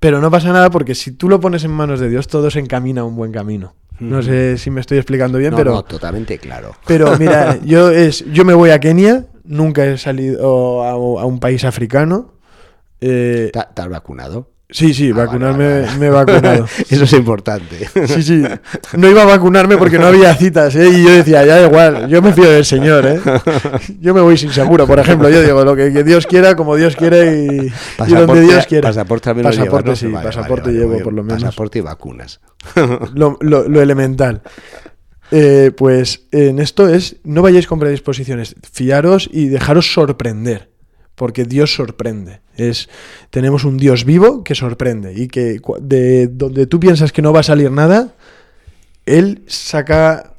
Pero 0.00 0.20
no 0.20 0.30
pasa 0.30 0.52
nada 0.52 0.70
porque 0.70 0.94
si 0.94 1.12
tú 1.12 1.28
lo 1.28 1.40
pones 1.40 1.64
en 1.64 1.70
manos 1.70 2.00
de 2.00 2.08
Dios, 2.08 2.26
todo 2.26 2.50
se 2.50 2.58
encamina 2.58 3.02
a 3.02 3.04
un 3.04 3.16
buen 3.16 3.32
camino. 3.32 3.74
No 4.00 4.22
sé 4.22 4.58
si 4.58 4.70
me 4.70 4.80
estoy 4.80 4.98
explicando 4.98 5.38
bien, 5.38 5.54
pero. 5.56 5.72
No, 5.72 5.84
totalmente 5.84 6.38
claro. 6.38 6.72
Pero 6.86 7.16
mira, 7.18 7.58
yo, 7.64 7.90
es, 7.90 8.24
yo 8.32 8.44
me 8.44 8.54
voy 8.54 8.70
a 8.70 8.78
Kenia, 8.78 9.26
nunca 9.44 9.84
he 9.84 9.98
salido 9.98 10.84
a 10.84 11.24
un 11.24 11.40
país 11.40 11.64
africano. 11.64 12.37
Eh, 13.00 13.50
¿Estás 13.54 13.88
vacunado? 13.88 14.50
Sí, 14.70 14.92
sí, 14.92 15.10
ah, 15.12 15.16
vacunarme 15.16 15.86
me 15.98 16.06
he 16.08 16.10
vacunado. 16.10 16.66
Eso 16.90 17.04
es 17.04 17.12
importante. 17.14 17.88
Sí, 18.06 18.22
sí. 18.22 18.44
No 18.98 19.08
iba 19.08 19.22
a 19.22 19.24
vacunarme 19.24 19.78
porque 19.78 19.98
no 19.98 20.06
había 20.06 20.34
citas, 20.34 20.74
¿eh? 20.76 20.90
Y 20.90 21.04
yo 21.04 21.10
decía, 21.10 21.46
ya 21.46 21.64
igual, 21.64 22.06
yo 22.08 22.20
me 22.20 22.34
fío 22.34 22.50
del 22.50 22.66
Señor, 22.66 23.06
¿eh? 23.06 23.18
Yo 24.00 24.12
me 24.12 24.20
voy 24.20 24.36
sin 24.36 24.50
seguro, 24.50 24.86
por 24.86 24.98
ejemplo. 24.98 25.30
Yo 25.30 25.42
digo, 25.42 25.64
lo 25.64 25.74
que, 25.74 25.90
Dios 26.04 26.26
quiera, 26.26 26.54
como 26.54 26.76
Dios 26.76 26.96
quiere 26.96 27.46
y, 27.46 27.72
donde 28.12 28.42
Dios 28.42 28.66
quiera. 28.66 28.88
Pasaporte 28.88 29.34
Pasaporte, 29.34 29.96
sí, 29.96 30.08
pasaporte 30.08 30.70
llevo 30.70 30.98
por 31.02 31.14
lo 31.14 31.22
menos. 31.22 31.42
Pasaporte 31.42 31.78
y 31.78 31.82
vacunas. 31.82 32.40
Lo, 33.14 33.38
lo, 33.40 33.80
elemental. 33.80 34.42
Eh, 35.30 35.72
pues 35.76 36.26
en 36.30 36.58
esto 36.58 36.88
es, 36.88 37.16
no 37.24 37.42
vayáis 37.42 37.66
con 37.66 37.78
predisposiciones, 37.78 38.54
fiaros 38.70 39.28
y 39.32 39.48
dejaros 39.48 39.92
sorprender 39.92 40.70
porque 41.18 41.44
Dios 41.44 41.74
sorprende. 41.74 42.40
Es, 42.56 42.88
tenemos 43.30 43.64
un 43.64 43.76
Dios 43.76 44.04
vivo 44.04 44.44
que 44.44 44.54
sorprende 44.54 45.12
y 45.14 45.28
que 45.28 45.60
de 45.80 46.28
donde 46.28 46.66
tú 46.66 46.80
piensas 46.80 47.12
que 47.12 47.20
no 47.20 47.32
va 47.32 47.40
a 47.40 47.42
salir 47.42 47.70
nada, 47.70 48.14
Él 49.04 49.42
saca 49.48 50.34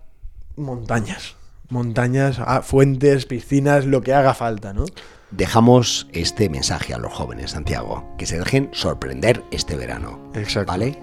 montañas, 0.55 1.35
montañas, 1.69 2.39
fuentes, 2.63 3.25
piscinas, 3.25 3.85
lo 3.85 4.01
que 4.01 4.13
haga 4.13 4.33
falta, 4.33 4.73
¿no? 4.73 4.85
Dejamos 5.31 6.07
este 6.11 6.49
mensaje 6.49 6.93
a 6.93 6.97
los 6.97 7.13
jóvenes, 7.13 7.51
Santiago, 7.51 8.15
que 8.17 8.25
se 8.25 8.39
dejen 8.39 8.69
sorprender 8.71 9.43
este 9.51 9.75
verano. 9.75 10.31
Exacto. 10.33 10.71
¿Vale? 10.71 10.97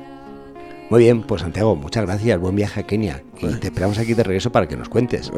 Muy 0.91 1.01
bien, 1.01 1.23
pues 1.23 1.43
Santiago, 1.43 1.77
muchas 1.77 2.07
gracias, 2.07 2.41
buen 2.41 2.57
viaje 2.57 2.81
a 2.81 2.83
Kenia 2.85 3.23
y 3.39 3.47
te 3.57 3.69
esperamos 3.69 3.99
aquí 3.99 4.15
de 4.15 4.23
regreso 4.23 4.51
para 4.51 4.67
que 4.67 4.77
nos 4.77 4.89
cuentes. 4.89 5.31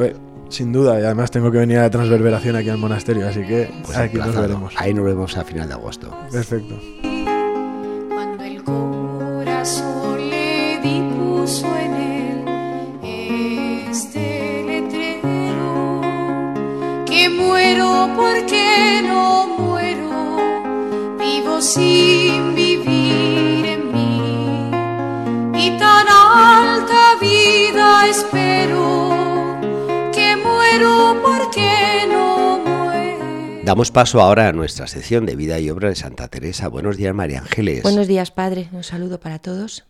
Sin 0.48 0.72
duda, 0.72 0.98
y 0.98 1.04
además 1.04 1.30
tengo 1.30 1.50
que 1.52 1.58
venir 1.58 1.78
a 1.78 1.82
la 1.82 1.90
transverberación 1.90 2.56
aquí 2.56 2.70
al 2.70 2.78
monasterio, 2.78 3.28
así 3.28 3.42
que 3.42 3.70
pues 3.84 3.96
aquí 3.96 4.16
nos 4.16 4.34
veremos. 4.34 4.74
Ahí 4.76 4.94
nos 4.94 5.04
vemos 5.04 5.37
a 5.37 5.44
final 5.44 5.68
de 5.68 5.74
agosto. 5.74 6.11
Perfecto. 6.32 6.74
Cuando 8.08 8.42
el 8.42 8.64
corazón 8.64 10.30
le 10.30 10.80
dispuso 10.82 11.66
en 11.76 11.94
él 11.94 12.44
este 13.90 14.64
letrero, 14.64 16.00
que 17.06 17.28
muero 17.28 18.08
porque 18.16 19.02
no 19.06 19.46
muero, 19.58 20.37
vivo 21.18 21.61
sin 21.61 22.54
vivir 22.54 23.66
en 23.66 23.92
mí, 23.92 24.70
y 25.55 25.78
tan 25.78 26.07
alta 26.09 27.16
vida 27.20 28.09
espero 28.09 29.07
Damos 33.68 33.90
paso 33.90 34.22
ahora 34.22 34.48
a 34.48 34.52
nuestra 34.52 34.86
sección 34.86 35.26
de 35.26 35.36
vida 35.36 35.60
y 35.60 35.68
obra 35.68 35.90
de 35.90 35.94
Santa 35.94 36.28
Teresa. 36.28 36.68
Buenos 36.68 36.96
días, 36.96 37.14
María 37.14 37.40
Ángeles. 37.40 37.82
Buenos 37.82 38.08
días, 38.08 38.30
Padre. 38.30 38.70
Un 38.72 38.82
saludo 38.82 39.20
para 39.20 39.40
todos. 39.40 39.84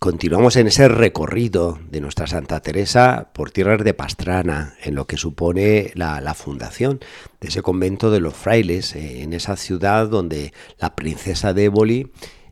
Continuamos 0.00 0.56
en 0.56 0.66
ese 0.66 0.88
recorrido 0.88 1.78
de 1.90 2.00
nuestra 2.00 2.26
Santa 2.26 2.58
Teresa 2.58 3.28
por 3.32 3.52
tierras 3.52 3.84
de 3.84 3.94
Pastrana, 3.94 4.74
en 4.82 4.96
lo 4.96 5.06
que 5.06 5.16
supone 5.16 5.92
la, 5.94 6.34
fundación 6.34 6.98
de 7.40 7.48
ese 7.48 7.62
convento 7.62 8.10
de 8.10 8.18
los 8.18 8.34
frailes, 8.34 8.96
eh, 8.96 9.22
en 9.22 9.32
esa 9.32 9.54
ciudad 9.54 10.08
donde 10.08 10.52
la 10.80 10.96
princesa 10.96 11.52
de 11.52 11.66
Éboli 11.66 12.10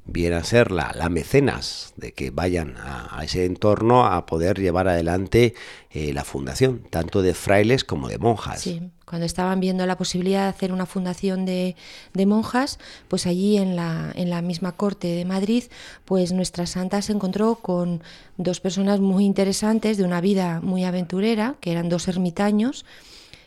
viene 0.08 0.36
a 0.36 0.44
ser 0.44 0.72
la, 0.72 0.92
la 0.94 1.08
mecenas 1.08 1.92
de 1.96 2.12
que 2.12 2.30
vayan 2.30 2.76
a, 2.78 3.22
ese 3.22 3.44
entorno 3.44 4.06
a 4.06 4.26
poder 4.26 4.58
llevar 4.58 4.88
adelante 4.88 5.54
eh, 5.90 6.12
la 6.12 6.24
fundación, 6.24 6.82
tanto 6.90 7.22
de 7.22 7.34
frailes 7.34 7.84
como 7.84 8.08
de 8.08 8.18
monjas. 8.18 8.62
Sí, 8.62 8.90
cuando 9.04 9.26
estaban 9.26 9.60
viendo 9.60 9.84
la 9.86 9.96
posibilidad 9.96 10.44
de 10.44 10.48
hacer 10.48 10.72
una 10.72 10.86
fundación 10.86 11.44
de, 11.44 11.76
de 12.14 12.26
monjas, 12.26 12.78
pues 13.08 13.26
allí 13.26 13.58
en 13.58 13.76
la, 13.76 14.12
en 14.14 14.30
la 14.30 14.42
misma 14.42 14.72
corte 14.72 15.08
de 15.08 15.24
Madrid, 15.24 15.64
pues 16.04 16.32
nuestra 16.32 16.66
santa 16.66 17.02
se 17.02 17.12
encontró 17.12 17.56
con 17.56 18.02
dos 18.38 18.60
personas 18.60 19.00
muy 19.00 19.24
interesantes 19.24 19.98
de 19.98 20.04
una 20.04 20.20
vida 20.20 20.60
muy 20.62 20.84
aventurera, 20.84 21.56
que 21.60 21.70
eran 21.70 21.88
dos 21.88 22.08
ermitaños, 22.08 22.86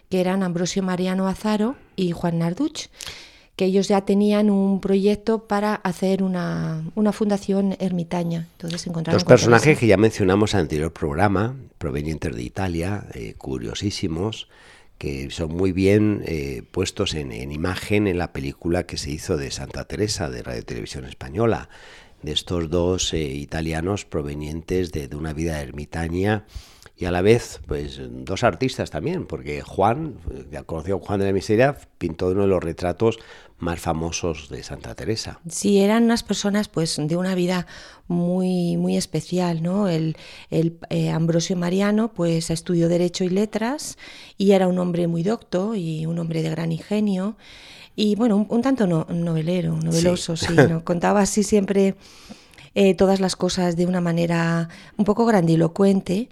que 0.10 0.22
eran 0.22 0.44
Ambrosio 0.44 0.84
Mariano 0.84 1.28
Azaro 1.28 1.76
y 1.96 2.12
Juan 2.12 2.40
Narduch 2.40 2.90
que 3.62 3.66
ellos 3.66 3.88
ya 3.88 4.02
tenían 4.02 4.50
un 4.50 4.82
proyecto 4.82 5.46
para 5.46 5.76
hacer 5.76 6.24
una, 6.24 6.84
una 6.96 7.12
fundación 7.12 7.76
ermitaña. 7.78 8.48
Entonces 8.54 8.88
encontraron 8.88 9.22
todo 9.22 9.28
personajes 9.28 9.78
que 9.78 9.86
ya 9.86 9.98
mencionamos 9.98 10.56
en 10.56 10.62
el 10.62 10.64
anterior 10.64 10.92
programa, 10.92 11.56
provenientes 11.78 12.36
de 12.36 12.42
Italia, 12.42 13.06
eh, 13.14 13.36
curiosísimos, 13.38 14.48
que 14.98 15.30
son 15.30 15.56
muy 15.56 15.74
bien 15.74 16.24
eh, 16.26 16.64
puestos 16.72 17.14
en, 17.14 17.32
en 17.32 17.52
imagen 17.52 18.08
en 18.08 18.18
la 18.18 18.34
película 18.34 18.88
que 18.88 18.98
se 18.98 19.12
hizo 19.12 19.38
de 19.38 19.52
Santa 19.52 19.84
Teresa 19.86 20.32
de 20.32 20.42
Radio 20.42 20.66
Televisión 20.66 21.06
Española, 21.06 21.70
de 22.24 22.32
estos 22.32 22.68
dos 22.68 23.14
eh, 23.14 23.22
italianos 23.26 24.06
provenientes 24.06 24.92
de, 24.92 25.08
de 25.08 25.16
una 25.16 25.34
vida 25.34 25.62
ermitaña 25.62 26.46
y 27.02 27.06
a 27.06 27.12
la 27.12 27.24
vez, 27.24 27.62
pues 27.66 28.00
dos 28.00 28.44
artistas 28.44 28.92
también, 28.92 29.26
porque 29.26 29.64
Juan, 29.64 30.18
ya 30.52 30.62
conocido 30.62 31.00
Juan 31.00 31.20
de 31.20 31.26
la 31.26 31.34
Miseria, 31.34 31.76
pintó 31.98 32.28
uno 32.28 32.42
de 32.42 32.48
los 32.48 32.64
retratos 32.64 33.18
más 33.62 33.80
famosos 33.80 34.50
de 34.50 34.64
Santa 34.64 34.96
Teresa. 34.96 35.40
Sí, 35.48 35.80
eran 35.80 36.04
unas 36.04 36.24
personas 36.24 36.68
pues 36.68 36.98
de 37.00 37.16
una 37.16 37.36
vida 37.36 37.68
muy 38.08 38.76
muy 38.78 38.98
especial, 38.98 39.62
¿no? 39.64 39.88
El, 39.88 40.18
el 40.50 40.78
eh, 40.90 41.12
Ambrosio 41.12 41.56
Mariano 41.56 42.12
pues 42.12 42.50
estudió 42.50 42.90
Derecho 42.90 43.24
y 43.24 43.30
Letras 43.30 43.98
y 44.38 44.52
era 44.52 44.68
un 44.68 44.80
hombre 44.80 45.08
muy 45.08 45.24
docto 45.24 45.76
y 45.76 46.06
un 46.06 46.20
hombre 46.20 46.42
de 46.42 46.50
gran 46.50 46.72
ingenio 46.72 47.38
y 47.96 48.16
bueno, 48.16 48.36
un, 48.38 48.48
un 48.50 48.62
tanto 48.62 48.88
no- 48.88 49.06
novelero, 49.10 49.76
noveloso, 49.78 50.36
sí, 50.36 50.54
¿no? 50.70 50.84
Contaba 50.86 51.22
así 51.22 51.44
siempre 51.44 51.96
eh, 52.74 52.96
todas 52.96 53.20
las 53.20 53.36
cosas 53.36 53.76
de 53.76 53.86
una 53.86 54.02
manera 54.02 54.70
un 54.98 55.06
poco 55.06 55.26
grandilocuente 55.26 56.30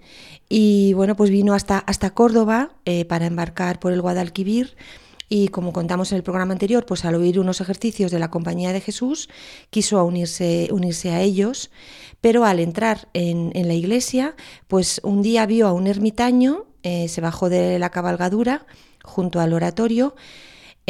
y 0.48 0.94
bueno, 0.94 1.14
pues 1.16 1.30
vino 1.30 1.54
hasta, 1.54 1.78
hasta 1.78 2.10
Córdoba 2.10 2.70
eh, 2.86 3.04
para 3.04 3.26
embarcar 3.26 3.78
por 3.78 3.92
el 3.92 4.00
Guadalquivir 4.02 4.74
y 5.32 5.48
como 5.48 5.72
contamos 5.72 6.10
en 6.10 6.16
el 6.16 6.24
programa 6.24 6.52
anterior, 6.52 6.84
pues 6.84 7.04
al 7.04 7.14
oír 7.14 7.38
unos 7.38 7.60
ejercicios 7.60 8.10
de 8.10 8.18
la 8.18 8.30
Compañía 8.30 8.72
de 8.72 8.80
Jesús, 8.80 9.30
quiso 9.70 10.04
unirse, 10.04 10.68
unirse 10.72 11.10
a 11.10 11.22
ellos, 11.22 11.70
pero 12.20 12.44
al 12.44 12.58
entrar 12.58 13.08
en, 13.14 13.52
la 13.54 13.74
iglesia, 13.74 14.34
pues 14.66 15.00
un 15.04 15.22
día 15.22 15.46
vio 15.46 15.68
a 15.68 15.72
un 15.72 15.86
ermitaño, 15.86 16.66
eh, 16.82 17.06
se 17.08 17.20
bajó 17.20 17.48
de 17.48 17.78
la 17.78 17.90
cabalgadura 17.90 18.66
junto 19.04 19.38
al 19.38 19.52
oratorio, 19.52 20.16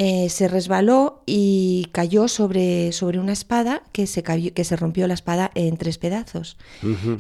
eh, 0.02 0.30
se 0.30 0.48
resbaló 0.48 1.22
y 1.26 1.88
cayó 1.92 2.26
sobre, 2.26 2.90
sobre 2.92 3.18
una 3.18 3.34
espada 3.34 3.82
que 3.92 4.06
se, 4.06 4.22
cayó- 4.22 4.54
que 4.54 4.64
se 4.64 4.74
rompió 4.74 5.06
la 5.06 5.12
espada 5.12 5.50
en 5.54 5.76
tres 5.76 5.98
pedazos. 5.98 6.56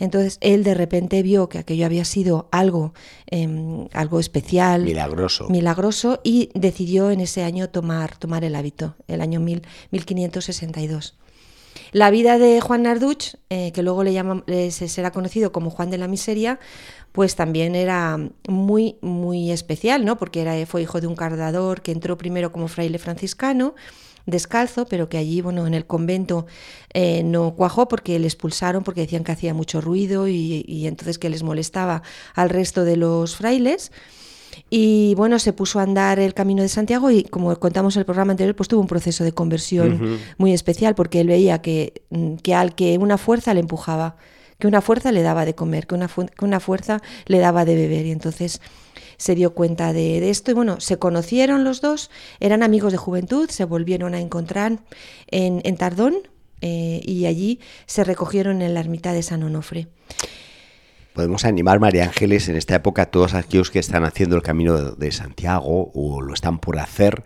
Entonces 0.00 0.38
él 0.40 0.64
de 0.64 0.72
repente 0.72 1.22
vio 1.22 1.50
que 1.50 1.58
aquello 1.58 1.84
había 1.84 2.06
sido 2.06 2.48
algo, 2.52 2.94
em, 3.26 3.86
algo 3.92 4.18
especial, 4.18 4.84
Milagroso. 4.84 5.46
milagroso 5.50 6.20
y 6.24 6.48
decidió 6.54 7.10
en 7.10 7.20
ese 7.20 7.42
año 7.44 7.68
tomar, 7.68 8.16
tomar 8.16 8.44
el 8.44 8.54
hábito, 8.54 8.94
el 9.08 9.20
año 9.20 9.40
mil- 9.40 9.62
1562. 9.90 11.16
La 11.92 12.10
vida 12.10 12.38
de 12.38 12.60
Juan 12.60 12.82
Narduch, 12.82 13.34
eh, 13.48 13.72
que 13.72 13.82
luego 13.82 14.04
le 14.04 14.12
llaman, 14.12 14.44
eh, 14.46 14.70
se 14.70 14.88
será 14.88 15.10
conocido 15.10 15.52
como 15.52 15.70
Juan 15.70 15.90
de 15.90 15.98
la 15.98 16.08
Miseria, 16.08 16.60
pues 17.12 17.34
también 17.34 17.74
era 17.74 18.18
muy, 18.48 18.96
muy 19.00 19.50
especial, 19.50 20.04
¿no? 20.04 20.16
Porque 20.16 20.42
era, 20.42 20.64
fue 20.66 20.82
hijo 20.82 21.00
de 21.00 21.08
un 21.08 21.16
cardador 21.16 21.82
que 21.82 21.92
entró 21.92 22.16
primero 22.16 22.52
como 22.52 22.68
fraile 22.68 22.98
franciscano, 22.98 23.74
descalzo, 24.26 24.86
pero 24.86 25.08
que 25.08 25.18
allí, 25.18 25.40
bueno, 25.40 25.66
en 25.66 25.74
el 25.74 25.86
convento 25.86 26.46
eh, 26.94 27.22
no 27.24 27.54
cuajó 27.56 27.88
porque 27.88 28.18
le 28.18 28.26
expulsaron 28.26 28.84
porque 28.84 29.00
decían 29.00 29.24
que 29.24 29.32
hacía 29.32 29.54
mucho 29.54 29.80
ruido 29.80 30.28
y, 30.28 30.64
y 30.68 30.86
entonces 30.86 31.18
que 31.18 31.30
les 31.30 31.42
molestaba 31.42 32.02
al 32.34 32.50
resto 32.50 32.84
de 32.84 32.96
los 32.96 33.36
frailes. 33.36 33.90
Y 34.68 35.14
bueno, 35.16 35.38
se 35.38 35.52
puso 35.52 35.80
a 35.80 35.82
andar 35.82 36.18
el 36.18 36.34
camino 36.34 36.62
de 36.62 36.68
Santiago 36.68 37.10
y 37.10 37.22
como 37.24 37.54
contamos 37.58 37.96
en 37.96 38.00
el 38.00 38.04
programa 38.06 38.32
anterior, 38.32 38.54
pues 38.54 38.68
tuvo 38.68 38.80
un 38.80 38.86
proceso 38.86 39.24
de 39.24 39.32
conversión 39.32 40.18
muy 40.38 40.52
especial 40.52 40.94
porque 40.94 41.20
él 41.20 41.28
veía 41.28 41.62
que, 41.62 42.02
mm, 42.10 42.34
que 42.36 42.54
al 42.54 42.74
que 42.74 42.98
una 42.98 43.16
fuerza 43.18 43.54
le 43.54 43.60
empujaba, 43.60 44.16
que 44.58 44.66
una 44.66 44.80
fuerza 44.80 45.10
le 45.12 45.22
daba 45.22 45.44
de 45.44 45.54
comer, 45.54 45.86
que 45.86 45.94
una, 45.94 46.08
fu- 46.08 46.26
que 46.26 46.44
una 46.44 46.60
fuerza 46.60 47.00
le 47.26 47.38
daba 47.38 47.64
de 47.64 47.74
beber. 47.76 48.06
Y 48.06 48.10
entonces 48.10 48.60
se 49.16 49.34
dio 49.34 49.54
cuenta 49.54 49.92
de, 49.92 50.20
de 50.20 50.30
esto 50.30 50.50
y 50.50 50.54
bueno, 50.54 50.80
se 50.80 50.98
conocieron 50.98 51.64
los 51.64 51.80
dos, 51.80 52.10
eran 52.40 52.62
amigos 52.62 52.92
de 52.92 52.98
juventud, 52.98 53.48
se 53.50 53.64
volvieron 53.64 54.14
a 54.14 54.20
encontrar 54.20 54.78
en, 55.30 55.60
en 55.64 55.76
Tardón 55.76 56.14
eh, 56.62 57.00
y 57.04 57.26
allí 57.26 57.58
se 57.86 58.04
recogieron 58.04 58.62
en 58.62 58.72
la 58.74 58.80
ermita 58.80 59.12
de 59.12 59.22
San 59.22 59.42
Onofre. 59.42 59.88
Podemos 61.14 61.44
animar, 61.44 61.80
María 61.80 62.04
Ángeles, 62.04 62.48
en 62.48 62.56
esta 62.56 62.76
época 62.76 63.02
a 63.02 63.06
todos 63.06 63.34
aquellos 63.34 63.70
que 63.70 63.78
están 63.80 64.04
haciendo 64.04 64.36
el 64.36 64.42
camino 64.42 64.92
de- 64.92 65.10
Santiago 65.12 65.90
o 65.92 66.20
lo 66.22 66.32
están 66.34 66.58
por 66.60 66.78
hacer, 66.78 67.24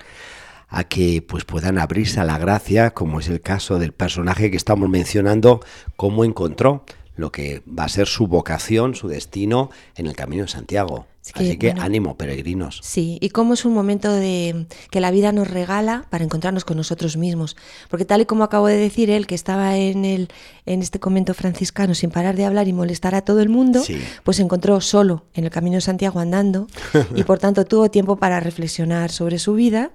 a 0.69 0.85
que 0.85 1.23
pues 1.27 1.45
puedan 1.45 1.79
abrirse 1.79 2.19
a 2.19 2.25
la 2.25 2.39
gracia, 2.39 2.93
como 2.93 3.21
es 3.21 3.29
el 3.29 3.41
caso 3.43 3.79
del 3.79 3.93
personaje 3.93 4.51
que 4.51 4.57
estamos 4.57 4.89
mencionando, 4.89 5.61
cómo 5.97 6.25
encontró 6.25 6.85
lo 7.17 7.31
que 7.33 7.63
va 7.67 7.85
a 7.85 7.89
ser 7.89 8.07
su 8.07 8.27
vocación, 8.27 8.95
su 8.95 9.09
destino 9.09 9.71
en 9.97 10.07
el 10.07 10.17
camino 10.17 10.43
de 10.43 10.49
Santiago. 10.49 11.07
Es 11.25 11.33
que, 11.33 11.45
Así 11.45 11.57
que 11.57 11.69
bueno, 11.69 11.83
ánimo, 11.83 12.17
peregrinos. 12.19 12.81
Sí, 12.83 13.17
y 13.23 13.31
cómo 13.31 13.55
es 13.55 13.65
un 13.65 13.73
momento 13.73 14.13
de 14.13 14.67
que 14.91 15.01
la 15.01 15.11
vida 15.11 15.33
nos 15.33 15.49
regala 15.49 16.05
para 16.11 16.23
encontrarnos 16.23 16.67
con 16.67 16.77
nosotros 16.77 17.17
mismos. 17.17 17.57
Porque 17.89 18.05
tal 18.05 18.21
y 18.21 18.27
como 18.27 18.45
acabo 18.45 18.67
de 18.67 18.77
decir 18.77 19.09
él, 19.09 19.27
que 19.27 19.35
estaba 19.35 19.79
en 19.79 20.05
el 20.05 20.29
en 20.67 20.83
este 20.83 21.01
convento 21.01 21.33
franciscano 21.33 21.95
sin 21.95 22.11
parar 22.11 22.37
de 22.37 22.45
hablar 22.45 22.69
y 22.69 22.75
molestar 22.75 23.15
a 23.15 23.23
todo 23.23 23.41
el 23.41 23.49
mundo, 23.49 23.83
Sí. 23.83 23.99
pues 24.23 24.37
se 24.37 24.43
encontró 24.43 24.81
solo 24.83 25.25
en 25.33 25.45
el 25.45 25.51
Camino 25.51 25.77
de 25.77 25.81
Santiago 25.81 26.21
andando 26.21 26.67
y 27.15 27.23
por 27.25 27.39
tanto 27.39 27.65
tuvo 27.65 27.91
tiempo 27.91 28.17
para 28.17 28.41
reflexionar 28.41 29.11
sobre 29.11 29.39
su 29.39 29.55
vida 29.55 29.93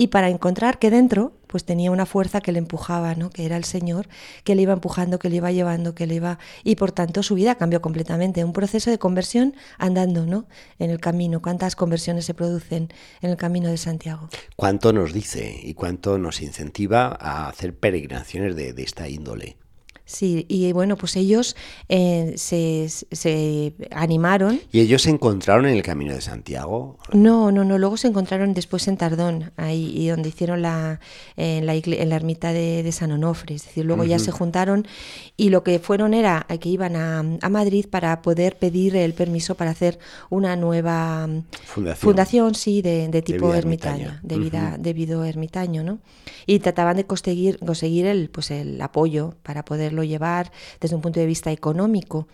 y 0.00 0.06
para 0.06 0.30
encontrar 0.30 0.78
que 0.78 0.90
dentro 0.90 1.34
pues 1.46 1.64
tenía 1.64 1.90
una 1.90 2.06
fuerza 2.06 2.40
que 2.40 2.52
le 2.52 2.58
empujaba, 2.58 3.14
¿no? 3.16 3.28
que 3.28 3.44
era 3.44 3.58
el 3.58 3.64
Señor, 3.64 4.08
que 4.44 4.54
le 4.54 4.62
iba 4.62 4.72
empujando, 4.72 5.18
que 5.18 5.28
le 5.28 5.36
iba 5.36 5.52
llevando, 5.52 5.94
que 5.94 6.06
le 6.06 6.14
iba... 6.14 6.38
Y 6.64 6.76
por 6.76 6.90
tanto 6.90 7.22
su 7.22 7.34
vida 7.34 7.56
cambió 7.56 7.82
completamente. 7.82 8.42
Un 8.42 8.54
proceso 8.54 8.90
de 8.90 8.98
conversión 8.98 9.54
andando 9.76 10.24
¿no? 10.24 10.46
en 10.78 10.88
el 10.88 11.00
camino. 11.00 11.42
¿Cuántas 11.42 11.76
conversiones 11.76 12.24
se 12.24 12.32
producen 12.32 12.88
en 13.20 13.28
el 13.28 13.36
camino 13.36 13.68
de 13.68 13.76
Santiago? 13.76 14.30
¿Cuánto 14.56 14.94
nos 14.94 15.12
dice 15.12 15.60
y 15.62 15.74
cuánto 15.74 16.16
nos 16.16 16.40
incentiva 16.40 17.14
a 17.20 17.50
hacer 17.50 17.76
peregrinaciones 17.76 18.56
de, 18.56 18.72
de 18.72 18.82
esta 18.82 19.06
índole? 19.06 19.58
Sí, 20.12 20.44
y 20.48 20.72
bueno, 20.72 20.96
pues 20.96 21.14
ellos 21.14 21.54
eh, 21.88 22.32
se, 22.36 22.88
se 22.88 23.74
animaron. 23.92 24.60
¿Y 24.72 24.80
ellos 24.80 25.02
se 25.02 25.10
encontraron 25.10 25.66
en 25.66 25.74
el 25.76 25.82
camino 25.82 26.12
de 26.12 26.20
Santiago? 26.20 26.98
No, 27.12 27.52
no, 27.52 27.62
no. 27.64 27.78
Luego 27.78 27.96
se 27.96 28.08
encontraron 28.08 28.52
después 28.52 28.88
en 28.88 28.96
Tardón, 28.96 29.52
ahí 29.56 29.92
y 29.96 30.08
donde 30.08 30.30
hicieron 30.30 30.62
la, 30.62 30.98
en, 31.36 31.64
la 31.64 31.76
igle- 31.76 32.00
en 32.00 32.08
la 32.08 32.16
ermita 32.16 32.52
de, 32.52 32.82
de 32.82 32.90
San 32.92 33.12
Onofre. 33.12 33.54
Es 33.54 33.64
decir, 33.66 33.84
luego 33.84 34.02
ya 34.02 34.18
se 34.18 34.32
juntaron 34.32 34.84
y 35.36 35.50
lo 35.50 35.62
que 35.62 35.78
fueron 35.78 36.12
era 36.12 36.44
que 36.60 36.68
iban 36.68 36.96
a, 36.96 37.20
a 37.20 37.48
Madrid 37.48 37.86
para 37.88 38.20
poder 38.20 38.58
pedir 38.58 38.96
el 38.96 39.14
permiso 39.14 39.54
para 39.54 39.70
hacer 39.70 40.00
una 40.28 40.56
nueva 40.56 41.28
mm, 41.28 41.42
Fundación. 41.66 41.96
fundación, 42.10 42.54
sí, 42.56 42.82
de, 42.82 43.06
de 43.06 43.22
tipo 43.22 43.54
ermitaño, 43.54 44.08
ermitaña. 44.08 44.20
de 44.24 44.38
vida, 44.38 44.70
Ujú. 44.74 44.82
de 44.82 44.92
vida 44.92 45.28
ermitaño, 45.28 45.84
¿no? 45.84 45.98
Y 46.46 46.58
trataban 46.58 46.96
de 46.96 47.04
conseguir, 47.04 47.58
conseguir 47.60 48.06
el, 48.06 48.28
pues 48.28 48.50
el 48.50 48.80
apoyo 48.82 49.34
para 49.44 49.64
poderlo 49.64 49.99
llevar 50.02 50.52
desde 50.80 50.96
un 50.96 51.02
punto 51.02 51.20
de 51.20 51.26
vista 51.26 51.52
económico. 51.52 52.28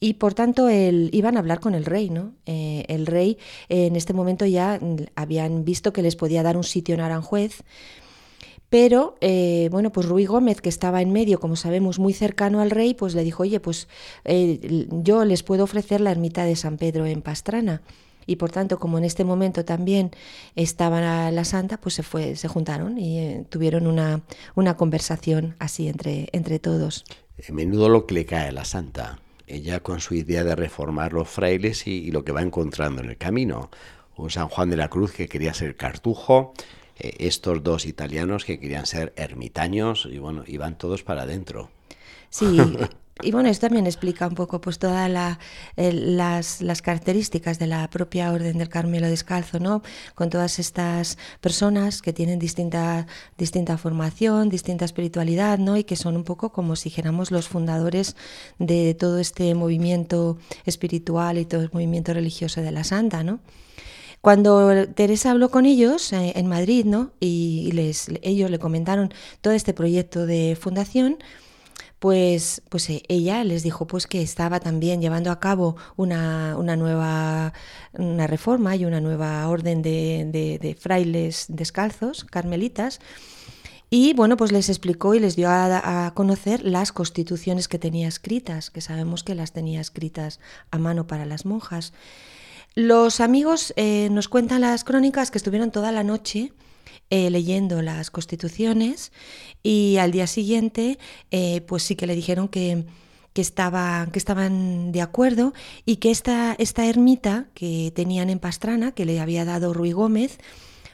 Y 0.00 0.14
por 0.14 0.34
tanto 0.34 0.68
el, 0.68 1.10
iban 1.12 1.36
a 1.36 1.40
hablar 1.40 1.60
con 1.60 1.74
el 1.74 1.84
rey, 1.84 2.08
¿no? 2.08 2.32
Eh, 2.46 2.84
el 2.88 3.06
rey 3.06 3.36
en 3.68 3.96
este 3.96 4.12
momento 4.12 4.46
ya 4.46 4.78
mm, 4.80 4.96
habían 5.16 5.64
visto 5.64 5.92
que 5.92 6.02
les 6.02 6.14
podía 6.14 6.42
dar 6.42 6.56
un 6.56 6.64
sitio 6.64 6.94
en 6.94 7.00
Aranjuez, 7.00 7.64
pero 8.68 9.16
eh, 9.20 9.68
bueno, 9.70 9.90
pues 9.90 10.06
Ruy 10.06 10.26
Gómez, 10.26 10.60
que 10.60 10.68
estaba 10.68 11.00
en 11.00 11.12
medio, 11.12 11.40
como 11.40 11.56
sabemos, 11.56 11.98
muy 11.98 12.12
cercano 12.12 12.60
al 12.60 12.70
rey, 12.70 12.94
pues 12.94 13.14
le 13.14 13.24
dijo, 13.24 13.42
oye, 13.42 13.60
pues 13.60 13.88
eh, 14.24 14.86
yo 14.90 15.24
les 15.24 15.42
puedo 15.42 15.64
ofrecer 15.64 16.00
la 16.00 16.10
ermita 16.10 16.44
de 16.44 16.54
San 16.54 16.76
Pedro 16.76 17.06
en 17.06 17.22
Pastrana. 17.22 17.82
Y 18.28 18.36
por 18.36 18.50
tanto, 18.50 18.78
como 18.78 18.98
en 18.98 19.04
este 19.04 19.24
momento 19.24 19.64
también 19.64 20.10
estaba 20.54 21.30
la, 21.30 21.44
santa, 21.44 21.78
pues 21.78 21.94
se 21.94 22.02
fue, 22.02 22.36
se 22.36 22.46
juntaron 22.46 22.98
y 22.98 23.18
eh, 23.18 23.44
tuvieron 23.48 23.86
una, 23.86 24.20
una 24.54 24.76
conversación 24.76 25.56
así 25.58 25.88
entre, 25.88 26.28
entre 26.32 26.58
todos. 26.58 27.04
Eh, 27.38 27.50
Menudo 27.52 27.88
lo 27.88 28.06
que 28.06 28.14
le 28.14 28.26
cae 28.26 28.48
a 28.48 28.52
la 28.52 28.66
santa. 28.66 29.18
Ella 29.46 29.80
con 29.80 30.00
su 30.00 30.14
idea 30.14 30.44
de 30.44 30.54
reformar 30.54 31.14
los 31.14 31.26
frailes 31.26 31.86
y, 31.86 31.92
y 31.92 32.10
lo 32.10 32.22
que 32.22 32.32
va 32.32 32.42
encontrando 32.42 33.02
en 33.02 33.08
el 33.08 33.16
camino. 33.16 33.70
Un 34.18 34.28
San 34.28 34.48
Juan 34.48 34.68
de 34.68 34.76
la 34.76 34.88
Cruz 34.88 35.12
que 35.12 35.26
quería 35.26 35.54
ser 35.54 35.74
cartujo 35.74 36.52
eh, 36.98 37.14
estos 37.20 37.62
dos 37.62 37.86
italianos 37.86 38.44
que 38.44 38.58
querían 38.58 38.84
ser 38.84 39.12
ermitaños 39.16 40.06
y 40.10 40.18
bueno, 40.18 40.44
iban 40.46 40.76
todos 40.76 41.02
para 41.02 41.22
adentro. 41.22 41.70
Sí, 42.28 42.58
y 43.22 43.32
bueno, 43.32 43.48
esto 43.48 43.66
también 43.66 43.86
explica 43.86 44.26
un 44.26 44.34
poco 44.34 44.60
pues 44.60 44.78
todas 44.78 45.10
las, 45.76 46.62
las 46.62 46.82
características 46.82 47.58
de 47.58 47.66
la 47.66 47.88
propia 47.90 48.32
Orden 48.32 48.58
del 48.58 48.68
Carmelo 48.68 49.08
Descalzo, 49.08 49.58
¿no? 49.58 49.82
Con 50.14 50.30
todas 50.30 50.58
estas 50.58 51.18
personas 51.40 52.00
que 52.00 52.12
tienen 52.12 52.38
distinta, 52.38 53.06
distinta 53.36 53.76
formación, 53.76 54.48
distinta 54.48 54.84
espiritualidad, 54.84 55.58
¿no? 55.58 55.76
Y 55.76 55.84
que 55.84 55.96
son 55.96 56.16
un 56.16 56.24
poco 56.24 56.52
como 56.52 56.76
si 56.76 56.90
dijéramos 56.90 57.30
los 57.30 57.48
fundadores 57.48 58.16
de 58.58 58.94
todo 58.94 59.18
este 59.18 59.54
movimiento 59.54 60.38
espiritual 60.64 61.38
y 61.38 61.44
todo 61.44 61.62
el 61.62 61.70
movimiento 61.72 62.14
religioso 62.14 62.60
de 62.60 62.70
la 62.70 62.84
Santa, 62.84 63.24
¿no? 63.24 63.40
Cuando 64.20 64.88
Teresa 64.88 65.30
habló 65.30 65.50
con 65.50 65.64
ellos 65.64 66.12
eh, 66.12 66.32
en 66.36 66.46
Madrid, 66.46 66.84
¿no? 66.84 67.12
Y 67.20 67.70
les, 67.72 68.08
ellos 68.22 68.50
le 68.50 68.58
comentaron 68.58 69.12
todo 69.40 69.54
este 69.54 69.74
proyecto 69.74 70.26
de 70.26 70.56
fundación, 70.60 71.18
pues, 71.98 72.62
pues 72.68 72.88
eh, 72.90 73.02
ella 73.08 73.42
les 73.44 73.62
dijo 73.62 73.86
pues 73.86 74.06
que 74.06 74.22
estaba 74.22 74.60
también 74.60 75.00
llevando 75.00 75.30
a 75.30 75.40
cabo 75.40 75.76
una, 75.96 76.56
una 76.56 76.76
nueva 76.76 77.52
una 77.92 78.26
reforma 78.26 78.76
y 78.76 78.84
una 78.84 79.00
nueva 79.00 79.48
orden 79.48 79.82
de, 79.82 80.58
de- 80.60 80.74
frailes 80.74 81.46
descalzos, 81.48 82.24
carmelitas, 82.24 83.00
y 83.90 84.12
bueno, 84.12 84.36
pues 84.36 84.52
les 84.52 84.68
explicó 84.68 85.14
y 85.14 85.20
les 85.20 85.34
dio 85.34 85.48
a, 85.48 86.06
a 86.06 86.14
conocer 86.14 86.62
las 86.62 86.92
constituciones 86.92 87.68
que 87.68 87.78
tenía 87.78 88.06
escritas, 88.06 88.70
que 88.70 88.82
sabemos 88.82 89.24
que 89.24 89.34
las 89.34 89.52
tenía 89.52 89.80
escritas 89.80 90.40
a 90.70 90.78
mano 90.78 91.06
para 91.06 91.24
las 91.24 91.46
monjas. 91.46 91.94
Los 92.74 93.20
amigos 93.20 93.72
eh, 93.76 94.08
nos 94.10 94.28
cuentan 94.28 94.60
las 94.60 94.84
crónicas 94.84 95.30
que 95.30 95.38
estuvieron 95.38 95.70
toda 95.70 95.90
la 95.90 96.04
noche 96.04 96.52
eh, 97.10 97.30
leyendo 97.30 97.82
las 97.82 98.10
constituciones 98.10 99.12
y 99.62 99.96
al 99.98 100.12
día 100.12 100.26
siguiente 100.26 100.98
eh, 101.30 101.60
pues 101.62 101.82
sí 101.82 101.96
que 101.96 102.06
le 102.06 102.14
dijeron 102.14 102.48
que, 102.48 102.84
que, 103.32 103.42
que 103.42 104.18
estaban 104.18 104.92
de 104.92 105.02
acuerdo 105.02 105.52
y 105.84 105.96
que 105.96 106.10
esta, 106.10 106.54
esta 106.58 106.86
ermita 106.86 107.46
que 107.54 107.92
tenían 107.94 108.30
en 108.30 108.38
Pastrana, 108.38 108.92
que 108.92 109.04
le 109.04 109.20
había 109.20 109.44
dado 109.44 109.72
Ruy 109.72 109.92
Gómez, 109.92 110.38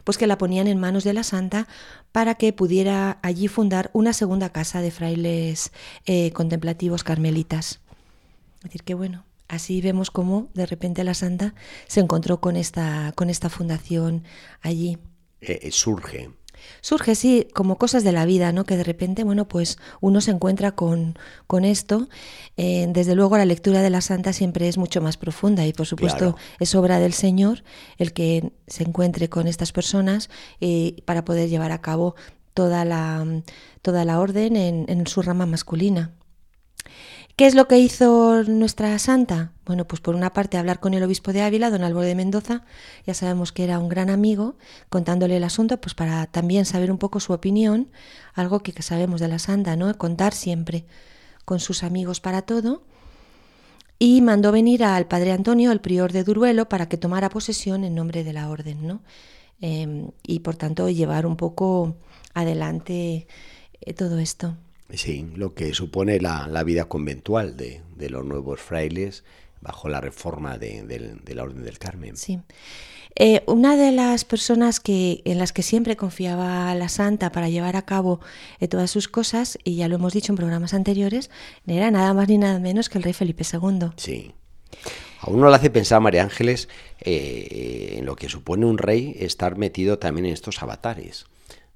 pues 0.04 0.18
que 0.18 0.26
la 0.26 0.38
ponían 0.38 0.68
en 0.68 0.78
manos 0.78 1.02
de 1.02 1.14
la 1.14 1.22
santa 1.22 1.66
para 2.12 2.36
que 2.36 2.52
pudiera 2.52 3.18
allí 3.22 3.48
fundar 3.48 3.90
una 3.92 4.12
segunda 4.12 4.50
casa 4.50 4.80
de 4.80 4.90
frailes 4.90 5.72
eh, 6.06 6.30
contemplativos 6.32 7.02
carmelitas. 7.02 7.80
Decir, 8.62 8.82
que 8.84 8.94
bueno, 8.94 9.24
así 9.48 9.80
vemos 9.80 10.10
cómo 10.10 10.48
de 10.54 10.66
repente 10.66 11.02
la 11.04 11.14
santa 11.14 11.54
se 11.88 12.00
encontró 12.00 12.40
con 12.40 12.56
esta, 12.56 13.12
con 13.16 13.30
esta 13.30 13.48
fundación 13.48 14.22
allí. 14.60 14.98
Eh, 15.40 15.60
eh, 15.62 15.70
surge. 15.70 16.30
Surge, 16.80 17.14
sí, 17.14 17.46
como 17.52 17.76
cosas 17.76 18.04
de 18.04 18.12
la 18.12 18.24
vida, 18.24 18.50
¿no? 18.52 18.64
Que 18.64 18.76
de 18.78 18.84
repente, 18.84 19.22
bueno, 19.22 19.46
pues 19.46 19.76
uno 20.00 20.20
se 20.22 20.30
encuentra 20.30 20.72
con, 20.72 21.18
con 21.46 21.64
esto. 21.64 22.08
Eh, 22.56 22.86
desde 22.88 23.14
luego 23.14 23.36
la 23.36 23.44
lectura 23.44 23.82
de 23.82 23.90
la 23.90 24.00
santa 24.00 24.32
siempre 24.32 24.68
es 24.68 24.78
mucho 24.78 25.02
más 25.02 25.16
profunda 25.18 25.66
y 25.66 25.72
por 25.74 25.86
supuesto 25.86 26.18
Claro. 26.32 26.36
es 26.60 26.74
obra 26.74 27.00
del 27.00 27.12
Señor 27.12 27.64
el 27.98 28.12
que 28.14 28.52
se 28.66 28.84
encuentre 28.84 29.28
con 29.28 29.46
estas 29.46 29.72
personas 29.72 30.30
eh, 30.60 31.02
para 31.04 31.24
poder 31.24 31.48
llevar 31.50 31.72
a 31.72 31.82
cabo 31.82 32.14
toda 32.54 32.84
la, 32.86 33.26
toda 33.82 34.04
la 34.06 34.20
orden 34.20 34.56
en, 34.56 34.86
en 34.88 35.06
su 35.06 35.20
rama 35.20 35.44
masculina. 35.44 36.12
¿Qué 37.36 37.46
es 37.46 37.56
lo 37.56 37.66
que 37.66 37.78
hizo 37.80 38.44
nuestra 38.44 38.96
santa? 39.00 39.50
Bueno, 39.66 39.88
pues 39.88 40.00
por 40.00 40.14
una 40.14 40.32
parte 40.32 40.56
hablar 40.56 40.78
con 40.78 40.94
el 40.94 41.02
obispo 41.02 41.32
de 41.32 41.42
Ávila, 41.42 41.68
don 41.68 41.82
Álvaro 41.82 42.06
de 42.06 42.14
Mendoza, 42.14 42.62
ya 43.06 43.14
sabemos 43.14 43.50
que 43.50 43.64
era 43.64 43.80
un 43.80 43.88
gran 43.88 44.08
amigo, 44.08 44.56
contándole 44.88 45.36
el 45.36 45.42
asunto, 45.42 45.80
pues 45.80 45.94
para 45.94 46.26
también 46.26 46.64
saber 46.64 46.92
un 46.92 46.98
poco 46.98 47.18
su 47.18 47.32
opinión, 47.32 47.90
algo 48.34 48.60
que, 48.60 48.80
sabemos 48.82 49.20
de 49.20 49.26
la 49.26 49.40
santa, 49.40 49.74
¿no? 49.74 49.92
Contar 49.98 50.32
siempre 50.32 50.84
con 51.44 51.58
sus 51.58 51.82
amigos 51.82 52.20
para 52.20 52.42
todo. 52.42 52.84
Y 53.98 54.20
mandó 54.20 54.52
venir 54.52 54.84
al 54.84 55.08
padre 55.08 55.32
Antonio, 55.32 55.72
el 55.72 55.80
prior 55.80 56.12
de 56.12 56.22
Duruelo, 56.22 56.68
para 56.68 56.88
que 56.88 56.98
tomara 56.98 57.30
posesión 57.30 57.82
en 57.82 57.96
nombre 57.96 58.22
de 58.22 58.32
la 58.32 58.48
orden, 58.48 58.86
¿no? 58.86 59.02
Eh, 59.60 60.08
y 60.22 60.40
por 60.40 60.54
tanto 60.54 60.88
llevar 60.88 61.26
un 61.26 61.36
poco 61.36 61.96
adelante 62.34 63.26
eh, 63.80 63.94
todo 63.94 64.20
esto. 64.20 64.56
Sí, 64.96 65.26
lo 65.34 65.54
que 65.54 65.74
supone 65.74 66.20
la, 66.20 66.46
la 66.48 66.62
vida 66.64 66.84
conventual 66.86 67.56
de, 67.56 67.82
de 67.96 68.10
los 68.10 68.24
nuevos 68.24 68.60
frailes 68.60 69.24
bajo 69.60 69.88
la 69.88 70.00
reforma 70.00 70.58
de, 70.58 70.82
del- 70.82 71.20
de 71.24 71.34
la 71.34 71.42
Orden 71.42 71.62
del 71.64 71.78
Carmen. 71.78 72.16
Sí. 72.16 72.40
Eh, 73.16 73.42
una 73.46 73.76
de 73.76 73.92
las 73.92 74.24
personas 74.24 74.80
que, 74.80 75.22
en 75.24 75.38
las 75.38 75.52
que 75.52 75.62
siempre 75.62 75.96
confiaba 75.96 76.74
la 76.74 76.88
santa 76.88 77.30
para 77.30 77.48
llevar 77.48 77.76
a 77.76 77.82
cabo 77.82 78.20
eh, 78.60 78.66
todas 78.68 78.90
sus 78.90 79.06
cosas, 79.08 79.56
y 79.62 79.76
ya 79.76 79.86
lo 79.88 79.94
hemos 79.94 80.12
dicho 80.12 80.32
en 80.32 80.36
programas 80.36 80.74
anteriores, 80.74 81.30
era 81.66 81.90
nada 81.92 82.12
más 82.12 82.28
ni 82.28 82.38
nada 82.38 82.58
menos 82.58 82.88
que 82.88 82.98
el 82.98 83.04
rey 83.04 83.12
Felipe 83.12 83.44
II. 83.50 83.90
Sí. 83.96 84.32
A 85.20 85.30
uno 85.30 85.48
le 85.48 85.54
hace 85.56 85.70
pensar, 85.70 86.00
María 86.00 86.22
Ángeles, 86.24 86.68
eh, 87.00 87.94
en 87.98 88.04
lo 88.04 88.16
que 88.16 88.28
supone 88.28 88.66
un 88.66 88.78
rey 88.78 89.16
estar 89.20 89.56
metido 89.56 89.98
también 89.98 90.26
en 90.26 90.32
estos 90.32 90.60
avatares, 90.62 91.26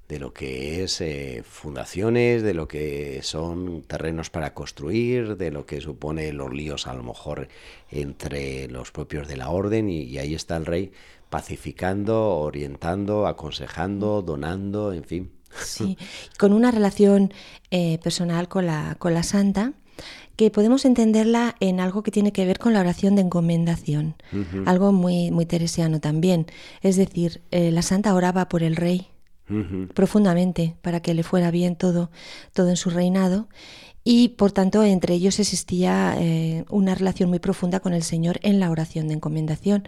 de 0.09 0.19
lo 0.19 0.33
que 0.33 0.83
es 0.83 1.01
eh, 1.01 1.43
fundaciones, 1.45 2.43
de 2.43 2.55
lo 2.55 2.67
que 2.67 3.21
son 3.23 3.83
terrenos 3.83 4.31
para 4.31 4.55
construir, 4.55 5.37
de 5.37 5.51
lo 5.51 5.67
que 5.67 5.81
supone 5.81 6.33
los 6.33 6.53
líos 6.53 6.87
a 6.87 6.95
lo 6.95 7.03
mejor 7.03 7.49
entre 7.91 8.69
los 8.69 8.91
propios 8.91 9.29
de 9.29 9.37
la 9.37 9.51
orden, 9.51 9.91
y, 9.91 10.03
y 10.03 10.19
ahí 10.19 10.35
está 10.35 10.57
el 10.57 10.67
rey 10.67 10.93
pacificando, 11.29 12.37
orientando, 12.37 13.27
aconsejando, 13.27 14.23
donando, 14.23 14.93
en 14.93 15.05
fin. 15.05 15.31
Sí, 15.63 15.97
con 16.39 16.53
una 16.53 16.71
relación 16.71 17.33
eh, 17.71 17.99
personal 18.03 18.49
con 18.49 18.67
la, 18.67 18.97
con 18.99 19.15
la 19.15 19.23
santa 19.23 19.73
que 20.37 20.51
podemos 20.51 20.85
entenderla 20.85 21.57
en 21.59 21.81
algo 21.81 22.03
que 22.03 22.11
tiene 22.11 22.33
que 22.33 22.47
ver 22.47 22.59
con 22.59 22.73
la 22.73 22.81
oración 22.81 23.17
de 23.17 23.23
encomendación, 23.23 24.15
algo 24.67 24.93
muy, 24.93 25.33
muy 25.33 25.47
teresiano 25.47 26.01
también. 26.01 26.47
Es 26.81 26.97
decir, 26.97 27.43
eh, 27.51 27.73
la 27.73 27.83
santa 27.83 28.15
oraba 28.15 28.49
por 28.49 28.63
el 28.63 28.77
rey 28.77 29.09
Profundamente 29.95 30.77
para 30.83 31.01
que 31.01 31.15
le 31.15 31.23
fuera 31.23 31.51
bien 31.51 31.77
todo, 31.77 32.11
todo 32.53 32.69
en 32.69 32.77
su 32.77 32.91
reinado 32.91 33.49
y 34.05 34.29
por 34.31 34.53
tanto 34.53 34.85
entre 34.85 35.15
ellos 35.15 35.39
existía 35.41 36.15
eh, 36.19 36.65
una 36.71 36.95
relación 36.95 37.29
muy 37.29 37.39
profunda 37.41 37.81
con 37.81 37.93
el 37.93 38.03
Señor 38.03 38.39
en 38.43 38.61
la 38.61 38.71
oración 38.71 39.09
de 39.09 39.15
encomendación. 39.15 39.87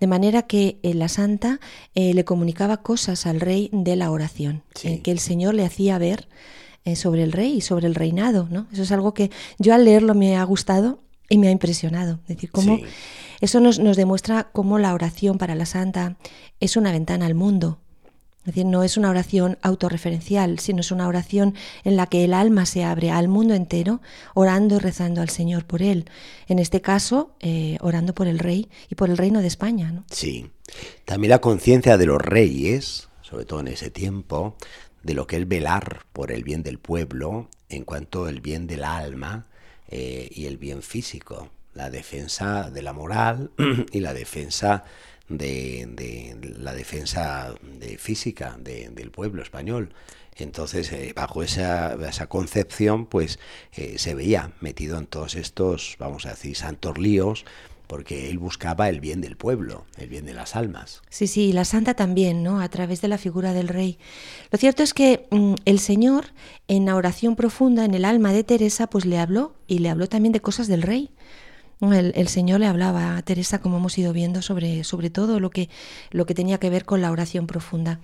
De 0.00 0.06
manera 0.06 0.42
que 0.42 0.78
eh, 0.82 0.94
la 0.94 1.08
santa 1.08 1.60
eh, 1.94 2.12
le 2.14 2.24
comunicaba 2.24 2.78
cosas 2.82 3.26
al 3.26 3.40
rey 3.40 3.70
de 3.72 3.96
la 3.96 4.10
oración, 4.10 4.62
Sí. 4.74 4.98
que 5.00 5.10
el 5.10 5.18
Señor 5.20 5.54
le 5.54 5.64
hacía 5.64 5.98
ver 5.98 6.28
sobre 6.94 7.24
el 7.24 7.32
rey 7.32 7.54
y 7.54 7.60
sobre 7.62 7.88
el 7.88 7.96
reinado. 7.96 8.46
¿no? 8.48 8.68
Eso 8.72 8.84
es 8.84 8.92
algo 8.92 9.12
que 9.12 9.30
yo 9.58 9.74
al 9.74 9.84
leerlo 9.84 10.14
me 10.14 10.36
ha 10.36 10.44
gustado 10.44 11.00
y 11.28 11.38
me 11.38 11.48
ha 11.48 11.50
impresionado. 11.50 12.20
Es 12.28 12.36
decir, 12.36 12.50
cómo 12.52 12.76
Sí. 12.76 12.84
eso 13.40 13.58
nos, 13.58 13.80
nos 13.80 13.96
demuestra 13.96 14.50
cómo 14.52 14.78
la 14.78 14.94
oración 14.94 15.36
para 15.36 15.56
la 15.56 15.66
santa 15.66 16.16
es 16.60 16.76
una 16.76 16.92
ventana 16.92 17.26
al 17.26 17.34
mundo. 17.34 17.80
Es 18.46 18.54
decir, 18.54 18.64
no 18.64 18.84
es 18.84 18.96
una 18.96 19.10
oración 19.10 19.58
autorreferencial, 19.60 20.60
sino 20.60 20.80
es 20.80 20.92
una 20.92 21.08
oración 21.08 21.56
en 21.82 21.96
la 21.96 22.06
que 22.06 22.24
el 22.24 22.32
alma 22.32 22.64
se 22.64 22.84
abre 22.84 23.10
al 23.10 23.26
mundo 23.26 23.54
entero, 23.54 24.00
orando 24.34 24.76
y 24.76 24.78
rezando 24.78 25.20
al 25.20 25.30
Señor 25.30 25.64
por 25.64 25.82
él. 25.82 26.08
En 26.46 26.60
este 26.60 26.80
caso, 26.80 27.34
eh, 27.40 27.76
orando 27.80 28.14
por 28.14 28.28
el 28.28 28.38
rey 28.38 28.70
y 28.88 28.94
por 28.94 29.10
el 29.10 29.16
reino 29.16 29.40
de 29.40 29.48
España. 29.48 30.04
Sí. 30.12 30.48
También 31.04 31.30
la 31.30 31.40
conciencia 31.40 31.98
de 31.98 32.06
los 32.06 32.22
reyes, 32.22 33.08
sobre 33.20 33.46
todo 33.46 33.58
en 33.58 33.68
ese 33.68 33.90
tiempo, 33.90 34.54
de 35.02 35.14
lo 35.14 35.26
que 35.26 35.38
es 35.38 35.48
velar 35.48 36.06
por 36.12 36.30
el 36.30 36.44
bien 36.44 36.62
del 36.62 36.78
pueblo 36.78 37.48
en 37.68 37.82
cuanto 37.82 38.26
al 38.26 38.40
bien 38.40 38.68
del 38.68 38.84
alma 38.84 39.46
eh, 39.88 40.28
y 40.30 40.46
el 40.46 40.56
bien 40.56 40.82
físico, 40.82 41.50
la 41.74 41.90
defensa 41.90 42.70
de 42.70 42.82
la 42.82 42.92
moral 42.92 43.50
y 43.92 43.98
la 43.98 44.14
defensa 44.14 44.84
de, 45.28 45.86
de 45.90 46.54
la 46.58 46.72
defensa 46.74 47.54
de 47.78 47.98
física 47.98 48.56
de- 48.60 48.88
del 48.90 49.10
pueblo 49.10 49.42
español. 49.42 49.92
Entonces, 50.38 50.92
eh, 50.92 51.12
bajo 51.16 51.42
esa, 51.42 51.94
esa 52.08 52.26
concepción, 52.26 53.06
pues 53.06 53.38
eh, 53.74 53.94
se 53.98 54.14
veía 54.14 54.52
metido 54.60 54.98
en 54.98 55.06
todos 55.06 55.34
estos, 55.34 55.96
vamos 55.98 56.26
a 56.26 56.30
decir, 56.30 56.54
santos 56.56 56.98
líos, 56.98 57.44
porque 57.86 58.28
él 58.28 58.38
buscaba 58.38 58.88
el 58.88 59.00
bien 59.00 59.20
del 59.20 59.36
pueblo, 59.36 59.86
el 59.96 60.08
bien 60.08 60.26
de 60.26 60.34
las 60.34 60.56
almas. 60.56 61.02
Sí, 61.08 61.26
sí, 61.28 61.52
la 61.52 61.64
santa 61.64 61.94
también, 61.94 62.42
¿no? 62.42 62.60
A 62.60 62.68
través 62.68 63.00
de 63.00 63.08
la 63.08 63.16
figura 63.16 63.52
del 63.54 63.68
rey. 63.68 63.98
Lo 64.50 64.58
cierto 64.58 64.82
es 64.82 64.92
que 64.92 65.26
mm, 65.30 65.54
el 65.64 65.78
Señor, 65.78 66.26
en 66.68 66.84
la 66.84 66.96
oración 66.96 67.36
profunda, 67.36 67.84
en 67.84 67.94
el 67.94 68.04
alma 68.04 68.32
de 68.32 68.42
Teresa, 68.44 68.88
pues 68.88 69.06
le 69.06 69.18
habló 69.18 69.54
y 69.68 69.78
le 69.78 69.88
habló 69.88 70.08
también 70.08 70.32
de 70.32 70.40
cosas 70.40 70.66
del 70.66 70.82
rey. 70.82 71.10
El, 71.80 72.12
el 72.16 72.28
Señor 72.28 72.60
le 72.60 72.66
hablaba 72.66 73.16
a 73.16 73.22
Teresa, 73.22 73.60
como 73.60 73.76
hemos 73.76 73.96
ido 73.98 74.12
viendo, 74.12 74.40
sobre, 74.42 74.82
sobre 74.84 75.10
todo 75.10 75.40
lo 75.40 75.50
que, 75.50 75.68
lo 76.10 76.24
que 76.26 76.34
tenía 76.34 76.58
que 76.58 76.70
ver 76.70 76.84
con 76.84 77.02
la 77.02 77.10
oración 77.10 77.46
profunda. 77.46 78.00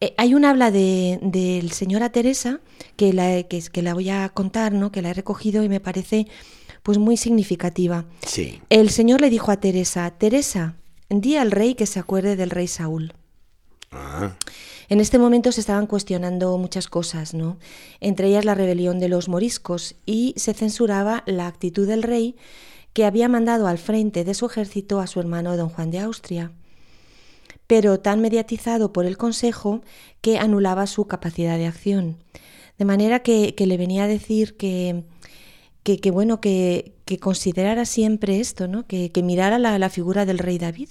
Eh, 0.00 0.14
hay 0.18 0.34
un 0.34 0.44
habla 0.44 0.70
de- 0.70 1.18
del 1.22 1.72
Señor 1.72 2.02
a 2.02 2.10
Teresa 2.12 2.60
que 2.96 3.12
la, 3.12 3.42
que, 3.44 3.60
que 3.62 3.82
la 3.82 3.94
voy 3.94 4.10
a 4.10 4.28
contar, 4.28 4.72
¿no? 4.72 4.92
que 4.92 5.02
la 5.02 5.10
he 5.10 5.14
recogido 5.14 5.62
y 5.64 5.68
me 5.68 5.80
parece 5.80 6.26
pues 6.82 6.98
muy 6.98 7.16
significativa. 7.16 8.04
Sí, 8.26 8.60
El 8.70 8.90
Señor 8.90 9.20
le 9.20 9.30
dijo 9.30 9.50
a 9.50 9.56
Teresa, 9.58 10.10
Teresa, 10.16 10.76
di 11.08 11.36
al 11.36 11.50
rey 11.50 11.74
que 11.74 11.86
se 11.86 11.98
acuerde 11.98 12.36
del 12.36 12.50
rey 12.50 12.68
Saúl. 12.68 13.14
Ah, 13.90 14.36
En 14.90 15.00
este 15.00 15.18
momento 15.18 15.50
se 15.50 15.60
estaban 15.60 15.86
cuestionando 15.86 16.56
muchas 16.58 16.88
cosas, 16.88 17.34
¿no? 17.34 17.58
Entre 18.00 18.28
ellas 18.28 18.44
la 18.44 18.54
rebelión 18.54 19.00
de 19.00 19.08
los 19.08 19.28
moriscos 19.28 19.96
y 20.06 20.34
se 20.36 20.54
censuraba 20.54 21.24
la 21.26 21.46
actitud 21.46 21.86
del 21.86 22.02
rey 22.02 22.36
que 22.92 23.04
había 23.04 23.28
mandado 23.28 23.66
al 23.66 23.78
frente 23.78 24.24
de 24.24 24.34
su 24.34 24.46
ejército 24.46 25.00
a 25.00 25.06
su 25.06 25.20
hermano 25.20 25.56
don 25.56 25.68
Juan 25.68 25.90
de 25.90 26.00
Austria, 26.00 26.52
pero 27.66 28.00
tan 28.00 28.20
mediatizado 28.20 28.92
por 28.92 29.04
el 29.04 29.16
Consejo 29.16 29.82
que 30.20 30.38
anulaba 30.38 30.86
su 30.86 31.06
capacidad 31.06 31.58
de 31.58 31.66
acción. 31.66 32.16
De 32.78 32.84
manera 32.84 33.20
que, 33.20 33.54
le 33.58 33.76
venía 33.76 34.04
a 34.04 34.08
decir 34.08 34.56
que, 34.56 35.04
que, 35.82 36.10
bueno, 36.10 36.40
que, 36.40 36.94
considerara 37.20 37.84
siempre 37.84 38.40
esto, 38.40 38.68
¿no? 38.68 38.86
que, 38.86 39.10
mirara 39.22 39.58
la, 39.58 39.78
la 39.78 39.90
figura 39.90 40.24
del 40.26 40.38
rey 40.38 40.58
David, 40.58 40.88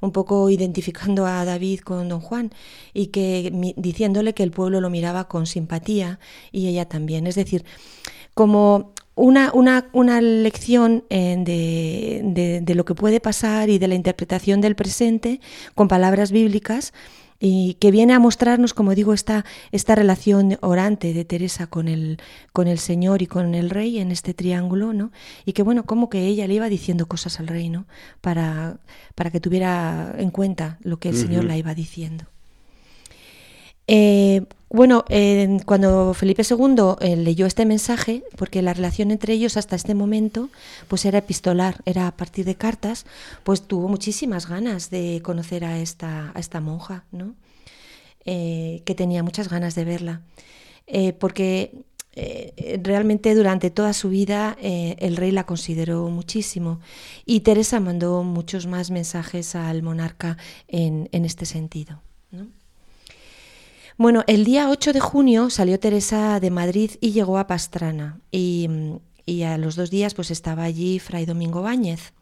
un 0.00 0.12
poco 0.12 0.50
identificando 0.50 1.26
a 1.26 1.44
David 1.44 1.80
con 1.80 2.08
don 2.08 2.20
Juan 2.20 2.52
y 2.92 3.06
que 3.06 3.52
diciéndole 3.76 4.34
que 4.34 4.42
el 4.42 4.50
pueblo 4.50 4.80
lo 4.80 4.90
miraba 4.90 5.28
con 5.28 5.46
simpatía 5.46 6.18
y 6.52 6.68
ella 6.68 6.88
también. 6.88 7.26
Es 7.26 7.36
decir, 7.36 7.64
como 8.34 8.92
una, 9.18 9.52
una, 9.52 9.86
una 9.92 10.20
lección 10.20 11.04
eh, 11.10 11.36
de, 11.38 12.22
de- 12.24 12.60
de 12.60 12.74
lo 12.74 12.84
que 12.84 12.94
puede 12.94 13.20
pasar 13.20 13.68
y 13.68 13.78
de 13.78 13.88
la 13.88 13.94
interpretación 13.94 14.60
del 14.60 14.74
presente 14.76 15.40
con 15.74 15.88
palabras 15.88 16.30
bíblicas 16.32 16.92
y 17.40 17.74
que 17.74 17.92
viene 17.92 18.14
a 18.14 18.18
mostrarnos, 18.18 18.74
como 18.74 18.96
digo, 18.96 19.14
esta, 19.14 19.44
esta 19.70 19.94
relación 19.94 20.58
orante 20.60 21.12
de 21.14 21.24
Teresa 21.24 21.68
con 21.68 21.86
el, 21.86 22.18
con 22.52 22.66
el 22.66 22.78
Señor 22.80 23.22
y 23.22 23.28
con 23.28 23.54
el 23.54 23.70
Rey 23.70 24.00
en 24.00 24.10
este 24.10 24.34
triángulo, 24.34 24.92
¿no? 24.92 25.12
Y 25.44 25.52
que 25.52 25.62
bueno, 25.62 25.84
como 25.84 26.08
que 26.10 26.26
ella 26.26 26.48
le 26.48 26.54
iba 26.54 26.68
diciendo 26.68 27.06
cosas 27.06 27.38
al 27.38 27.46
Rey, 27.46 27.68
¿no? 27.70 27.86
Para, 28.20 28.78
para 29.14 29.30
que 29.30 29.38
tuviera 29.38 30.16
en 30.18 30.30
cuenta 30.30 30.78
lo 30.82 30.98
que 30.98 31.10
el 31.10 31.16
Señor 31.16 31.44
la 31.44 31.56
iba 31.56 31.74
diciendo. 31.76 32.24
Eh, 33.90 34.44
bueno, 34.68 35.06
cuando 35.64 36.12
Felipe 36.12 36.42
II 36.48 36.96
eh, 37.00 37.16
leyó 37.16 37.46
este 37.46 37.64
mensaje, 37.64 38.22
porque 38.36 38.60
la 38.60 38.74
relación 38.74 39.10
entre 39.10 39.32
ellos 39.32 39.56
hasta 39.56 39.76
este 39.76 39.94
momento 39.94 40.50
pues 40.88 41.06
era 41.06 41.18
epistolar, 41.18 41.80
era 41.86 42.06
a 42.06 42.14
partir 42.14 42.44
de 42.44 42.54
cartas, 42.54 43.06
pues 43.44 43.62
tuvo 43.62 43.88
muchísimas 43.88 44.46
ganas 44.46 44.90
de 44.90 45.22
conocer 45.24 45.64
a 45.64 45.78
esta, 45.78 46.60
monja, 46.60 47.04
¿no? 47.12 47.34
Eh, 48.26 48.82
que 48.84 48.94
tenía 48.94 49.22
muchas 49.22 49.48
ganas 49.48 49.74
de 49.74 49.84
verla, 49.86 50.20
porque 51.18 51.72
realmente 52.82 53.34
durante 53.34 53.70
toda 53.70 53.92
su 53.94 54.10
vida 54.10 54.56
el 54.60 55.16
rey 55.16 55.30
la 55.30 55.46
consideró 55.46 56.08
muchísimo 56.08 56.80
y 57.24 57.40
Teresa 57.40 57.80
mandó 57.80 58.22
muchos 58.22 58.66
más 58.66 58.90
mensajes 58.90 59.54
al 59.54 59.82
monarca 59.82 60.36
en, 60.66 61.08
en 61.12 61.24
este 61.24 61.46
sentido. 61.46 62.02
¿no? 62.32 62.57
Bueno, 63.98 64.22
el 64.28 64.44
día 64.44 64.70
8 64.70 64.92
de 64.92 65.00
junio 65.00 65.50
salió 65.50 65.80
Teresa 65.80 66.38
de 66.38 66.50
Madrid 66.52 66.92
y 67.00 67.10
llegó 67.10 67.36
a 67.36 67.48
Pastrana. 67.48 68.20
Y, 68.30 68.68
y 69.26 69.42
a 69.42 69.58
los 69.58 69.74
dos 69.74 69.90
días 69.90 70.14
pues 70.14 70.30
estaba 70.30 70.62
allí 70.62 71.00
Fray 71.00 71.26
Domingo 71.26 71.62
Báñez. 71.62 72.12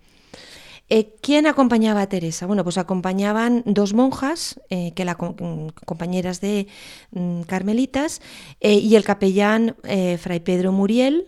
Eh, 0.88 1.14
¿Quién 1.20 1.46
acompañaba 1.46 2.00
a 2.00 2.08
Teresa? 2.08 2.46
Bueno, 2.46 2.64
pues 2.64 2.78
acompañaban 2.78 3.62
dos 3.66 3.92
monjas, 3.92 4.58
eh, 4.70 4.92
que 4.94 5.04
la, 5.04 5.16
com- 5.16 5.68
compañeras 5.84 6.40
de 6.40 6.66
mm, 7.10 7.42
carmelitas, 7.42 8.22
eh, 8.60 8.74
y 8.74 8.94
el 8.96 9.04
capellán 9.04 9.76
Fray 10.18 10.40
Pedro 10.40 10.72
Muriel, 10.72 11.26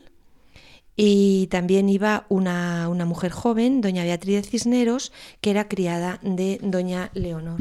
y 0.97 1.49
también 1.49 1.89
iba 1.89 2.25
una, 2.29 2.89
una 2.89 3.05
mujer 3.05 3.33
joven, 3.33 3.81
doña 3.81 4.05
Beatriz 4.05 4.43
de 4.43 4.49
Cisneros, 4.49 5.13
que 5.41 5.51
era 5.51 5.69
criada 5.69 6.21
de 6.23 6.59
doña 6.63 7.11
Leonor. 7.15 7.61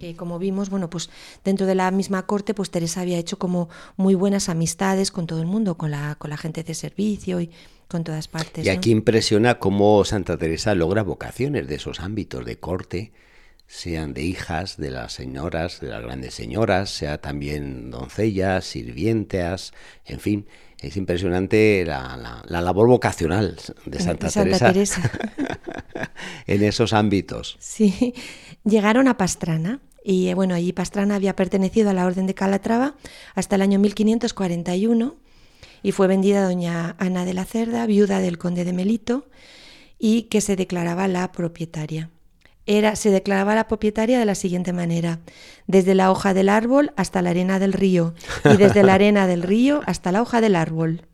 Eh, 0.00 0.16
como 0.16 0.38
vimos, 0.38 0.70
bueno, 0.70 0.88
pues 0.90 1.10
dentro 1.44 1.66
de 1.66 1.74
la 1.74 1.90
misma 1.90 2.26
corte, 2.26 2.54
pues 2.54 2.70
Teresa 2.70 3.02
había 3.02 3.18
hecho 3.18 3.38
como 3.38 3.68
muy 3.96 4.14
buenas 4.14 4.48
amistades 4.48 5.10
con 5.10 5.26
todo 5.26 5.40
el 5.40 5.46
mundo, 5.46 5.76
con 5.76 5.90
la, 5.90 6.14
con 6.16 6.30
la 6.30 6.36
gente 6.36 6.62
de 6.62 6.74
servicio 6.74 7.40
y 7.40 7.50
con 7.88 8.02
todas 8.04 8.26
partes. 8.28 8.64
Y 8.64 8.68
¿no? 8.70 8.74
aquí 8.74 8.90
impresiona 8.90 9.58
cómo 9.58 10.04
Santa 10.04 10.36
Teresa 10.38 10.74
logra 10.74 11.02
vocaciones 11.02 11.68
de 11.68 11.74
esos 11.74 12.00
ámbitos 12.00 12.44
de 12.46 12.58
corte, 12.58 13.12
sean 13.66 14.14
de 14.14 14.22
hijas 14.22 14.78
de 14.78 14.90
las 14.90 15.12
señoras, 15.12 15.80
de 15.80 15.88
las 15.88 16.02
grandes 16.02 16.34
señoras, 16.34 16.90
sea 16.90 17.20
también 17.20 17.90
doncellas, 17.90 18.64
sirvientas, 18.64 19.72
en 20.06 20.18
fin, 20.18 20.46
es 20.80 20.96
impresionante 20.96 21.84
la, 21.86 22.16
la- 22.16 22.42
la 22.46 22.60
labor 22.62 22.88
vocacional 22.88 23.56
de 23.86 24.00
Santa, 24.00 24.26
De 24.26 24.32
Santa 24.32 24.58
Teresa, 24.72 25.02
en 26.46 26.62
esos 26.64 26.92
ámbitos. 26.92 27.56
Sí, 27.60 28.14
llegaron 28.64 29.06
a 29.08 29.16
Pastrana 29.16 29.80
y 30.04 30.28
eh, 30.28 30.34
bueno, 30.34 30.54
allí 30.54 30.72
Pastrana 30.72 31.16
había 31.16 31.36
pertenecido 31.36 31.90
a 31.90 31.92
la 31.92 32.06
Orden 32.06 32.26
de 32.26 32.34
Calatrava 32.34 32.96
hasta 33.34 33.56
el 33.56 33.62
año 33.62 33.78
1541 33.78 35.16
y 35.82 35.92
fue 35.92 36.06
vendida 36.06 36.40
a 36.40 36.48
doña 36.48 36.96
Ana 36.98 37.24
de 37.24 37.34
la 37.34 37.44
Cerda, 37.44 37.86
viuda 37.86 38.20
del 38.20 38.38
conde 38.38 38.64
de 38.64 38.72
Melito, 38.72 39.28
y 39.98 40.22
que 40.24 40.40
se 40.40 40.56
declaraba 40.56 41.08
la 41.08 41.30
propietaria. 41.32 42.10
Era, 42.66 42.96
se 42.96 43.10
declaraba 43.10 43.54
la 43.54 43.68
propietaria 43.68 44.18
de 44.18 44.24
la 44.24 44.34
siguiente 44.34 44.72
manera, 44.72 45.20
desde 45.66 45.94
la 45.94 46.10
hoja 46.10 46.34
del 46.34 46.48
árbol 46.48 46.92
hasta 46.96 47.22
la 47.22 47.30
arena 47.30 47.58
del 47.58 47.72
río 47.72 48.14
y 48.44 48.56
desde 48.56 48.82
la 48.82 48.94
arena 48.94 49.26
del 49.26 49.42
río 49.42 49.80
hasta 49.86 50.12
la 50.12 50.22
hoja 50.22 50.40
del 50.40 50.56
árbol. 50.56 51.06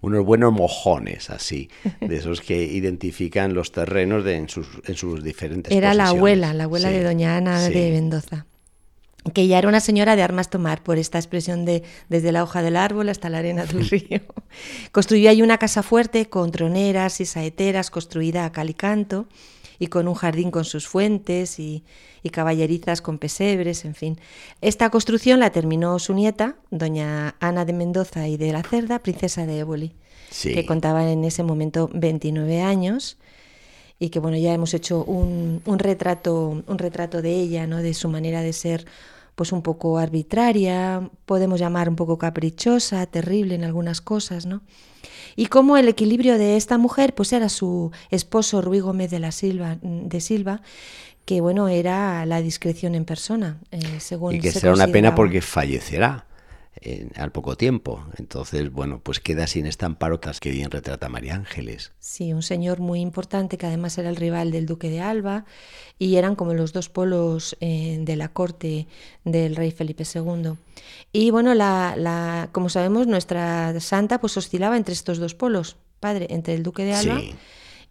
Unos 0.00 0.24
buenos 0.24 0.52
mojones 0.52 1.30
así, 1.30 1.70
de 2.00 2.16
esos 2.16 2.40
que 2.40 2.64
identifican 2.64 3.54
los 3.54 3.72
terrenos 3.72 4.24
de, 4.24 4.36
en, 4.36 4.48
sus, 4.48 4.66
en 4.84 4.94
sus 4.96 5.22
diferentes 5.22 5.72
Era 5.72 5.94
la 5.94 6.08
abuela, 6.08 6.52
la 6.54 6.64
abuela 6.64 6.88
Sí, 6.88 6.94
de 6.94 7.04
doña 7.04 7.36
Ana 7.36 7.66
sí. 7.66 7.72
de 7.72 7.90
Mendoza. 7.92 8.46
Que 9.34 9.46
ya 9.46 9.58
era 9.58 9.68
una 9.68 9.78
señora 9.78 10.16
de 10.16 10.22
armas 10.22 10.50
tomar 10.50 10.82
por 10.82 10.98
esta 10.98 11.18
expresión 11.18 11.64
de 11.64 11.84
desde 12.08 12.32
la 12.32 12.42
hoja 12.42 12.60
del 12.60 12.76
árbol 12.76 13.08
hasta 13.08 13.30
la 13.30 13.38
arena 13.38 13.64
del 13.66 13.88
río. 13.90 14.20
Construyó 14.90 15.30
ahí 15.30 15.42
una 15.42 15.58
casa 15.58 15.84
fuerte 15.84 16.28
con 16.28 16.50
troneras 16.50 17.20
y 17.20 17.24
saeteras 17.24 17.90
construida 17.90 18.44
a 18.44 18.50
cal 18.50 18.70
y 18.70 18.74
canto 18.74 19.28
y 19.82 19.88
con 19.88 20.06
un 20.06 20.14
jardín 20.14 20.52
con 20.52 20.64
sus 20.64 20.86
fuentes 20.86 21.58
y, 21.58 21.82
y 22.22 22.30
caballerizas 22.30 23.02
con 23.02 23.18
pesebres, 23.18 23.84
en 23.84 23.96
fin. 23.96 24.16
Esta 24.60 24.90
construcción 24.90 25.40
la 25.40 25.50
terminó 25.50 25.98
su 25.98 26.14
nieta, 26.14 26.54
doña 26.70 27.34
Ana 27.40 27.64
de 27.64 27.72
Mendoza 27.72 28.28
y 28.28 28.36
de 28.36 28.52
la 28.52 28.62
Cerda, 28.62 29.00
princesa 29.00 29.44
de 29.44 29.58
Éboli, 29.58 29.92
Sí. 30.30 30.54
que 30.54 30.64
contaba 30.64 31.10
en 31.10 31.24
ese 31.24 31.42
momento 31.42 31.90
29 31.92 32.62
años 32.62 33.18
y 33.98 34.10
que 34.10 34.20
bueno 34.20 34.36
ya 34.38 34.54
hemos 34.54 34.72
hecho 34.72 35.02
un, 35.04 35.60
un 35.66 35.78
retrato 35.80 36.62
un 36.66 36.78
retrato 36.78 37.20
de 37.20 37.34
ella 37.34 37.66
no 37.66 37.78
de 37.82 37.92
su 37.92 38.08
manera 38.08 38.40
de 38.40 38.52
ser 38.52 38.86
pues 39.34 39.52
un 39.52 39.62
poco 39.62 39.98
arbitraria 39.98 41.10
podemos 41.26 41.60
llamar 41.60 41.88
un 41.88 41.96
poco 41.96 42.16
caprichosa 42.18 43.04
terrible 43.06 43.54
en 43.56 43.64
algunas 43.64 44.00
cosas 44.00 44.46
no 44.46 44.62
y 45.36 45.46
cómo 45.46 45.76
el 45.76 45.88
equilibrio 45.88 46.38
de 46.38 46.56
esta 46.56 46.78
mujer 46.78 47.14
pues 47.14 47.32
era 47.32 47.48
su 47.48 47.90
esposo 48.10 48.60
Ruy 48.60 48.80
Gómez 48.80 49.10
de 49.10 49.18
la 49.18 49.32
Silva 49.32 49.78
de 49.82 50.20
Silva 50.20 50.62
que 51.24 51.40
bueno 51.40 51.68
era 51.68 52.26
la 52.26 52.40
discreción 52.40 52.94
en 52.94 53.04
persona 53.04 53.58
eh, 53.70 53.80
según 54.00 54.34
y 54.34 54.40
que 54.40 54.52
se 54.52 54.60
será 54.60 54.74
una 54.74 54.88
pena 54.88 55.14
porque 55.14 55.40
fallecerá 55.40 56.26
en- 56.80 57.10
al 57.16 57.30
poco 57.32 57.56
tiempo. 57.56 58.04
Entonces, 58.18 58.72
bueno, 58.72 59.00
pues 59.02 59.20
queda 59.20 59.46
sin 59.46 59.66
esta 59.66 59.86
amparotas 59.86 60.40
que 60.40 60.50
bien 60.50 60.70
retrata 60.70 61.08
María 61.08 61.34
Ángeles. 61.34 61.92
Sí, 62.00 62.32
un 62.32 62.42
señor 62.42 62.80
muy 62.80 63.00
importante 63.00 63.58
que 63.58 63.66
además 63.66 63.98
era 63.98 64.08
el 64.08 64.16
rival 64.16 64.50
del 64.50 64.66
duque 64.66 64.88
de 64.90 65.00
Alba 65.00 65.44
y 65.98 66.16
eran 66.16 66.34
como 66.34 66.54
los 66.54 66.72
dos 66.72 66.88
polos 66.88 67.56
eh, 67.60 67.98
de 68.00 68.16
la 68.16 68.28
corte 68.28 68.86
del 69.24 69.54
rey 69.56 69.70
Felipe 69.70 70.04
II. 70.04 70.54
Y 71.12 71.30
bueno, 71.30 71.54
la, 71.54 71.94
la- 71.96 72.48
como 72.52 72.68
sabemos, 72.68 73.06
nuestra 73.06 73.78
santa 73.80 74.20
pues 74.20 74.36
oscilaba 74.36 74.76
entre 74.76 74.94
estos 74.94 75.18
dos 75.18 75.34
polos, 75.34 75.76
padre, 76.00 76.26
entre 76.30 76.54
el 76.54 76.62
duque 76.62 76.84
de 76.84 76.94
Alba 76.94 77.20
Sí. 77.20 77.34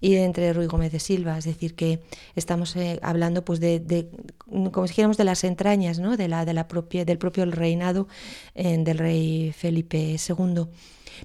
Y 0.01 0.15
entre 0.15 0.51
Ruy 0.51 0.65
Gómez 0.65 0.91
de 0.91 0.99
Silva, 0.99 1.37
es 1.37 1.45
decir, 1.45 1.75
que 1.75 2.01
estamos 2.35 2.75
eh, 2.75 2.99
hablando 3.03 3.45
pues 3.45 3.59
de, 3.59 3.79
de, 3.79 4.09
como 4.71 4.87
dijéramos 4.87 5.17
de 5.17 5.23
las 5.23 5.43
entrañas, 5.43 5.99
¿no? 5.99 6.17
de 6.17 6.27
la, 6.27 6.43
de 6.43 6.53
la 6.53 6.67
propia, 6.67 7.05
del 7.05 7.17
propio 7.19 7.45
reinado 7.45 8.07
eh, 8.55 8.77
del 8.79 8.97
rey 8.97 9.53
Felipe 9.55 10.17
II. 10.17 10.65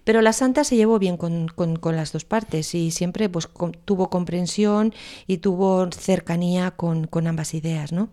Pero 0.05 0.21
la 0.21 0.33
santa 0.33 0.63
se 0.65 0.77
llevó 0.77 0.99
bien 0.99 1.17
con, 1.17 1.49
con- 1.49 1.79
las 1.97 2.13
dos 2.13 2.25
partes 2.25 2.75
y 2.75 2.91
siempre 2.91 3.29
pues, 3.29 3.49
tuvo 3.85 4.11
comprensión 4.11 4.93
y 5.27 5.39
tuvo 5.39 5.89
cercanía 5.91 6.73
con 6.73 7.27
ambas 7.27 7.55
ideas. 7.55 7.93
¿no? 7.93 8.11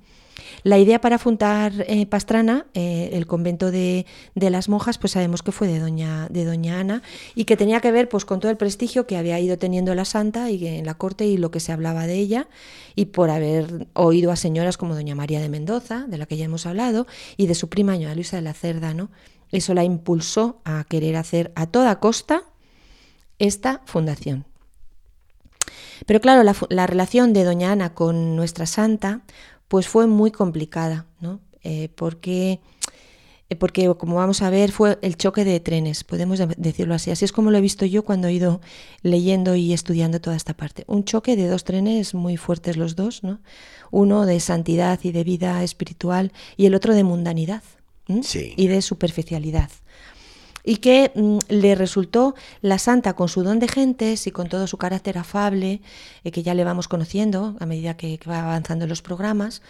La 0.64 0.78
idea 0.78 1.02
para 1.02 1.18
fundar 1.18 1.74
eh, 1.88 2.06
Pastrana, 2.06 2.66
eh, 2.74 3.10
el 3.14 3.28
convento 3.28 3.72
de, 3.72 4.06
de 4.36 4.50
las 4.50 4.70
monjas, 4.70 4.98
pues 4.98 5.14
sabemos 5.14 5.44
que 5.44 5.52
fue 5.52 5.68
de 5.68 5.80
doña, 5.80 6.28
de 6.30 6.46
doña 6.46 6.80
Ana 6.80 7.02
y 7.36 7.46
que 7.46 7.58
tenía 7.58 7.80
que 7.80 7.92
ver 7.92 8.10
pues, 8.10 8.26
con 8.26 8.40
todo 8.40 8.52
el 8.52 8.58
prestigio 8.58 9.08
que 9.08 9.18
había 9.18 9.40
ido 9.40 9.58
teniendo 9.58 9.94
la 9.96 10.06
santa 10.06 10.50
y 10.50 10.66
en 10.68 10.86
la 10.86 10.94
corte 10.96 11.26
y 11.26 11.38
lo 11.38 11.52
que 11.52 11.60
se 11.60 11.72
hablaba 11.72 12.08
de 12.08 12.16
ella 12.16 12.48
y 12.96 13.06
por 13.06 13.30
haber 13.30 13.88
oído 13.94 14.32
a 14.32 14.36
señoras 14.36 14.78
como 14.78 14.96
doña 14.96 15.16
María 15.16 15.42
de 15.42 15.50
Mendoza, 15.50 16.06
de 16.08 16.18
la 16.18 16.26
que 16.26 16.38
ya 16.38 16.46
hemos 16.46 16.66
hablado, 16.66 17.08
y 17.38 17.48
de 17.48 17.56
su 17.56 17.70
prima 17.70 17.94
doña 17.94 18.16
Luisa 18.16 18.38
de 18.38 18.44
la 18.44 18.54
Cerda. 18.54 18.94
¿no? 18.94 19.10
Eso 19.52 19.74
la 19.74 19.84
impulsó 19.84 20.62
a 20.66 20.84
querer 20.84 21.16
hacer 21.16 21.52
a 21.56 21.68
toda 21.68 22.00
costa 22.00 22.44
esta 23.40 23.82
fundación. 23.86 24.46
Pero 26.06 26.20
claro, 26.20 26.44
la 26.70 26.88
relación 26.88 27.34
de 27.34 27.44
doña 27.44 27.72
Ana 27.72 27.94
con 27.94 28.36
nuestra 28.36 28.66
santa 28.66 29.22
pues 29.74 29.88
fue 29.88 30.06
muy 30.06 30.30
complicada, 30.30 31.08
¿no? 31.20 31.40
eh, 31.64 31.90
porque, 31.96 32.60
eh, 33.50 33.56
porque, 33.56 33.92
como 33.98 34.18
vamos 34.18 34.44
a 34.44 34.52
ver, 34.52 34.72
fue 34.72 35.00
el 35.02 35.18
choque 35.18 35.44
de 35.46 35.60
trenes, 35.60 36.04
podemos 36.04 36.38
de- 36.38 36.46
decirlo 36.58 36.94
así. 36.94 37.10
Así 37.10 37.26
es 37.26 37.32
como 37.32 37.50
lo 37.50 37.58
he 37.58 37.62
visto 37.62 37.84
yo 37.84 38.04
cuando 38.04 38.28
he 38.28 38.34
ido 38.34 38.62
leyendo 39.02 39.56
y 39.56 39.74
estudiando 39.74 40.22
toda 40.22 40.36
esta 40.36 40.54
parte. 40.54 40.84
Un 40.86 41.06
choque 41.06 41.36
de 41.36 41.48
dos 41.48 41.64
trenes 41.64 42.14
muy 42.14 42.38
fuertes 42.38 42.78
los 42.78 42.96
dos, 42.96 43.24
¿no? 43.24 43.40
Uno 43.90 44.28
de 44.28 44.40
santidad 44.42 45.00
y 45.02 45.12
de 45.12 45.24
vida 45.24 45.64
espiritual 45.64 46.34
y 46.56 46.68
el 46.68 46.76
otro 46.76 46.94
de 46.94 47.04
mundanidad. 47.04 47.64
Sí. 48.22 48.54
y 48.58 48.68
de 48.68 48.82
superficialidad 48.84 49.72
y 50.64 50.78
que 50.78 51.12
mm, 51.14 51.38
le 51.50 51.76
resultó 51.76 52.36
la 52.62 52.78
santa 52.80 53.14
con 53.14 53.28
su 53.28 53.44
don 53.44 53.60
de 53.60 53.68
gentes 53.68 54.28
y 54.28 54.32
con 54.32 54.48
todo 54.48 54.68
su 54.68 54.78
carácter 54.78 55.18
afable, 55.18 55.82
eh, 56.24 56.32
que 56.32 56.44
ya 56.44 56.54
le 56.54 56.64
vamos 56.64 56.88
conociendo 56.88 57.56
a 57.60 57.66
medida 57.66 57.96
que, 57.98 58.20
va 58.30 58.44
avanzando 58.44 58.86
en 58.86 58.90
los 58.90 59.02
programas, 59.02 59.62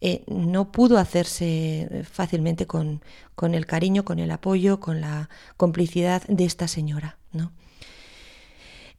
eh, 0.00 0.22
no 0.28 0.70
pudo 0.70 0.98
hacerse 0.98 1.88
eh, 1.90 2.04
fácilmente 2.04 2.66
con, 2.66 3.02
con 3.34 3.54
el 3.54 3.66
cariño, 3.66 4.04
con 4.04 4.20
el 4.20 4.30
apoyo, 4.30 4.78
con 4.78 5.00
la 5.00 5.28
complicidad 5.56 6.22
de 6.28 6.44
esta 6.44 6.68
señora. 6.68 7.18
¿no? 7.32 7.52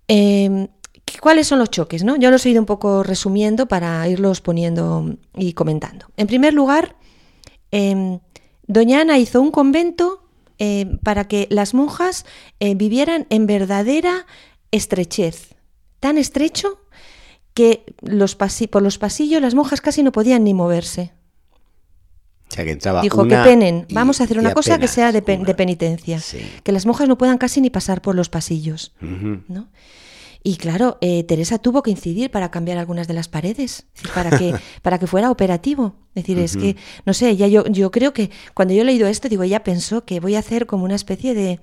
Eh, 0.10 0.68
¿Cuáles 1.22 1.48
son 1.48 1.60
los 1.60 1.70
choques? 1.70 2.04
No? 2.04 2.18
Yo 2.18 2.32
los 2.32 2.46
he 2.46 2.50
ido 2.50 2.60
un 2.60 2.66
poco 2.66 3.04
resumiendo 3.04 3.68
para 3.68 4.08
irlos 4.08 4.42
poniendo 4.42 5.16
y 5.36 5.54
comentando. 5.54 6.08
En 6.18 6.28
primer 6.28 6.54
lugar, 6.54 6.96
eh, 7.72 8.20
Doña 8.68 9.02
Ana 9.02 9.18
hizo 9.18 9.42
un 9.42 9.52
convento 9.52 10.29
eh, 10.60 10.98
para 11.04 11.28
que 11.28 11.48
las 11.50 11.74
monjas 11.74 12.26
eh, 12.60 12.76
vivieran 12.76 13.26
en 13.30 13.48
verdadera 13.48 14.26
estrechez, 14.72 15.56
tan 16.00 16.18
estrecho 16.18 16.80
que 17.54 17.84
los 18.02 18.38
pasi- 18.38 18.68
por 18.68 18.82
los 18.84 18.98
pasillos 18.98 19.42
las 19.42 19.56
monjas 19.56 19.82
casi 19.82 20.04
no 20.04 20.12
podían 20.12 20.44
ni 20.44 20.54
moverse. 20.54 21.12
O 22.52 22.52
sea, 22.56 22.66
que 22.66 22.72
entraba 22.72 23.02
Dijo 23.02 23.22
una 23.22 23.44
que 23.44 23.50
penen, 23.50 23.86
y- 23.88 23.94
vamos 23.94 24.22
a 24.22 24.24
hacer 24.24 24.40
una 24.40 24.54
cosa 24.54 24.80
que 24.80 24.88
sea 24.88 25.12
de, 25.12 25.22
pe- 25.22 25.38
de 25.38 25.54
penitencia, 25.56 26.20
Sí. 26.20 26.40
que 26.64 26.72
las 26.72 26.86
monjas 26.86 27.08
no 27.08 27.18
puedan 27.18 27.38
casi 27.38 27.62
ni 27.62 27.70
pasar 27.70 28.02
por 28.02 28.16
los 28.16 28.30
pasillos. 28.30 28.94
Y 30.42 30.56
claro, 30.56 30.98
eh, 31.02 31.24
Teresa 31.26 31.58
tuvo 31.60 31.84
que 31.84 31.92
incidir 31.92 32.32
para 32.32 32.50
cambiar 32.50 32.78
algunas 32.78 33.08
de 33.08 33.14
las 33.14 33.28
paredes, 33.28 33.88
para 34.16 34.38
que, 34.38 34.54
para 34.82 34.98
que 34.98 35.06
fuera 35.08 35.32
operativo. 35.32 35.96
Es 36.16 36.24
decir, 36.24 36.40
es 36.40 36.56
que, 36.56 36.76
no 37.06 37.14
sé, 37.14 37.36
ya 37.36 37.48
yo, 37.48 37.66
yo 37.68 37.92
creo 37.92 38.14
que 38.14 38.30
cuando 38.54 38.74
yo 38.74 38.82
he 38.82 38.86
leído 38.86 39.08
esto, 39.08 39.28
digo, 39.30 39.44
ella 39.44 39.64
pensó 39.64 40.06
que 40.06 40.20
voy 40.20 40.36
a 40.36 40.40
hacer 40.40 40.66
como 40.66 40.86
una 40.86 40.96
especie 40.96 41.34
de, 41.34 41.60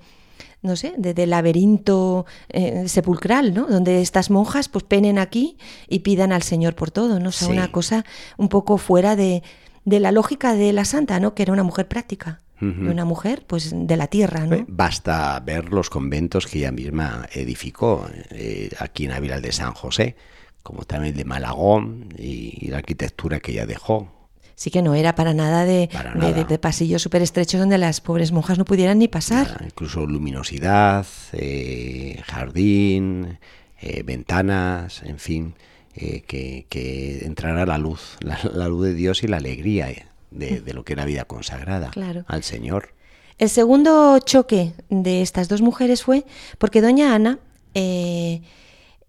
no 0.61 0.75
sé, 0.75 0.93
de, 0.97 1.13
de 1.15 1.25
laberinto 1.27 2.25
eh, 2.49 2.87
sepulcral, 2.87 3.53
¿no? 3.53 3.65
Donde 3.67 4.01
estas 4.01 4.29
monjas 4.29 4.69
pues 4.69 4.83
penen 4.83 5.17
aquí 5.17 5.57
y 5.87 5.99
pidan 5.99 6.31
al 6.31 6.43
Señor 6.43 6.75
por 6.75 6.91
todo, 6.91 7.19
¿no? 7.19 7.29
O 7.29 7.31
sea, 7.31 7.47
Sí. 7.47 7.53
una 7.53 7.71
cosa 7.71 8.05
un 8.37 8.47
poco 8.49 8.77
fuera 8.77 9.15
de, 9.15 9.41
de 9.85 9.99
la 9.99 10.11
lógica 10.11 10.53
de 10.53 10.71
la 10.71 10.85
santa, 10.85 11.19
¿no? 11.19 11.33
Que 11.33 11.43
era 11.43 11.53
una 11.53 11.63
mujer 11.63 11.87
práctica, 11.87 12.41
Ujú. 12.59 12.85
y 12.85 12.87
una 12.87 13.05
mujer 13.05 13.43
pues 13.47 13.71
de 13.73 13.97
la 13.97 14.07
tierra, 14.07 14.45
¿no? 14.45 14.65
Basta 14.67 15.39
ver 15.39 15.71
los 15.71 15.89
conventos 15.89 16.47
que 16.47 16.57
ella 16.59 16.71
misma 16.71 17.27
edificó 17.33 18.07
eh, 18.31 18.69
aquí 18.79 19.05
en 19.05 19.11
Ávila 19.11 19.39
de 19.41 19.51
San 19.51 19.73
José, 19.73 20.15
como 20.63 20.83
también 20.83 21.13
el 21.13 21.17
de 21.17 21.25
Malagón 21.25 22.09
y, 22.17 22.57
y 22.59 22.67
la 22.69 22.77
arquitectura 22.77 23.39
que 23.39 23.51
ella 23.51 23.65
dejó. 23.65 24.11
Sí 24.55 24.71
que 24.71 24.81
no 24.81 24.95
era 24.95 25.13
para 25.13 25.35
nada 25.35 25.65
de, 25.65 25.87
Para 25.93 26.13
de- 26.13 26.17
nada. 26.19 26.31
de- 26.33 26.45
de 26.45 26.57
pasillos 26.57 27.03
súper 27.03 27.21
estrechos 27.21 27.59
donde 27.59 27.77
las 27.77 28.01
pobres 28.01 28.31
monjas 28.31 28.57
no 28.57 28.65
pudieran 28.65 28.97
ni 28.97 29.07
pasar. 29.07 29.57
Ah, 29.59 29.63
Incluso 29.63 30.07
luminosidad, 30.07 31.05
eh, 31.33 32.19
jardín, 32.25 33.37
eh, 33.79 34.01
ventanas, 34.03 35.03
en 35.03 35.19
fin, 35.19 35.53
eh, 35.93 36.21
que, 36.27 36.65
que 36.69 37.19
entrara 37.25 37.67
la 37.67 37.77
luz, 37.77 38.17
la, 38.21 38.39
la 38.51 38.67
luz 38.67 38.85
de 38.85 38.93
Dios 38.95 39.23
y 39.23 39.27
la 39.27 39.37
alegría 39.37 39.91
de, 40.31 40.61
de 40.61 40.73
lo 40.73 40.83
que 40.83 40.93
era 40.93 41.05
vida 41.05 41.25
consagrada 41.25 41.89
Claro. 41.91 42.23
al 42.27 42.43
Señor. 42.43 42.93
El 43.37 43.49
segundo 43.49 44.17
choque 44.19 44.73
de 44.89 45.21
estas 45.21 45.47
dos 45.47 45.61
mujeres 45.61 46.03
fue 46.03 46.25
porque 46.57 46.81
doña 46.81 47.13
Ana 47.13 47.39
eh, 47.75 48.41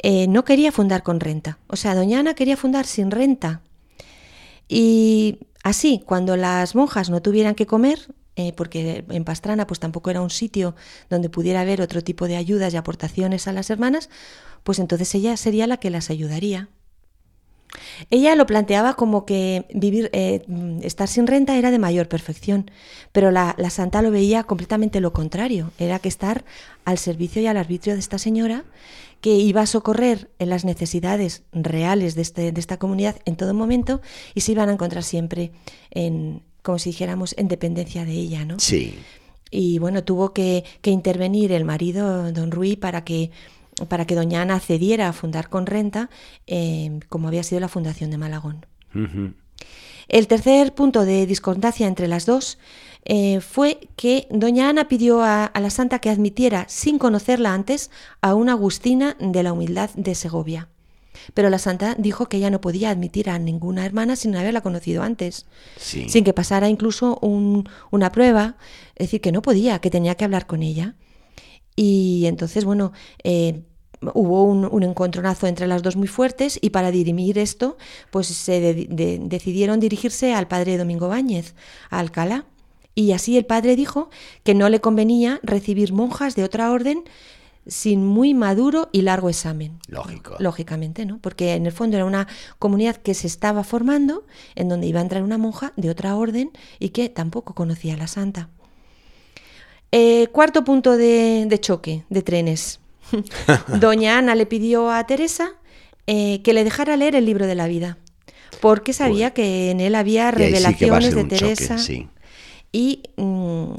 eh, 0.02 0.26
no 0.28 0.44
quería 0.44 0.70
fundar 0.70 1.02
con 1.02 1.18
renta. 1.20 1.58
O 1.66 1.76
sea, 1.76 1.94
doña 1.94 2.20
Ana 2.20 2.34
quería 2.34 2.56
fundar 2.56 2.84
sin 2.86 3.10
renta. 3.10 3.62
Y 4.68 5.38
así, 5.62 6.02
cuando 6.04 6.36
las 6.36 6.74
monjas 6.74 7.08
no 7.10 7.22
tuvieran 7.22 7.54
que 7.54 7.66
comer, 7.66 8.14
eh, 8.36 8.52
porque 8.52 9.04
en 9.08 9.24
Pastrana 9.24 9.66
pues 9.66 9.80
tampoco 9.80 10.10
era 10.10 10.20
un 10.20 10.30
sitio 10.30 10.76
donde 11.10 11.30
pudiera 11.30 11.62
haber 11.62 11.80
otro 11.80 12.02
tipo 12.02 12.28
de 12.28 12.36
ayudas 12.36 12.74
y 12.74 12.76
aportaciones 12.76 13.48
a 13.48 13.52
las 13.52 13.70
hermanas, 13.70 14.10
pues 14.62 14.78
entonces 14.78 15.14
ella 15.14 15.36
sería 15.36 15.66
la 15.66 15.78
que 15.78 15.90
las 15.90 16.10
ayudaría. 16.10 16.68
Ella 18.10 18.34
lo 18.34 18.46
planteaba 18.46 18.94
como 18.94 19.26
que 19.26 19.66
vivir, 19.74 20.10
eh, 20.12 20.42
estar 20.82 21.08
sin 21.08 21.26
renta 21.26 21.56
era 21.56 21.70
de 21.70 21.78
mayor 21.78 22.08
perfección, 22.08 22.70
pero 23.12 23.30
la, 23.30 23.54
la 23.58 23.70
santa 23.70 24.02
lo 24.02 24.10
veía 24.10 24.44
completamente 24.44 25.00
lo 25.00 25.12
contrario, 25.12 25.70
era 25.78 25.98
que 25.98 26.08
estar 26.08 26.44
al 26.84 26.98
servicio 26.98 27.42
y 27.42 27.46
al 27.46 27.56
arbitrio 27.56 27.94
de 27.94 28.00
esta 28.00 28.18
señora 28.18 28.64
que 29.20 29.34
iba 29.34 29.62
a 29.62 29.66
socorrer 29.66 30.30
en 30.38 30.48
las 30.48 30.64
necesidades 30.64 31.42
reales 31.52 32.14
de, 32.14 32.22
este, 32.22 32.52
de 32.52 32.60
esta 32.60 32.78
comunidad 32.78 33.16
en 33.24 33.36
todo 33.36 33.52
momento 33.52 34.00
y 34.34 34.42
se 34.42 34.52
iban 34.52 34.68
a 34.68 34.72
encontrar 34.72 35.02
siempre 35.02 35.50
en, 35.90 36.42
como 36.62 36.78
si 36.78 36.90
dijéramos, 36.90 37.34
en 37.36 37.48
dependencia 37.48 38.04
de 38.04 38.12
ella, 38.12 38.44
¿no? 38.44 38.60
Sí, 38.60 38.94
Y 39.50 39.78
bueno, 39.78 40.04
tuvo 40.04 40.32
que, 40.32 40.64
que 40.82 40.90
intervenir 40.90 41.52
el 41.52 41.64
marido, 41.64 42.30
don 42.32 42.50
Rui, 42.50 42.76
para 42.76 43.04
que, 43.04 43.30
para 43.88 44.06
que 44.06 44.14
doña 44.14 44.42
Ana 44.42 44.58
cediera 44.60 45.08
a 45.08 45.12
fundar 45.12 45.48
con 45.48 45.66
renta, 45.66 46.10
eh, 46.46 47.00
como 47.08 47.28
había 47.28 47.42
sido 47.42 47.60
la 47.60 47.68
fundación 47.68 48.10
de 48.10 48.18
Malagón. 48.18 48.66
El 50.08 50.26
tercer 50.26 50.74
punto 50.74 51.04
de 51.04 51.26
discordancia 51.26 51.86
entre 51.86 52.08
las 52.08 52.24
dos 52.24 52.58
eh, 53.04 53.40
fue 53.40 53.88
que 53.96 54.26
doña 54.30 54.68
Ana 54.70 54.88
pidió 54.88 55.22
a, 55.22 55.44
a 55.44 55.60
la 55.60 55.70
santa 55.70 55.98
que 55.98 56.10
admitiera, 56.10 56.64
sin 56.68 56.98
conocerla 56.98 57.52
antes, 57.54 57.90
a 58.22 58.34
una 58.34 58.52
agustina 58.52 59.16
de 59.20 59.42
la 59.42 59.52
humildad 59.52 59.90
de 59.94 60.14
Segovia. 60.14 60.68
Pero 61.34 61.50
la 61.50 61.58
santa 61.58 61.94
dijo 61.98 62.26
que 62.28 62.36
ella 62.36 62.48
no 62.50 62.60
podía 62.60 62.90
admitir 62.90 63.28
a 63.28 63.38
ninguna 63.38 63.84
hermana 63.84 64.14
sin 64.16 64.36
haberla 64.36 64.60
conocido 64.60 65.02
antes 65.02 65.46
sí. 65.76 66.08
sin 66.08 66.22
que 66.24 66.32
pasara 66.32 66.68
incluso 66.68 67.18
un- 67.20 67.68
una 67.90 68.12
prueba, 68.12 68.56
es 68.94 69.06
decir, 69.08 69.20
que 69.20 69.32
no 69.32 69.42
podía, 69.42 69.80
que 69.80 69.90
tenía 69.90 70.14
que 70.14 70.24
hablar 70.24 70.46
con 70.46 70.62
ella. 70.62 70.94
Y 71.80 72.26
entonces, 72.26 72.64
bueno, 72.64 72.90
eh, 73.22 73.62
hubo 74.14 74.42
un, 74.42 74.64
un 74.70 74.82
encontronazo 74.82 75.46
entre 75.46 75.68
las 75.68 75.82
dos 75.82 75.94
muy 75.94 76.08
fuertes 76.08 76.58
y 76.60 76.70
para 76.70 76.90
dirimir 76.90 77.38
esto, 77.38 77.76
pues 78.10 78.26
se 78.26 78.60
de- 78.60 78.86
de- 78.90 79.18
decidieron 79.22 79.78
dirigirse 79.78 80.34
al 80.34 80.48
padre 80.48 80.76
Domingo 80.76 81.06
Báñez, 81.08 81.54
a 81.90 82.00
Alcalá. 82.00 82.46
Y 82.96 83.12
así 83.12 83.36
el 83.38 83.46
padre 83.46 83.76
dijo 83.76 84.10
que 84.42 84.54
no 84.54 84.68
le 84.68 84.80
convenía 84.80 85.38
recibir 85.44 85.92
monjas 85.92 86.34
de 86.34 86.42
otra 86.42 86.72
orden 86.72 87.04
sin 87.64 88.04
muy 88.04 88.34
maduro 88.34 88.88
y 88.90 89.02
largo 89.02 89.28
examen. 89.28 89.78
Lógico. 89.86 90.34
Lógicamente, 90.40 91.06
¿no? 91.06 91.18
Porque 91.20 91.54
en 91.54 91.66
el 91.66 91.72
fondo 91.72 91.96
era 91.96 92.06
una 92.06 92.26
comunidad 92.58 92.96
que 92.96 93.14
se 93.14 93.28
estaba 93.28 93.62
formando, 93.62 94.26
en 94.56 94.68
donde 94.68 94.88
iba 94.88 94.98
a 94.98 95.02
entrar 95.02 95.22
una 95.22 95.38
monja 95.38 95.72
de 95.76 95.90
otra 95.90 96.16
orden 96.16 96.50
y 96.80 96.88
que 96.88 97.08
tampoco 97.08 97.54
conocía 97.54 97.94
a 97.94 97.98
la 97.98 98.08
santa. 98.08 98.48
Eh, 99.92 100.28
cuarto 100.32 100.64
punto 100.64 100.96
de, 100.96 101.46
de 101.48 101.60
choque 101.60 102.04
de 102.08 102.22
trenes. 102.22 102.80
Doña 103.80 104.18
Ana 104.18 104.34
le 104.34 104.46
pidió 104.46 104.90
a 104.90 105.06
Teresa 105.06 105.52
eh, 106.06 106.42
que 106.42 106.52
le 106.52 106.64
dejara 106.64 106.96
leer 106.96 107.14
el 107.14 107.24
libro 107.24 107.46
de 107.46 107.54
la 107.54 107.66
vida, 107.66 107.98
porque 108.60 108.92
sabía 108.92 109.32
que 109.32 109.70
en 109.70 109.80
él 109.80 109.94
había 109.94 110.30
sí 110.30 110.36
revelaciones 110.36 111.14
de 111.14 111.22
choque, 111.22 111.36
Teresa. 111.36 111.78
sí. 111.78 112.08
Y, 112.70 113.02
mm, 113.16 113.72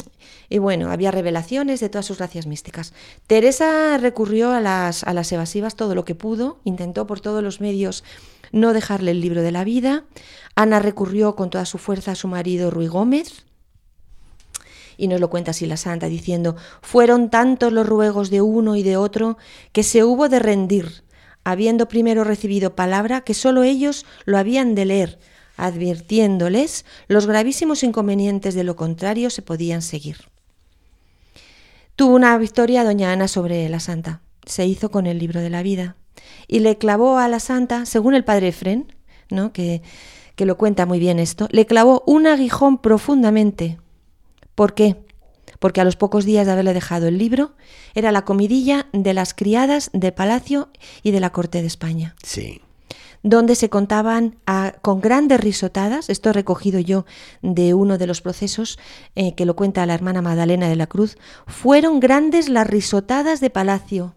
y 0.50 0.58
bueno, 0.58 0.92
había 0.92 1.12
revelaciones 1.12 1.80
de 1.80 1.90
todas 1.90 2.08
sus 2.08 2.18
gracias 2.18 2.48
místicas. 2.48 2.94
Teresa 3.28 3.98
recurrió 4.00 4.52
a 4.52 4.60
las, 4.60 5.04
a 5.04 5.14
las 5.14 5.32
evasivas 5.32 5.76
todo 5.76 5.94
lo 5.94 6.06
que 6.06 6.16
pudo, 6.16 6.60
intentó 6.64 7.06
por 7.06 7.22
todos 7.22 7.44
los 7.44 7.62
medios 7.62 8.04
no 8.52 8.74
dejarle 8.74 9.12
el 9.12 9.22
libro 9.22 9.44
de 9.44 9.52
la 9.52 9.64
vida. 9.64 10.06
Ana 10.56 10.80
recurrió 10.80 11.36
con 11.36 11.52
toda 11.52 11.66
su 11.66 11.78
fuerza 11.78 12.14
a 12.14 12.16
su 12.16 12.28
marido 12.28 12.72
Ruy 12.72 12.88
Gómez. 12.88 13.46
Y 15.02 15.08
nos 15.08 15.22
lo 15.22 15.30
cuenta 15.30 15.52
así 15.52 15.66
la 15.66 15.78
santa, 15.78 16.08
diciendo, 16.08 16.58
fueron 16.82 17.30
tantos 17.30 17.72
los 17.72 17.88
ruegos 17.88 18.30
de 18.30 18.42
uno 18.42 18.76
y 18.76 18.84
de 18.84 18.98
otro 18.98 19.38
que 19.72 19.82
se 19.82 20.04
hubo 20.04 20.28
de 20.28 20.40
rendir, 20.40 21.06
habiendo 21.46 21.88
primero 21.88 22.26
recibido 22.26 22.76
palabra 22.76 23.22
que 23.22 23.34
sólo 23.34 23.64
ellos 23.64 24.06
lo 24.26 24.38
habían 24.38 24.76
de 24.76 24.84
leer, 24.84 25.20
advirtiéndoles 25.56 26.84
los 27.08 27.28
gravísimos 27.28 27.82
inconvenientes 27.84 28.56
de 28.56 28.66
lo 28.66 28.76
contrario 28.76 29.30
se 29.30 29.42
podían 29.42 29.82
seguir. 29.82 30.18
Tuvo 31.96 32.14
una 32.14 32.38
victoria 32.38 32.84
doña 32.84 33.14
Ana 33.14 33.30
sobre 33.30 33.70
la 33.70 33.80
santa. 33.80 34.22
Se 34.46 34.66
hizo 34.66 34.92
con 34.92 35.08
el 35.08 35.18
libro 35.18 35.40
de 35.40 35.50
la 35.50 35.64
vida 35.64 35.96
y 36.46 36.60
le 36.60 36.78
clavó 36.78 37.20
a 37.20 37.30
la 37.30 37.40
santa, 37.40 37.86
según 37.86 38.16
el 38.16 38.26
padre 38.26 38.50
Efren, 38.50 38.94
¿no? 39.30 39.54
que, 39.54 39.82
que 40.36 40.46
lo 40.46 40.58
cuenta 40.58 40.86
muy 40.86 41.00
bien 41.00 41.20
esto, 41.20 41.48
le 41.52 41.66
clavó 41.66 42.04
un 42.06 42.28
aguijón 42.28 42.80
profundamente. 42.80 43.78
¿Por 44.60 44.74
qué? 44.74 44.98
Porque 45.60 45.80
a 45.80 45.86
los 45.86 45.96
pocos 45.96 46.26
días 46.26 46.46
de 46.46 46.52
haberle 46.52 46.74
dejado 46.74 47.08
el 47.08 47.18
libro, 47.18 47.54
era 47.96 48.12
la 48.12 48.26
comidilla 48.26 48.88
de 48.92 49.14
las 49.14 49.34
criadas 49.34 49.90
de 49.94 50.12
palacio 50.12 50.68
y 51.02 51.12
de 51.12 51.22
la 51.22 51.30
corte 51.32 51.62
de 51.62 51.68
España. 51.68 52.14
Sí. 52.24 52.60
donde 53.24 53.56
se 53.56 53.70
contaban 53.70 54.36
a- 54.46 54.74
con 54.82 55.00
grandes 55.02 55.40
risotadas, 55.42 56.10
esto 56.10 56.30
he 56.30 56.34
recogido 56.34 56.80
yo 56.80 57.06
de 57.42 57.74
uno 57.74 57.98
de 57.98 58.08
los 58.08 58.22
procesos 58.22 58.80
eh, 59.16 59.34
que 59.36 59.46
lo 59.46 59.56
cuenta 59.58 59.86
la 59.86 59.94
hermana 59.94 60.22
Magdalena 60.22 60.68
de 60.70 60.76
la 60.78 60.88
Cruz, 60.88 61.18
fueron 61.46 62.00
grandes 62.02 62.48
las 62.50 62.68
risotadas 62.68 63.40
de 63.42 63.50
palacio 63.50 64.16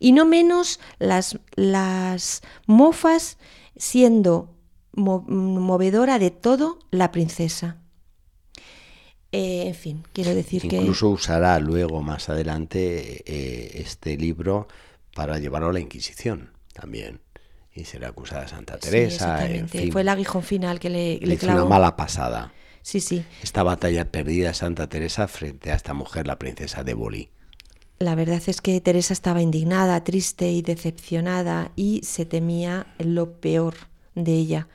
y 0.00 0.10
no 0.12 0.24
menos 0.24 0.78
las, 1.00 1.38
las 1.56 2.42
mofas 2.66 3.38
siendo 3.76 4.54
mo- 4.92 5.24
movedora 5.28 6.18
de 6.20 6.30
todo 6.30 6.78
la 6.92 7.10
princesa. 7.12 7.78
Eh, 9.36 9.68
en 9.68 9.74
fin, 9.74 10.02
quiero 10.14 10.34
decir 10.34 10.62
que... 10.62 10.76
Incluso 10.76 11.10
usará 11.10 11.58
luego, 11.58 12.00
más 12.02 12.28
adelante, 12.30 13.22
eh, 13.26 13.82
este 13.82 14.16
libro 14.16 14.66
para 15.14 15.38
llevarlo 15.38 15.68
a 15.68 15.72
la 15.74 15.80
Inquisición 15.80 16.52
también. 16.72 17.20
Y 17.74 17.84
será 17.84 18.08
acusada 18.08 18.42
de 18.42 18.48
Santa 18.48 18.74
Sí, 18.80 18.88
Teresa. 18.90 19.46
en 19.46 19.68
fin, 19.68 19.92
Fue 19.92 20.00
el 20.00 20.08
aguijón 20.08 20.42
final 20.42 20.80
que 20.80 20.88
le, 20.88 21.18
le 21.18 21.26
le 21.26 21.34
hizo 21.34 21.46
una 21.48 21.66
mala 21.66 21.96
pasada. 21.96 22.52
Sí, 22.80 23.00
sí. 23.00 23.24
Esta 23.42 23.62
batalla 23.62 24.10
perdida 24.10 24.48
de 24.48 24.54
Santa 24.54 24.88
Teresa 24.88 25.28
frente 25.28 25.70
a 25.70 25.74
esta 25.74 25.92
mujer, 25.92 26.26
la 26.26 26.38
princesa 26.38 26.82
de 26.84 26.94
Bolí. 26.94 27.28
La 27.98 28.14
verdad 28.14 28.40
es 28.46 28.60
que 28.62 28.80
Teresa 28.80 29.12
estaba 29.12 29.42
indignada, 29.42 30.02
triste 30.04 30.50
y 30.50 30.62
decepcionada 30.62 31.72
y 31.76 32.00
se 32.04 32.24
temía 32.24 32.86
lo 32.98 33.32
peor 33.40 33.74
de 34.14 34.32
ella. 34.32 34.68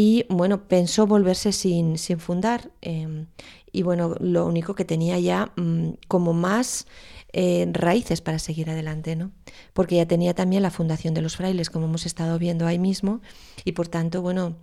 Y 0.00 0.26
bueno, 0.28 0.68
pensó 0.68 1.08
volverse 1.08 1.50
sin, 1.50 1.98
sin 1.98 2.20
fundar. 2.20 2.70
eh, 2.82 3.26
y 3.72 3.82
bueno, 3.82 4.14
lo 4.20 4.46
único 4.46 4.76
que 4.76 4.84
tenía 4.84 5.18
ya 5.18 5.50
mm, 5.56 5.88
como 6.06 6.32
más 6.32 6.86
eh, 7.32 7.66
raíces 7.72 8.20
para 8.20 8.38
seguir 8.38 8.70
adelante, 8.70 9.16
¿no? 9.16 9.32
Porque 9.72 9.96
ya 9.96 10.06
tenía 10.06 10.34
también 10.34 10.62
la 10.62 10.70
fundación 10.70 11.14
de 11.14 11.20
los 11.22 11.34
frailes, 11.36 11.68
como 11.68 11.86
hemos 11.86 12.06
estado 12.06 12.38
viendo 12.38 12.64
ahí 12.68 12.78
mismo, 12.78 13.20
y 13.64 13.72
por 13.72 13.88
tanto, 13.88 14.22
bueno, 14.22 14.54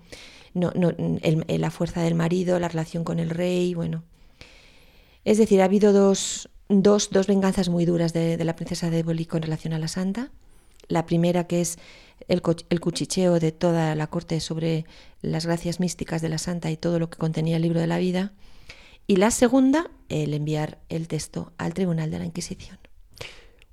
no, 0.54 0.72
no, 0.74 0.92
el- 1.22 1.44
la 1.62 1.70
fuerza 1.70 2.02
del 2.02 2.16
marido, 2.16 2.58
la 2.60 2.70
relación 2.70 3.04
con 3.04 3.20
el 3.20 3.30
rey, 3.30 3.74
bueno, 3.74 4.04
es 5.26 5.38
decir, 5.38 5.62
ha 5.62 5.66
habido 5.66 5.92
dos, 5.92 6.50
dos, 6.70 7.10
dos 7.12 7.28
venganzas 7.28 7.68
muy 7.70 7.86
duras 7.86 8.14
de, 8.14 8.38
de 8.38 8.46
la 8.46 8.56
princesa 8.56 8.90
de 8.90 9.00
Éboli 9.00 9.26
con 9.26 9.42
relación 9.42 9.74
a 9.74 9.80
la 9.80 9.88
santa. 9.88 10.32
La 10.88 11.06
primera 11.06 11.46
que 11.48 11.62
es 11.62 11.78
el, 12.28 12.42
el 12.70 12.80
cuchicheo 12.80 13.40
de 13.40 13.52
toda 13.52 13.96
la 13.96 14.08
corte 14.08 14.40
sobre 14.40 14.86
las 15.22 15.46
gracias 15.46 15.80
místicas 15.80 16.22
de 16.22 16.30
la 16.30 16.38
santa 16.38 16.72
y 16.72 16.78
todo 16.78 17.00
lo 17.00 17.10
que 17.10 17.18
contenía 17.18 17.58
el 17.58 17.64
libro 17.64 17.80
de 17.80 17.88
la 17.88 17.98
vida. 17.98 18.34
Y 19.08 19.18
la 19.18 19.32
segunda, 19.32 19.92
el 20.10 20.34
enviar 20.34 20.80
el 20.90 21.08
texto 21.08 21.54
al 21.58 21.74
tribunal 21.74 22.10
de 22.10 22.20
la 22.20 22.26
Inquisición. 22.26 22.80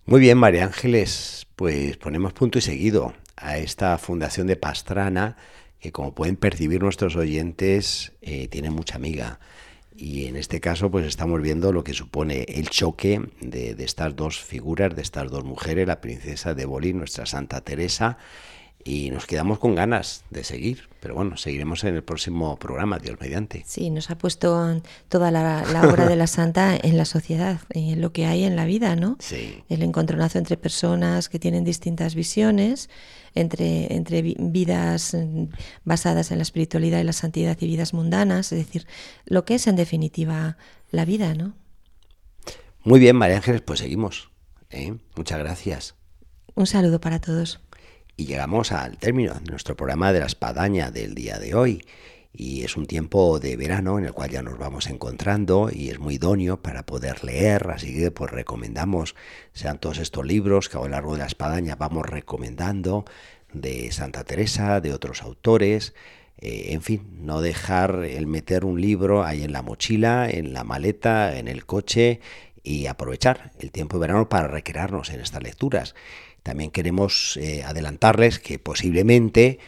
Muy 0.05 0.21
bien, 0.21 0.37
María 0.37 0.65
Ángeles, 0.65 1.47
pues 1.57 1.97
ponemos 1.97 2.33
punto 2.33 2.59
y 2.59 2.61
seguido 2.61 3.15
a 3.37 3.59
esta 3.59 3.97
fundación 3.99 4.47
de 4.47 4.57
Pastrana, 4.57 5.37
que 5.79 5.93
como 5.93 6.15
pueden 6.15 6.37
percibir 6.37 6.83
nuestros 6.83 7.17
oyentes, 7.17 8.13
eh, 8.21 8.49
tiene 8.49 8.71
mucha 8.71 8.97
amiga. 8.97 9.41
Y 9.97 10.27
en 10.27 10.37
este 10.37 10.61
caso, 10.61 10.91
pues 10.91 11.07
estamos 11.07 11.41
viendo 11.43 11.73
lo 11.73 11.85
que 11.85 11.95
supone 11.95 12.45
el 12.49 12.69
choque 12.71 13.21
de, 13.41 13.75
de 13.75 13.85
estas 13.85 14.17
dos 14.17 14.41
figuras, 14.41 14.95
de 14.97 15.03
estas 15.03 15.31
dos 15.31 15.45
mujeres, 15.45 15.87
la 15.87 16.01
princesa 16.01 16.55
de 16.55 16.65
Bolín, 16.65 16.99
nuestra 16.99 17.27
Santa 17.27 17.61
Teresa, 17.61 18.19
y 18.85 19.11
nos 19.11 19.27
quedamos 19.27 19.59
con 19.59 19.75
ganas 19.75 20.25
de 20.31 20.45
seguir. 20.45 20.89
Pero 21.01 21.15
bueno, 21.15 21.37
seguiremos 21.37 21.85
en 21.85 21.95
el 21.95 22.03
próximo 22.03 22.57
programa, 22.57 22.99
Dios 22.99 23.17
mediante. 23.21 23.65
Sí, 23.67 23.91
nos 23.91 24.11
ha 24.11 24.19
puesto 24.19 24.81
toda 25.09 25.31
la, 25.31 25.65
la 25.73 25.83
obra 25.89 26.07
de 26.09 26.17
la 26.17 26.27
santa 26.27 26.77
en 26.77 26.97
la 26.97 27.05
sociedad, 27.05 27.61
en 27.71 28.01
lo 28.01 28.13
que 28.13 28.27
hay 28.27 28.45
en 28.45 28.57
la 28.57 28.65
vida, 28.65 28.97
¿no? 28.97 29.17
Sí. 29.21 29.63
el 29.69 29.83
encontronazo 29.83 30.39
entre 30.39 30.57
personas 30.57 31.29
que 31.29 31.39
tienen 31.39 31.65
distintas 31.65 32.15
visiones, 32.15 32.91
entre, 33.35 33.95
entre 33.95 34.23
vi- 34.23 34.37
vidas 34.39 35.15
mm, 35.15 35.45
basadas 35.85 36.31
en 36.31 36.39
la 36.39 36.43
espiritualidad 36.43 37.01
y 37.01 37.05
la 37.05 37.13
santidad 37.13 37.57
y 37.61 37.67
vidas 37.67 37.95
mundanas, 37.95 38.53
es 38.53 38.59
decir, 38.67 38.87
lo 39.25 39.45
que 39.45 39.55
es 39.57 39.67
en 39.67 39.77
definitiva 39.77 40.57
la 40.91 41.05
vida, 41.05 41.35
¿no? 41.35 41.55
Muy 42.85 42.99
bien, 43.01 43.17
María 43.17 43.37
Ángeles, 43.37 43.61
pues 43.61 43.79
seguimos. 43.81 44.31
¿eh? 44.71 44.95
Muchas 45.17 45.39
gracias. 45.39 45.95
Un 46.55 46.67
saludo 46.67 47.01
para 47.01 47.21
todos. 47.21 47.61
Y 48.17 48.27
llegamos 48.27 48.73
al 48.73 48.99
término 48.99 49.35
de 49.35 49.51
nuestro 49.51 49.77
programa 49.77 50.13
de 50.13 50.21
la 50.21 50.27
espadaña 50.27 50.91
del 50.91 51.15
día 51.15 51.39
de 51.39 51.55
hoy. 51.55 51.85
Y 52.35 52.65
es 52.65 52.77
un 52.77 52.87
tiempo 52.87 53.39
de 53.39 53.57
verano 53.57 53.99
en 53.99 54.07
el 54.07 54.13
cual 54.13 54.31
ya 54.31 54.43
nos 54.43 54.59
vamos 54.59 54.87
encontrando 54.87 55.69
y 55.71 55.91
es 55.91 55.99
muy 55.99 56.15
idóneo 56.15 56.63
para 56.63 56.87
poder 56.87 57.25
leer. 57.25 57.71
Así 57.71 57.95
que 57.95 58.11
pues 58.11 58.31
recomendamos, 58.31 59.15
sean 59.53 59.79
todos 59.79 59.99
estos 59.99 60.25
libros 60.25 60.69
que 60.69 60.79
a 60.79 60.81
lo 60.81 60.89
largo 60.89 61.13
de 61.13 61.21
la 61.21 61.27
espadaña 61.27 61.77
vamos 61.77 62.07
recomendando 62.07 63.05
de 63.53 63.93
Santa 63.93 64.25
Teresa, 64.25 64.81
de 64.81 64.95
otros 64.95 65.23
autores. 65.23 65.95
Eh, 66.39 66.73
en 66.73 66.83
fin, 66.83 67.07
no 67.21 67.41
dejar 67.41 68.05
el 68.05 68.27
meter 68.27 68.65
un 68.65 68.81
libro 68.81 69.25
ahí 69.25 69.43
en 69.43 69.53
la 69.53 69.63
mochila, 69.63 70.29
en 70.31 70.53
la 70.53 70.65
maleta, 70.65 71.39
en 71.39 71.49
el 71.49 71.67
coche 71.67 72.21
y 72.63 72.87
aprovechar 72.87 73.53
el 73.59 73.71
tiempo 73.71 73.97
de 73.97 74.03
verano 74.03 74.29
para 74.29 74.49
recrearnos 74.49 75.11
en 75.11 75.21
estas 75.21 75.43
lecturas. 75.43 75.95
También 76.43 76.71
queremos 76.71 77.37
eh, 77.37 77.63
adelantarles 77.63 78.39
que 78.39 78.59
posiblemente 78.59 79.59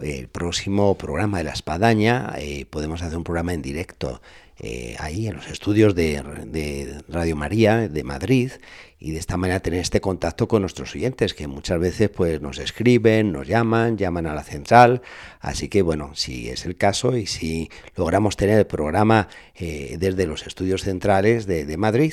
el 0.00 0.28
próximo 0.28 0.96
programa 0.96 1.38
de 1.38 1.44
la 1.44 1.52
espadaña 1.52 2.32
eh, 2.38 2.66
podemos 2.68 3.02
hacer 3.02 3.16
un 3.16 3.24
programa 3.24 3.52
en 3.52 3.62
directo 3.62 4.22
eh, 4.58 4.96
ahí 5.00 5.26
en 5.26 5.34
los 5.34 5.48
estudios 5.48 5.94
de, 5.94 6.22
de 6.46 7.02
Radio 7.08 7.34
María 7.36 7.88
de 7.88 8.04
Madrid 8.04 8.52
y 8.98 9.10
de 9.10 9.18
esta 9.18 9.36
manera 9.36 9.60
tener 9.60 9.80
este 9.80 10.00
contacto 10.00 10.46
con 10.46 10.62
nuestros 10.62 10.94
oyentes 10.94 11.34
que 11.34 11.48
muchas 11.48 11.80
veces 11.80 12.08
pues 12.10 12.40
nos 12.40 12.58
escriben, 12.58 13.32
nos 13.32 13.48
llaman, 13.48 13.98
llaman 13.98 14.26
a 14.26 14.34
la 14.34 14.44
central, 14.44 15.02
así 15.40 15.68
que 15.68 15.82
bueno, 15.82 16.12
si 16.14 16.48
es 16.48 16.64
el 16.64 16.76
caso 16.76 17.16
y 17.16 17.26
si 17.26 17.70
logramos 17.96 18.36
tener 18.36 18.58
el 18.58 18.66
programa 18.66 19.26
eh, 19.56 19.96
desde 19.98 20.26
los 20.26 20.46
estudios 20.46 20.82
centrales 20.82 21.46
de, 21.46 21.64
de 21.64 21.76
Madrid, 21.76 22.12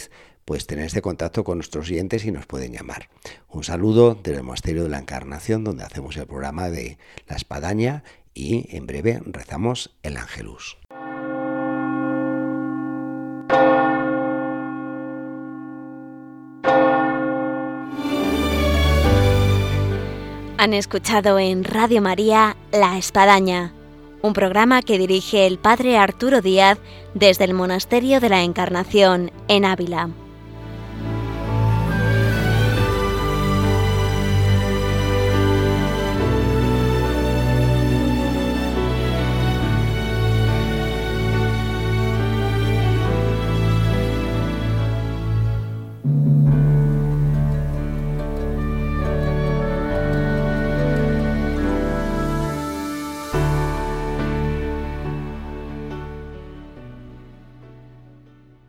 pues 0.50 0.66
tener 0.66 0.86
este 0.86 1.04
contacto 1.04 1.44
con 1.44 1.60
nuestros 1.60 1.92
oyentes 1.92 2.26
y 2.26 2.32
nos 2.32 2.48
pueden 2.48 2.74
llamar. 2.74 3.08
Un 3.50 3.64
saludo 3.64 4.16
desde 4.16 4.40
el 4.40 4.44
Monasterio 4.44 4.82
de 4.82 4.90
la 4.90 4.98
Encarnación, 4.98 5.64
donde 5.64 5.84
hacemos 5.84 6.18
el 6.18 6.26
programa 6.26 6.72
de 6.72 6.98
La 7.28 7.36
Espadaña 7.36 8.04
y 8.34 8.66
en 8.76 8.88
breve 8.88 9.22
rezamos 9.28 9.92
el 10.02 10.18
Ángelus. 10.18 10.80
Han 20.58 20.74
escuchado 20.74 21.38
en 21.38 21.64
Radio 21.64 22.02
María 22.02 22.58
La 22.72 22.98
Espadaña, 22.98 23.72
un 24.24 24.34
programa 24.34 24.82
que 24.82 24.98
dirige 24.98 25.46
el 25.46 25.60
Padre 25.60 26.00
Arturo 26.00 26.42
Díaz 26.42 26.80
desde 27.14 27.44
el 27.44 27.54
Monasterio 27.54 28.20
de 28.20 28.30
la 28.30 28.42
Encarnación 28.42 29.32
en 29.48 29.66
Ávila. 29.66 30.10